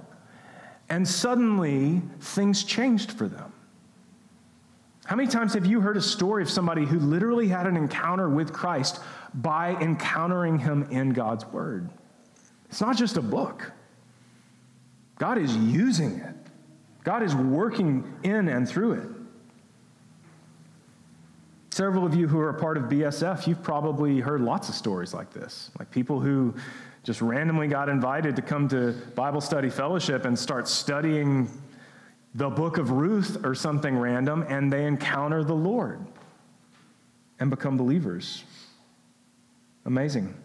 and 0.90 1.08
suddenly 1.08 2.02
things 2.20 2.64
changed 2.64 3.12
for 3.12 3.28
them. 3.28 3.52
How 5.06 5.16
many 5.16 5.30
times 5.30 5.54
have 5.54 5.68
you 5.68 5.82
heard 5.82 5.98
a 5.98 6.02
story 6.02 6.42
of 6.42 6.50
somebody 6.50 6.84
who 6.84 7.00
literally 7.00 7.48
had 7.48 7.68
an 7.68 7.78
encounter 7.78 8.28
with 8.28 8.52
Christ 8.52 9.00
by 9.36 9.76
encountering 9.76 10.58
him 10.58 10.88
in 10.90 11.14
God's 11.14 11.46
Word? 11.46 11.90
It's 12.70 12.82
not 12.82 12.98
just 12.98 13.16
a 13.16 13.22
book, 13.22 13.72
God 15.18 15.38
is 15.38 15.56
using 15.56 16.20
it, 16.20 16.36
God 17.04 17.22
is 17.22 17.36
working 17.36 18.18
in 18.24 18.50
and 18.50 18.68
through 18.68 18.94
it. 18.94 19.10
Several 21.70 22.06
of 22.06 22.16
you 22.16 22.28
who 22.28 22.40
are 22.40 22.50
a 22.50 22.60
part 22.60 22.78
of 22.78 22.86
BSF, 22.86 23.48
you've 23.48 23.62
probably 23.62 24.20
heard 24.20 24.42
lots 24.42 24.70
of 24.70 24.76
stories 24.76 25.14
like 25.14 25.32
this, 25.32 25.72
like 25.78 25.92
people 25.92 26.20
who 26.20 26.56
just 27.04 27.22
randomly 27.22 27.68
got 27.68 27.90
invited 27.90 28.36
to 28.38 28.42
come 28.42 28.68
to 28.70 28.94
Bible 29.14 29.42
study 29.42 29.70
fellowship 29.70 30.26
and 30.26 30.40
start 30.40 30.68
studying 30.68 31.48
the 32.36 32.50
book 32.50 32.78
of 32.78 32.92
Ruth 32.92 33.44
or 33.46 33.56
something 33.56 33.98
random, 33.98 34.46
and 34.50 34.72
they 34.72 34.86
encounter 34.86 35.44
the 35.44 35.56
Lord 35.56 36.06
and 37.40 37.50
become 37.50 37.78
believers. 37.78 38.44
Amazing. 39.86 40.36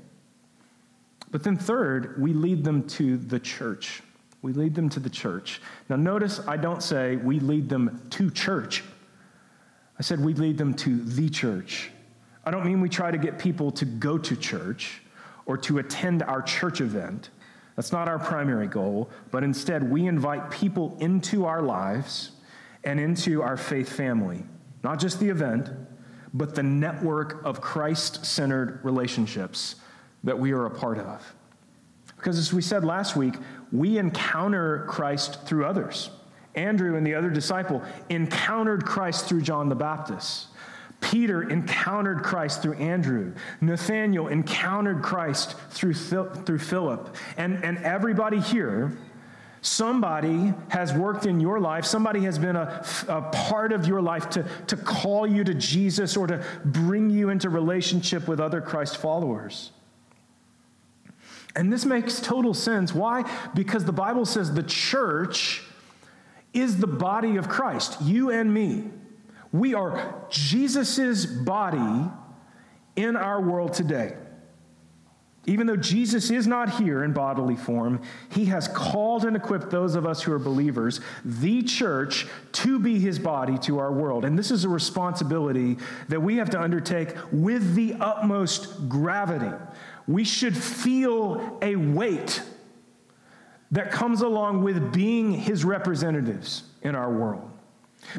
But 1.33 1.43
then, 1.43 1.57
third, 1.57 2.21
we 2.23 2.33
lead 2.33 2.63
them 2.63 2.87
to 2.91 3.17
the 3.17 3.41
church. 3.41 4.03
We 4.41 4.53
lead 4.53 4.75
them 4.75 4.89
to 4.91 5.01
the 5.01 5.11
church. 5.11 5.61
Now, 5.89 5.97
notice 5.97 6.41
I 6.47 6.57
don't 6.57 6.83
say 6.83 7.17
we 7.17 7.41
lead 7.41 7.69
them 7.69 8.01
to 8.11 8.31
church, 8.31 8.85
I 9.99 10.03
said 10.03 10.25
we 10.25 10.33
lead 10.33 10.57
them 10.57 10.73
to 10.75 11.05
the 11.05 11.29
church. 11.29 11.91
I 12.43 12.51
don't 12.51 12.65
mean 12.65 12.81
we 12.81 12.89
try 12.89 13.11
to 13.11 13.19
get 13.19 13.39
people 13.39 13.71
to 13.73 13.85
go 13.85 14.17
to 14.17 14.35
church 14.35 15.03
or 15.45 15.59
to 15.59 15.79
attend 15.79 16.23
our 16.23 16.41
church 16.41 16.81
event. 16.81 17.29
That's 17.81 17.93
not 17.93 18.09
our 18.09 18.19
primary 18.19 18.67
goal, 18.67 19.09
but 19.31 19.43
instead 19.43 19.91
we 19.91 20.07
invite 20.07 20.51
people 20.51 20.99
into 21.01 21.47
our 21.47 21.63
lives 21.63 22.33
and 22.85 23.01
into 23.01 23.41
our 23.41 23.57
faith 23.57 23.91
family. 23.91 24.43
Not 24.85 25.01
just 25.01 25.19
the 25.19 25.31
event, 25.31 25.71
but 26.35 26.55
the 26.55 26.63
network 26.63 27.43
of 27.43 27.63
Christ 27.63 28.27
centered 28.27 28.81
relationships 28.83 29.77
that 30.25 30.39
we 30.39 30.53
are 30.53 30.67
a 30.67 30.71
part 30.71 30.99
of. 30.99 31.35
Because 32.19 32.37
as 32.37 32.53
we 32.53 32.61
said 32.61 32.85
last 32.85 33.17
week, 33.17 33.37
we 33.73 33.97
encounter 33.97 34.85
Christ 34.87 35.47
through 35.47 35.65
others. 35.65 36.11
Andrew 36.57 36.97
and 36.97 37.07
the 37.07 37.15
other 37.15 37.31
disciple 37.31 37.83
encountered 38.11 38.85
Christ 38.85 39.25
through 39.25 39.41
John 39.41 39.71
the 39.71 39.75
Baptist. 39.75 40.49
Peter 41.01 41.49
encountered 41.49 42.23
Christ 42.23 42.63
through 42.63 42.75
Andrew. 42.75 43.35
Nathanael 43.61 44.29
encountered 44.29 45.03
Christ 45.03 45.57
through, 45.71 45.95
through 45.95 46.59
Philip. 46.59 47.17
And, 47.37 47.65
and 47.65 47.79
everybody 47.79 48.41
here, 48.41 48.97
somebody 49.63 50.53
has 50.69 50.93
worked 50.93 51.27
in 51.27 51.41
your 51.41 51.59
life, 51.61 51.85
somebody 51.85 52.21
has 52.21 52.39
been 52.39 52.57
a, 52.57 52.85
a 53.09 53.23
part 53.33 53.73
of 53.73 53.87
your 53.87 54.03
life 54.03 54.31
to, 54.31 54.47
to 54.69 54.77
call 54.77 55.27
you 55.27 55.45
to 55.45 55.55
Jesus 55.55 56.17
or 56.17 56.27
to 56.27 56.45
bring 56.65 57.11
you 57.11 57.31
into 57.31 57.49
relationship 57.49 58.29
with 58.29 58.41
other 58.41 58.61
Christ 58.61 58.97
followers. 58.99 59.73
And 61.57 61.73
this 61.73 61.85
makes 61.85 62.21
total 62.21 62.55
sense. 62.55 62.95
Why? 62.95 63.25
Because 63.55 63.85
the 63.85 63.93
Bible 63.93 64.25
says 64.25 64.55
the 64.55 64.63
church 64.63 65.63
is 66.53 66.79
the 66.79 66.87
body 66.87 67.37
of 67.37 67.49
Christ, 67.49 68.01
you 68.03 68.31
and 68.31 68.53
me. 68.53 68.91
We 69.53 69.75
are 69.75 70.25
Jesus' 70.31 71.27
body 71.27 72.11
in 72.97 73.17
our 73.17 73.41
world 73.41 73.73
today. 73.73 74.15
Even 75.47 75.67
though 75.67 75.77
Jesus 75.77 76.31
is 76.31 76.47
not 76.47 76.75
here 76.75 77.03
in 77.03 77.13
bodily 77.13 77.57
form, 77.57 78.03
he 78.29 78.45
has 78.47 78.69
called 78.69 79.25
and 79.25 79.35
equipped 79.35 79.71
those 79.71 79.95
of 79.95 80.07
us 80.07 80.23
who 80.23 80.33
are 80.33 80.39
believers, 80.39 81.01
the 81.25 81.63
church, 81.63 82.27
to 82.53 82.79
be 82.79 82.99
his 82.99 83.19
body 83.19 83.57
to 83.59 83.79
our 83.79 83.91
world. 83.91 84.27
And 84.27 84.39
this 84.39 84.51
is 84.51 84.65
a 84.65 84.69
responsibility 84.69 85.79
that 86.09 86.21
we 86.21 86.37
have 86.37 86.51
to 86.51 86.61
undertake 86.61 87.15
with 87.33 87.75
the 87.75 87.95
utmost 88.01 88.89
gravity. 88.89 89.51
We 90.07 90.25
should 90.25 90.57
feel 90.57 91.59
a 91.63 91.75
weight 91.75 92.43
that 93.71 93.91
comes 93.91 94.21
along 94.21 94.63
with 94.63 94.93
being 94.93 95.33
his 95.33 95.65
representatives 95.65 96.65
in 96.83 96.95
our 96.95 97.11
world. 97.11 97.50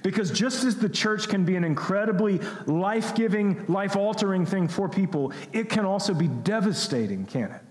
Because 0.03 0.31
just 0.31 0.63
as 0.63 0.77
the 0.77 0.89
church 0.89 1.27
can 1.27 1.43
be 1.43 1.55
an 1.55 1.63
incredibly 1.63 2.39
life 2.65 3.15
giving, 3.15 3.65
life 3.67 3.95
altering 3.95 4.45
thing 4.45 4.67
for 4.67 4.87
people, 4.87 5.33
it 5.53 5.69
can 5.69 5.85
also 5.85 6.13
be 6.13 6.27
devastating, 6.27 7.25
can 7.25 7.51
it? 7.51 7.61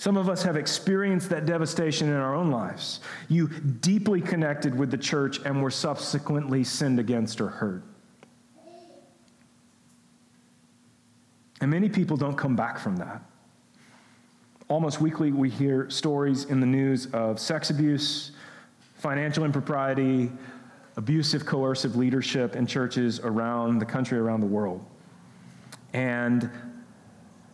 Some 0.00 0.16
of 0.16 0.30
us 0.30 0.42
have 0.44 0.56
experienced 0.56 1.28
that 1.28 1.44
devastation 1.44 2.08
in 2.08 2.14
our 2.14 2.34
own 2.34 2.50
lives. 2.50 3.00
You 3.28 3.48
deeply 3.48 4.22
connected 4.22 4.74
with 4.74 4.90
the 4.90 4.96
church 4.96 5.40
and 5.44 5.62
were 5.62 5.70
subsequently 5.70 6.64
sinned 6.64 6.98
against 6.98 7.38
or 7.40 7.48
hurt. 7.48 7.82
And 11.60 11.70
many 11.70 11.90
people 11.90 12.16
don't 12.16 12.36
come 12.36 12.56
back 12.56 12.78
from 12.78 12.96
that. 12.96 13.22
Almost 14.68 15.02
weekly, 15.02 15.32
we 15.32 15.50
hear 15.50 15.90
stories 15.90 16.44
in 16.44 16.60
the 16.60 16.66
news 16.66 17.06
of 17.12 17.38
sex 17.38 17.68
abuse, 17.68 18.32
financial 19.00 19.44
impropriety, 19.44 20.30
abusive, 20.96 21.46
coercive 21.46 21.96
leadership 21.96 22.54
in 22.54 22.66
churches 22.66 23.18
around 23.20 23.78
the 23.78 23.86
country, 23.86 24.18
around 24.18 24.40
the 24.40 24.46
world. 24.46 24.84
And 25.94 26.50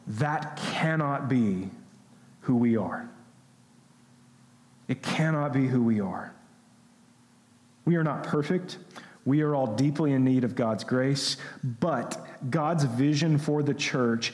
that 0.09 0.57
cannot 0.57 1.29
be 1.29 1.71
who 2.41 2.57
we 2.57 2.77
are. 2.77 3.09
It 4.89 5.03
cannot 5.03 5.53
be 5.53 5.67
who 5.67 5.83
we 5.83 6.01
are. 6.01 6.33
We 7.85 7.97
are 7.97 8.05
not 8.05 8.25
perfect. 8.25 8.79
We 9.25 9.43
are 9.43 9.55
all 9.55 9.75
deeply 9.75 10.13
in 10.13 10.25
need 10.25 10.45
of 10.45 10.55
God's 10.55 10.85
grace, 10.85 11.37
but 11.81 12.25
God's 12.51 12.85
vision 12.85 13.39
for 13.39 13.63
the 13.63 13.75
church 13.75 14.33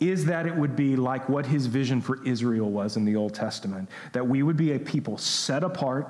is 0.00 0.24
that 0.24 0.46
it 0.46 0.56
would 0.56 0.74
be 0.74 0.96
like 0.96 1.28
what 1.28 1.46
his 1.46 1.66
vision 1.66 2.00
for 2.00 2.24
Israel 2.26 2.70
was 2.70 2.96
in 2.96 3.04
the 3.04 3.14
Old 3.14 3.34
Testament 3.34 3.88
that 4.12 4.26
we 4.26 4.42
would 4.42 4.56
be 4.56 4.72
a 4.72 4.78
people 4.78 5.18
set 5.18 5.62
apart 5.62 6.08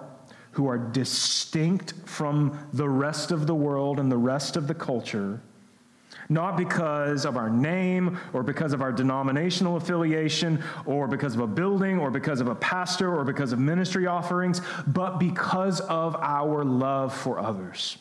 who 0.53 0.69
are 0.69 0.79
distinct 0.79 1.95
from 2.07 2.69
the 2.73 2.89
rest 2.89 3.33
of 3.33 3.47
the 3.47 3.55
world 3.55 3.99
and 3.99 4.11
the 4.11 4.17
rest 4.17 4.57
of 4.57 4.67
the 4.67 4.75
culture, 4.75 5.41
not 6.29 6.57
because 6.57 7.25
of 7.25 7.37
our 7.37 7.51
name 7.51 8.19
or 8.33 8.43
because 8.43 8.73
of 8.73 8.83
our 8.83 8.93
denominational 8.93 9.77
affiliation 9.77 10.63
or 10.87 11.07
because 11.07 11.35
of 11.35 11.41
a 11.41 11.47
building 11.47 11.99
or 11.99 12.11
because 12.11 12.41
of 12.41 12.49
a 12.49 12.55
pastor 12.55 13.15
or 13.15 13.25
because 13.25 13.53
of 13.53 13.59
ministry 13.59 14.07
offerings, 14.07 14.61
but 14.89 15.19
because 15.19 15.81
of 15.83 16.17
our 16.17 16.65
love 16.65 17.15
for 17.15 17.39
others. 17.39 17.97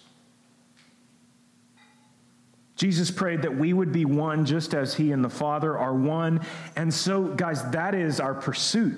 Jesus 2.79 3.11
prayed 3.11 3.41
that 3.41 3.57
we 3.57 3.73
would 3.73 3.91
be 3.91 4.05
one 4.05 4.45
just 4.45 4.73
as 4.73 4.95
he 4.95 5.11
and 5.11 5.21
the 5.21 5.29
Father 5.29 5.77
are 5.77 5.93
one. 5.93 6.39
And 6.77 6.93
so, 6.93 7.25
guys, 7.25 7.69
that 7.71 7.93
is 7.93 8.21
our 8.21 8.33
pursuit. 8.33 8.95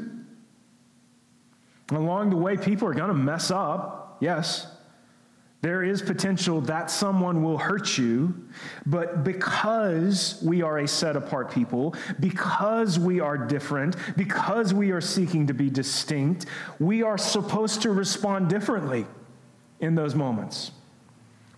Along 1.89 2.29
the 2.29 2.37
way, 2.37 2.57
people 2.57 2.87
are 2.87 2.93
going 2.93 3.07
to 3.07 3.15
mess 3.15 3.49
up, 3.49 4.17
yes. 4.21 4.67
There 5.61 5.83
is 5.83 6.03
potential 6.03 6.61
that 6.61 6.91
someone 6.91 7.41
will 7.41 7.57
hurt 7.57 7.97
you, 7.97 8.47
but 8.85 9.23
because 9.23 10.39
we 10.43 10.61
are 10.61 10.77
a 10.77 10.87
set 10.87 11.15
apart 11.15 11.51
people, 11.51 11.95
because 12.19 12.99
we 12.99 13.19
are 13.19 13.35
different, 13.35 13.95
because 14.15 14.75
we 14.75 14.91
are 14.91 15.01
seeking 15.01 15.47
to 15.47 15.55
be 15.55 15.71
distinct, 15.71 16.45
we 16.79 17.01
are 17.01 17.17
supposed 17.17 17.81
to 17.81 17.91
respond 17.91 18.47
differently 18.47 19.07
in 19.79 19.95
those 19.95 20.13
moments. 20.13 20.71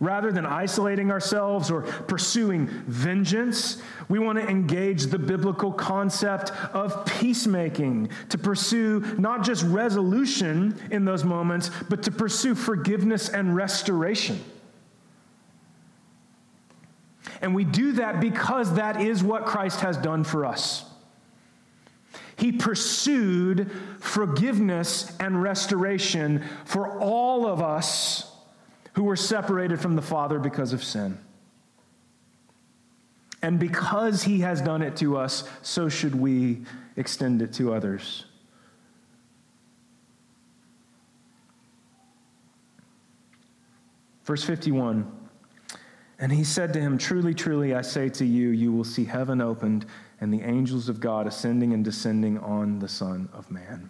Rather 0.04 0.34
than 0.34 0.46
isolating 0.46 1.12
ourselves 1.12 1.72
or 1.72 1.82
pursuing 1.82 2.68
vengeance, 2.88 3.82
we 4.10 4.20
want 4.20 4.38
to 4.38 4.46
engage 4.46 5.04
the 5.04 5.18
biblical 5.18 5.72
concept 5.72 6.52
of 6.74 7.06
peacemaking, 7.06 8.10
to 8.28 8.38
pursue 8.38 9.00
not 9.18 9.46
just 9.46 9.64
resolution 9.64 10.78
in 10.92 11.06
those 11.06 11.24
moments, 11.24 11.72
but 11.90 12.04
to 12.04 12.12
pursue 12.12 12.54
forgiveness 12.54 13.30
and 13.30 13.56
restoration. 13.56 14.44
And 17.42 17.56
we 17.56 17.64
do 17.64 17.94
that 17.94 18.20
because 18.20 18.76
that 18.76 19.00
is 19.00 19.24
what 19.24 19.46
Christ 19.46 19.80
has 19.80 19.96
done 19.96 20.26
for 20.26 20.46
us. 20.46 20.84
He 22.36 22.52
pursued 22.52 23.72
forgiveness 24.00 25.16
and 25.22 25.42
restoration 25.42 26.44
for 26.66 27.00
all 27.00 27.48
of 27.48 27.62
us 27.62 28.33
who 28.94 29.04
were 29.04 29.16
separated 29.16 29.80
from 29.80 29.96
the 29.96 30.02
Father 30.02 30.40
because 30.40 30.74
of 30.74 30.84
sin. 30.84 31.18
And 33.42 33.60
because 33.60 34.24
he 34.24 34.40
has 34.40 34.62
done 34.62 34.82
it 34.82 34.96
to 34.98 35.18
us, 35.18 35.48
so 35.62 35.90
should 35.90 36.16
we 36.16 36.62
extend 36.96 37.42
it 37.42 37.52
to 37.54 37.74
others. 37.74 38.26
Verse 44.24 44.44
51 44.46 45.12
And 46.20 46.32
he 46.32 46.46
said 46.46 46.72
to 46.74 46.80
him, 46.80 46.98
Truly, 46.98 47.34
truly, 47.34 47.74
I 47.76 47.82
say 47.82 48.08
to 48.10 48.26
you, 48.26 48.50
you 48.50 48.72
will 48.72 48.86
see 48.86 49.04
heaven 49.04 49.42
opened 49.42 49.86
and 50.22 50.34
the 50.34 50.42
angels 50.42 50.88
of 50.88 51.02
God 51.02 51.28
ascending 51.28 51.74
and 51.74 51.84
descending 51.84 52.38
on 52.38 52.80
the 52.80 52.88
Son 52.88 53.28
of 53.34 53.52
Man. 53.52 53.90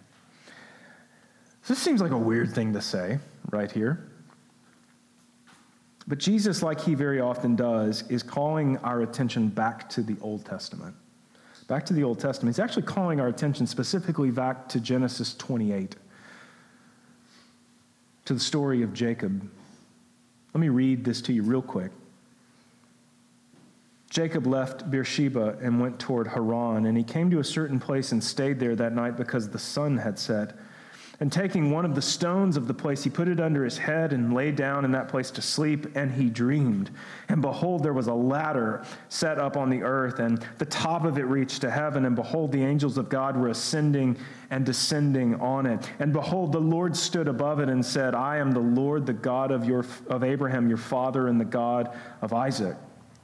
This 1.68 1.78
seems 1.78 2.00
like 2.00 2.10
a 2.10 2.18
weird 2.18 2.52
thing 2.52 2.72
to 2.72 2.80
say 2.80 3.20
right 3.52 3.70
here. 3.70 4.10
But 6.06 6.18
Jesus, 6.18 6.62
like 6.62 6.80
he 6.80 6.94
very 6.94 7.20
often 7.20 7.56
does, 7.56 8.04
is 8.10 8.22
calling 8.22 8.76
our 8.78 9.02
attention 9.02 9.48
back 9.48 9.88
to 9.90 10.02
the 10.02 10.16
Old 10.20 10.44
Testament. 10.44 10.94
Back 11.66 11.86
to 11.86 11.94
the 11.94 12.04
Old 12.04 12.18
Testament. 12.18 12.54
He's 12.54 12.62
actually 12.62 12.82
calling 12.82 13.20
our 13.20 13.28
attention 13.28 13.66
specifically 13.66 14.30
back 14.30 14.68
to 14.68 14.80
Genesis 14.80 15.34
28, 15.34 15.96
to 18.26 18.34
the 18.34 18.40
story 18.40 18.82
of 18.82 18.92
Jacob. 18.92 19.50
Let 20.52 20.60
me 20.60 20.68
read 20.68 21.04
this 21.04 21.22
to 21.22 21.32
you 21.32 21.42
real 21.42 21.62
quick. 21.62 21.90
Jacob 24.10 24.46
left 24.46 24.88
Beersheba 24.90 25.58
and 25.60 25.80
went 25.80 25.98
toward 25.98 26.28
Haran, 26.28 26.86
and 26.86 26.96
he 26.96 27.02
came 27.02 27.30
to 27.30 27.40
a 27.40 27.44
certain 27.44 27.80
place 27.80 28.12
and 28.12 28.22
stayed 28.22 28.60
there 28.60 28.76
that 28.76 28.92
night 28.92 29.16
because 29.16 29.48
the 29.48 29.58
sun 29.58 29.96
had 29.96 30.18
set. 30.18 30.56
And 31.20 31.32
taking 31.32 31.70
one 31.70 31.84
of 31.84 31.94
the 31.94 32.02
stones 32.02 32.56
of 32.56 32.66
the 32.66 32.74
place, 32.74 33.04
he 33.04 33.10
put 33.10 33.28
it 33.28 33.40
under 33.40 33.64
his 33.64 33.78
head 33.78 34.12
and 34.12 34.34
lay 34.34 34.50
down 34.50 34.84
in 34.84 34.90
that 34.92 35.08
place 35.08 35.30
to 35.32 35.42
sleep. 35.42 35.86
And 35.94 36.10
he 36.10 36.28
dreamed. 36.28 36.90
And 37.28 37.40
behold, 37.40 37.82
there 37.82 37.92
was 37.92 38.08
a 38.08 38.14
ladder 38.14 38.84
set 39.08 39.38
up 39.38 39.56
on 39.56 39.70
the 39.70 39.82
earth, 39.82 40.18
and 40.18 40.44
the 40.58 40.66
top 40.66 41.04
of 41.04 41.18
it 41.18 41.22
reached 41.22 41.60
to 41.62 41.70
heaven. 41.70 42.04
And 42.04 42.16
behold, 42.16 42.52
the 42.52 42.64
angels 42.64 42.98
of 42.98 43.08
God 43.08 43.36
were 43.36 43.48
ascending 43.48 44.16
and 44.50 44.66
descending 44.66 45.40
on 45.40 45.66
it. 45.66 45.90
And 45.98 46.12
behold, 46.12 46.52
the 46.52 46.60
Lord 46.60 46.96
stood 46.96 47.28
above 47.28 47.60
it 47.60 47.68
and 47.68 47.84
said, 47.84 48.14
I 48.14 48.38
am 48.38 48.52
the 48.52 48.60
Lord, 48.60 49.06
the 49.06 49.12
God 49.12 49.50
of, 49.50 49.64
your, 49.64 49.84
of 50.08 50.24
Abraham, 50.24 50.68
your 50.68 50.78
father, 50.78 51.28
and 51.28 51.40
the 51.40 51.44
God 51.44 51.96
of 52.22 52.32
Isaac. 52.32 52.76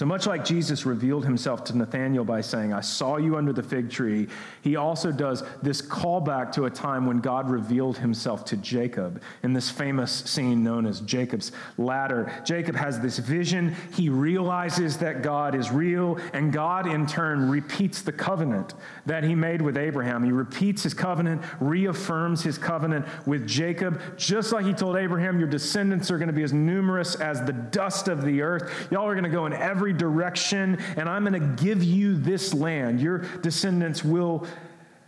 So 0.00 0.06
much 0.06 0.26
like 0.26 0.46
Jesus 0.46 0.86
revealed 0.86 1.26
himself 1.26 1.62
to 1.64 1.76
Nathanael 1.76 2.24
by 2.24 2.40
saying, 2.40 2.72
I 2.72 2.80
saw 2.80 3.18
you 3.18 3.36
under 3.36 3.52
the 3.52 3.62
fig 3.62 3.90
tree, 3.90 4.28
he 4.62 4.76
also 4.76 5.12
does 5.12 5.44
this 5.60 5.82
callback 5.82 6.52
to 6.52 6.64
a 6.64 6.70
time 6.70 7.04
when 7.04 7.18
God 7.18 7.50
revealed 7.50 7.98
himself 7.98 8.46
to 8.46 8.56
Jacob 8.56 9.20
in 9.42 9.52
this 9.52 9.68
famous 9.68 10.10
scene 10.10 10.64
known 10.64 10.86
as 10.86 11.00
Jacob's 11.00 11.52
ladder. 11.76 12.32
Jacob 12.46 12.76
has 12.76 12.98
this 12.98 13.18
vision. 13.18 13.76
He 13.92 14.08
realizes 14.08 14.96
that 14.96 15.20
God 15.22 15.54
is 15.54 15.70
real, 15.70 16.18
and 16.32 16.50
God 16.50 16.86
in 16.86 17.06
turn 17.06 17.50
repeats 17.50 18.00
the 18.00 18.12
covenant 18.12 18.72
that 19.04 19.22
he 19.22 19.34
made 19.34 19.60
with 19.60 19.76
Abraham. 19.76 20.24
He 20.24 20.32
repeats 20.32 20.82
his 20.82 20.94
covenant, 20.94 21.42
reaffirms 21.60 22.42
his 22.42 22.56
covenant 22.56 23.04
with 23.26 23.46
Jacob, 23.46 24.00
just 24.16 24.50
like 24.50 24.64
he 24.64 24.72
told 24.72 24.96
Abraham, 24.96 25.38
Your 25.38 25.50
descendants 25.50 26.10
are 26.10 26.16
going 26.16 26.28
to 26.28 26.32
be 26.32 26.42
as 26.42 26.54
numerous 26.54 27.16
as 27.16 27.44
the 27.44 27.52
dust 27.52 28.08
of 28.08 28.24
the 28.24 28.40
earth. 28.40 28.88
Y'all 28.90 29.06
are 29.06 29.14
going 29.14 29.24
to 29.24 29.28
go 29.28 29.44
in 29.44 29.52
every 29.52 29.89
every 29.90 29.98
direction, 29.98 30.78
and 30.96 31.08
I'm 31.08 31.24
going 31.24 31.40
to 31.40 31.62
give 31.62 31.82
you 31.82 32.16
this 32.16 32.54
land. 32.54 33.00
Your 33.00 33.18
descendants 33.42 34.04
will 34.04 34.46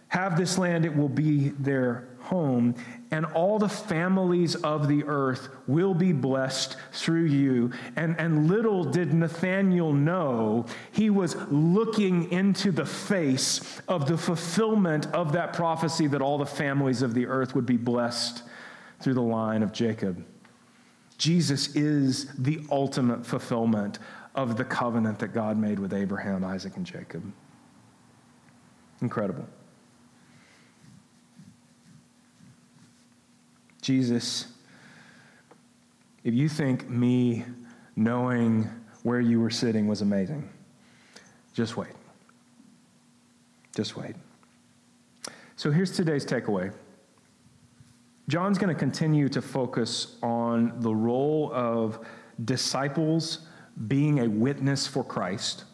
have 0.09 0.37
this 0.37 0.59
land, 0.59 0.85
it 0.85 0.95
will 0.95 1.09
be 1.09 1.51
their 1.51 2.09
home, 2.21 2.75
and 3.11 3.25
all 3.27 3.59
the 3.59 3.69
families 3.69 4.55
of 4.57 4.87
the 4.87 5.05
earth 5.05 5.49
will 5.67 5.95
be 5.95 6.13
blessed 6.13 6.77
through 6.93 7.25
you. 7.25 7.73
And, 7.97 8.19
and 8.19 8.49
little 8.49 8.85
did 8.85 9.15
Nathanael 9.15 9.93
know, 9.93 10.67
he 10.91 11.09
was 11.09 11.35
looking 11.51 12.31
into 12.31 12.73
the 12.73 12.85
face 12.85 13.81
of 13.89 14.07
the 14.07 14.19
fulfillment 14.19 15.07
of 15.15 15.33
that 15.33 15.55
prophecy 15.55 16.07
that 16.09 16.21
all 16.21 16.37
the 16.37 16.47
families 16.47 17.01
of 17.01 17.15
the 17.15 17.27
earth 17.27 17.55
would 17.55 17.67
be 17.67 17.79
blessed 17.79 18.43
through 19.01 19.15
the 19.15 19.23
line 19.23 19.63
of 19.63 19.73
Jacob. 19.73 20.25
Jesus 21.17 21.75
is 21.75 22.27
the 22.35 22.61
ultimate 22.71 23.25
fulfillment 23.25 23.99
of 24.35 24.57
the 24.57 24.65
covenant 24.65 25.19
that 25.19 25.29
God 25.29 25.59
made 25.59 25.79
with 25.79 25.93
Abraham, 25.93 26.45
Isaac, 26.45 26.77
and 26.77 26.87
Jacob. 26.87 27.23
Incredible. 29.01 29.47
Jesus, 33.83 34.47
if 36.25 36.33
you 36.33 36.49
think 36.49 36.89
me 36.89 37.45
knowing 37.97 38.71
where 39.03 39.21
you 39.21 39.41
were 39.41 39.51
sitting 39.51 39.89
was 39.89 40.01
amazing, 40.01 40.49
just 41.53 41.77
wait. 41.77 41.91
Just 43.75 43.97
wait. 43.97 44.15
So 45.57 45.71
here's 45.71 45.91
today's 45.91 46.25
takeaway. 46.25 46.73
John's 48.29 48.57
going 48.57 48.73
to 48.73 48.79
continue 48.79 49.29
to 49.29 49.43
focus 49.43 50.17
on 50.23 50.81
the 50.81 50.95
role 50.95 51.51
of 51.53 52.07
disciples 52.45 53.47
being 53.89 54.21
a 54.21 54.29
witness 54.29 54.87
for 54.87 55.03
Christ 55.03 55.65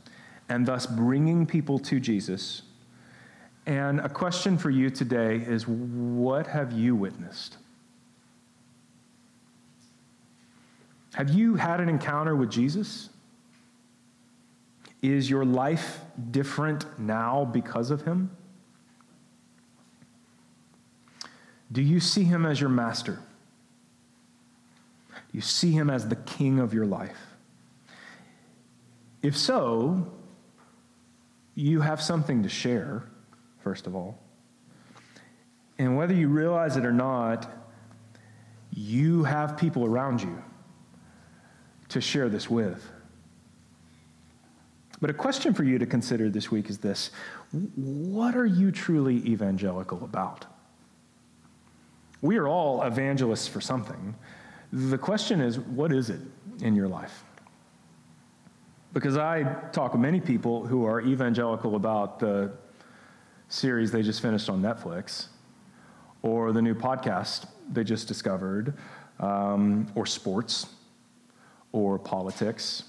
and 0.49 0.65
thus 0.67 0.87
bringing 0.87 1.47
people 1.47 1.79
to 1.81 2.01
Jesus. 2.01 2.63
And 3.67 4.01
a 4.01 4.09
question 4.09 4.57
for 4.57 4.71
you 4.71 4.89
today 4.89 5.37
is 5.37 5.69
what 5.69 6.47
have 6.47 6.73
you 6.73 6.95
witnessed? 6.95 7.59
Have 11.15 11.31
you 11.31 11.57
had 11.57 11.81
an 11.81 11.89
encounter 11.89 12.37
with 12.37 12.51
Jesus? 12.51 13.11
Is 15.03 15.29
your 15.29 15.45
life 15.45 16.01
different 16.31 16.99
now 16.99 17.45
because 17.45 17.91
of 17.91 18.03
him? 18.03 18.31
Do 21.71 21.83
you 21.83 22.01
see 22.01 22.25
him 22.25 22.47
as 22.47 22.61
your 22.61 22.71
master? 22.71 23.21
Do 25.11 25.19
you 25.33 25.41
see 25.41 25.73
him 25.73 25.91
as 25.91 26.09
the 26.09 26.17
king 26.17 26.59
of 26.59 26.73
your 26.73 26.87
life? 26.87 27.28
If 29.23 29.37
so, 29.37 30.13
you 31.55 31.81
have 31.81 32.01
something 32.01 32.43
to 32.45 32.49
share, 32.49 33.05
first 33.59 33.87
of 33.87 33.97
all. 33.97 34.19
And 35.79 35.97
whether 35.97 36.15
you 36.15 36.29
realize 36.29 36.77
it 36.77 36.85
or 36.85 36.93
not, 36.93 37.51
you 38.73 39.25
have 39.25 39.57
people 39.57 39.85
around 39.85 40.23
you 40.23 40.43
to 41.89 42.01
share 42.01 42.29
this 42.29 42.49
with. 42.49 42.91
But 45.01 45.11
a 45.11 45.15
question 45.15 45.55
for 45.55 45.65
you 45.65 45.79
to 45.79 45.87
consider 45.87 46.29
this 46.29 46.51
week 46.51 46.69
is 46.71 46.79
this 46.79 47.11
What 47.53 48.37
are 48.37 48.47
you 48.47 48.71
truly 48.71 49.17
evangelical 49.17 50.05
about? 50.05 50.47
We 52.21 52.37
are 52.37 52.49
all 52.49 52.83
evangelists 52.83 53.47
for 53.47 53.61
something. 53.61 54.15
The 54.73 54.99
question 54.99 55.41
is, 55.41 55.59
what 55.59 55.93
is 55.93 56.11
it 56.11 56.21
in 56.61 56.75
your 56.75 56.89
life? 56.89 57.25
Because 58.93 59.17
I 59.17 59.43
talk 59.73 59.93
with 59.93 60.01
many 60.01 60.21
people 60.21 60.67
who 60.67 60.85
are 60.87 61.01
evangelical 61.01 61.77
about 61.77 62.19
the 62.19 62.53
series 63.49 63.91
they 63.91 64.03
just 64.03 64.21
finished 64.21 64.49
on 64.49 64.63
Netflix, 64.63 65.27
or 66.23 66.53
the 66.53 66.63
new 66.63 66.75
podcast 66.75 67.47
they 67.71 67.85
just 67.85 68.09
discovered, 68.09 68.75
um, 69.21 69.87
or 69.95 70.07
sports, 70.07 70.67
or 71.73 71.99
politics. 71.99 72.85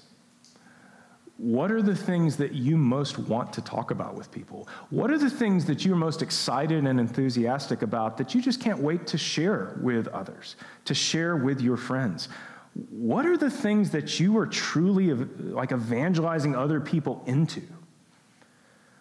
What 1.36 1.70
are 1.72 1.80
the 1.80 1.96
things 1.96 2.36
that 2.36 2.52
you 2.52 2.76
most 2.76 3.18
want 3.18 3.52
to 3.54 3.62
talk 3.62 3.90
about 3.90 4.14
with 4.14 4.30
people? 4.30 4.68
What 4.90 5.10
are 5.10 5.16
the 5.16 5.30
things 5.30 5.64
that 5.66 5.86
you're 5.86 5.96
most 5.96 6.20
excited 6.20 6.84
and 6.84 7.00
enthusiastic 7.00 7.80
about 7.80 8.18
that 8.18 8.34
you 8.34 8.42
just 8.42 8.60
can't 8.60 8.78
wait 8.78 9.06
to 9.06 9.16
share 9.16 9.78
with 9.80 10.06
others, 10.08 10.56
to 10.84 10.94
share 10.94 11.36
with 11.36 11.62
your 11.62 11.78
friends? 11.78 12.28
What 12.74 13.26
are 13.26 13.36
the 13.36 13.50
things 13.50 13.90
that 13.90 14.20
you 14.20 14.38
are 14.38 14.46
truly 14.46 15.12
like 15.12 15.72
evangelizing 15.72 16.54
other 16.54 16.80
people 16.80 17.22
into? 17.26 17.62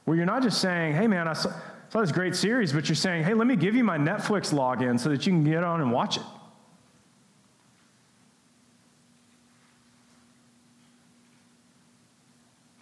Where 0.05 0.17
you're 0.17 0.25
not 0.25 0.41
just 0.41 0.59
saying, 0.59 0.95
hey 0.95 1.07
man, 1.07 1.27
I 1.27 1.33
saw, 1.33 1.53
saw 1.89 2.01
this 2.01 2.11
great 2.11 2.35
series, 2.35 2.73
but 2.73 2.89
you're 2.89 2.95
saying, 2.95 3.23
hey, 3.23 3.33
let 3.33 3.45
me 3.47 3.55
give 3.55 3.75
you 3.75 3.83
my 3.83 3.97
Netflix 3.97 4.53
login 4.53 4.99
so 4.99 5.09
that 5.09 5.25
you 5.25 5.33
can 5.33 5.43
get 5.43 5.63
on 5.63 5.81
and 5.81 5.91
watch 5.91 6.17
it. 6.17 6.23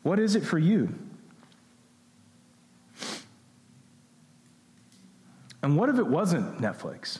What 0.04 0.20
is 0.20 0.36
it 0.36 0.44
for 0.44 0.58
you? 0.58 0.96
And 5.62 5.76
what 5.76 5.90
if 5.90 5.98
it 5.98 6.08
wasn't 6.08 6.60
Netflix? 6.60 7.20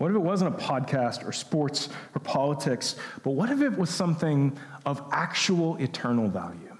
What 0.00 0.10
if 0.10 0.16
it 0.16 0.20
wasn't 0.20 0.54
a 0.54 0.58
podcast 0.58 1.28
or 1.28 1.32
sports 1.32 1.90
or 2.14 2.20
politics, 2.20 2.96
but 3.22 3.32
what 3.32 3.50
if 3.50 3.60
it 3.60 3.76
was 3.76 3.90
something 3.90 4.58
of 4.86 5.02
actual 5.12 5.76
eternal 5.76 6.28
value? 6.28 6.76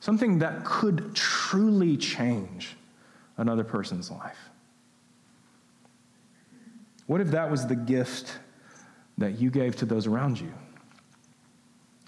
Something 0.00 0.38
that 0.38 0.64
could 0.64 1.14
truly 1.14 1.96
change 1.96 2.74
another 3.36 3.64
person's 3.64 4.10
life. 4.10 4.38
What 7.06 7.20
if 7.20 7.28
that 7.32 7.50
was 7.50 7.66
the 7.66 7.76
gift 7.76 8.38
that 9.18 9.38
you 9.38 9.50
gave 9.50 9.76
to 9.76 9.84
those 9.84 10.06
around 10.06 10.40
you? 10.40 10.52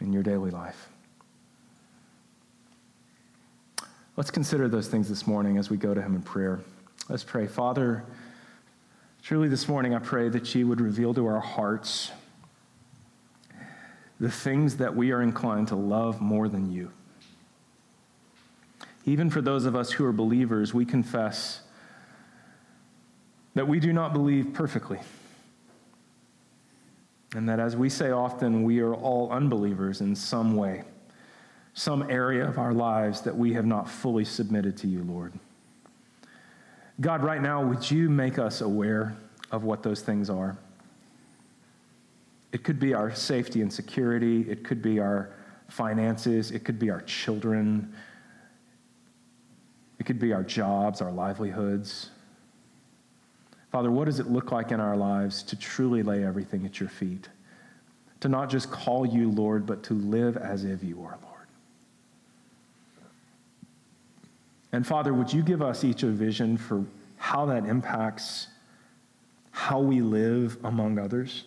in 0.01 0.13
your 0.13 0.23
daily 0.23 0.51
life. 0.51 0.89
Let's 4.17 4.31
consider 4.31 4.69
those 4.69 4.87
things 4.87 5.09
this 5.09 5.27
morning 5.27 5.59
as 5.59 5.71
we 5.71 5.77
go 5.77 5.93
to 5.93 6.01
Him 6.01 6.15
in 6.15 6.23
prayer. 6.23 6.61
Let's 7.09 7.25
pray. 7.25 7.47
Father, 7.47 8.05
truly 9.25 9.49
this 9.49 9.69
morning 9.69 9.95
I 9.95 10.01
pray 10.01 10.29
that 10.29 10.55
you 10.55 10.69
would 10.69 10.83
reveal 10.83 11.15
to 11.15 11.25
our 11.27 11.41
hearts 11.41 12.13
the 14.21 14.31
things 14.31 14.77
that 14.77 14.95
we 14.95 15.13
are 15.13 15.23
inclined 15.23 15.69
to 15.69 15.77
love 15.77 16.21
more 16.21 16.47
than 16.47 16.71
you. 16.71 16.91
Even 19.07 19.31
for 19.31 19.41
those 19.41 19.65
of 19.65 19.75
us 19.75 19.93
who 19.93 20.05
are 20.05 20.13
believers, 20.13 20.75
we 20.75 20.85
confess 20.85 21.63
that 23.55 23.67
we 23.67 23.81
do 23.81 23.95
not 23.95 24.13
believe 24.13 24.53
perfectly. 24.53 25.01
And 27.35 27.49
that, 27.49 27.59
as 27.59 27.79
we 27.79 27.89
say 27.89 28.11
often, 28.11 28.63
we 28.63 28.81
are 28.81 28.95
all 28.95 29.33
unbelievers 29.33 30.03
in 30.03 30.15
some 30.15 30.55
way, 30.55 30.85
some 31.73 32.09
area 32.11 32.47
of 32.47 32.59
our 32.59 32.75
lives 32.75 33.23
that 33.23 33.35
we 33.35 33.55
have 33.55 33.65
not 33.65 33.89
fully 33.89 34.27
submitted 34.27 34.77
to 34.79 34.87
you, 34.87 35.03
Lord. 35.03 35.33
God, 37.01 37.25
right 37.25 37.43
now, 37.43 37.63
would 37.65 37.91
you 37.91 38.09
make 38.09 38.39
us 38.39 38.61
aware 38.61 39.17
of 39.51 39.65
what 39.65 39.83
those 39.83 40.01
things 40.01 40.31
are? 40.31 40.57
It 42.53 42.63
could 42.63 42.79
be 42.79 42.95
our 42.95 43.13
safety 43.13 43.63
and 43.63 43.73
security, 43.73 44.49
it 44.49 44.63
could 44.63 44.81
be 44.81 45.01
our 45.01 45.31
finances, 45.69 46.53
it 46.53 46.61
could 46.61 46.79
be 46.79 46.91
our 46.91 47.01
children, 47.01 47.93
it 49.99 50.07
could 50.07 50.21
be 50.21 50.33
our 50.33 50.45
jobs, 50.45 51.01
our 51.01 51.11
livelihoods. 51.11 52.11
Father, 53.73 53.91
what 53.91 54.05
does 54.05 54.21
it 54.21 54.29
look 54.29 54.53
like 54.53 54.71
in 54.71 54.79
our 54.79 54.97
lives 54.97 55.43
to 55.43 55.57
truly 55.57 56.05
lay 56.05 56.25
everything 56.25 56.65
at 56.65 56.79
your 56.79 56.89
feet? 56.89 57.29
To 58.21 58.29
not 58.29 58.49
just 58.49 58.71
call 58.71 59.05
you 59.05 59.33
Lord, 59.33 59.67
but 59.67 59.83
to 59.85 59.95
live 59.95 60.37
as 60.37 60.65
if 60.65 60.85
you 60.85 61.03
are 61.03 61.19
Lord. 61.23 61.34
And 64.75 64.85
Father, 64.85 65.15
would 65.15 65.33
you 65.33 65.45
give 65.45 65.63
us 65.63 65.85
each 65.85 66.03
a 66.03 66.09
vision 66.09 66.57
for 66.57 66.85
how 67.17 67.47
that 67.47 67.65
impacts 67.65 68.49
how 69.53 69.79
we 69.79 70.01
live 70.01 70.59
among 70.65 70.99
others? 70.99 71.45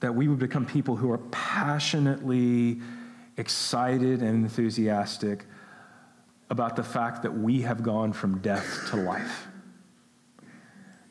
That 0.00 0.14
we 0.14 0.28
would 0.28 0.38
become 0.38 0.66
people 0.66 0.94
who 0.94 1.10
are 1.10 1.22
passionately 1.30 2.82
excited 3.38 4.20
and 4.20 4.44
enthusiastic 4.44 5.46
about 6.50 6.76
the 6.76 6.84
fact 6.84 7.22
that 7.22 7.32
we 7.32 7.62
have 7.62 7.82
gone 7.82 8.12
from 8.12 8.38
death 8.40 8.88
to 8.90 8.96
life 8.96 9.46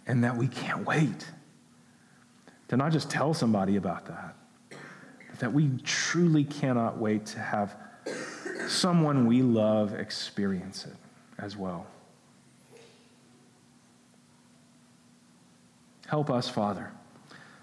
and 0.05 0.24
that 0.24 0.38
we 0.38 0.47
can't 0.47 0.86
wait 0.86 1.32
to 2.68 2.78
not 2.78 2.91
just 2.91 3.10
tell 3.10 3.34
somebody 3.34 3.76
about 3.76 4.05
that, 4.05 4.36
but 5.32 5.39
that 5.39 5.51
we 5.51 5.72
truly 5.84 6.43
cannot 6.43 6.99
wait 6.99 7.26
to 7.26 7.39
have 7.39 7.76
someone 8.70 9.26
we 9.26 9.41
love 9.41 9.93
experience 9.93 10.86
it 10.86 10.95
as 11.38 11.55
well. 11.55 11.88
Help 16.07 16.30
us, 16.30 16.49
Father. 16.49 16.91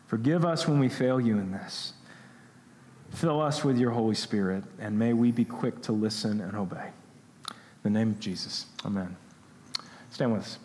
Forgive 0.06 0.44
us 0.44 0.68
when 0.68 0.78
we 0.78 0.88
fail 0.88 1.20
you 1.20 1.38
in 1.38 1.50
this. 1.50 1.94
Fill 3.10 3.40
us 3.40 3.64
with 3.64 3.78
your 3.78 3.90
Holy 3.90 4.14
Spirit, 4.14 4.64
and 4.78 4.98
may 4.98 5.12
we 5.12 5.30
be 5.30 5.44
quick 5.44 5.80
to 5.82 5.92
listen 5.92 6.40
and 6.40 6.56
obey. 6.56 6.90
In 7.84 7.92
the 7.92 7.98
name 7.98 8.10
of 8.10 8.20
Jesus, 8.20 8.66
amen. 8.84 9.16
Stand 10.10 10.32
with 10.32 10.42
us. 10.42 10.58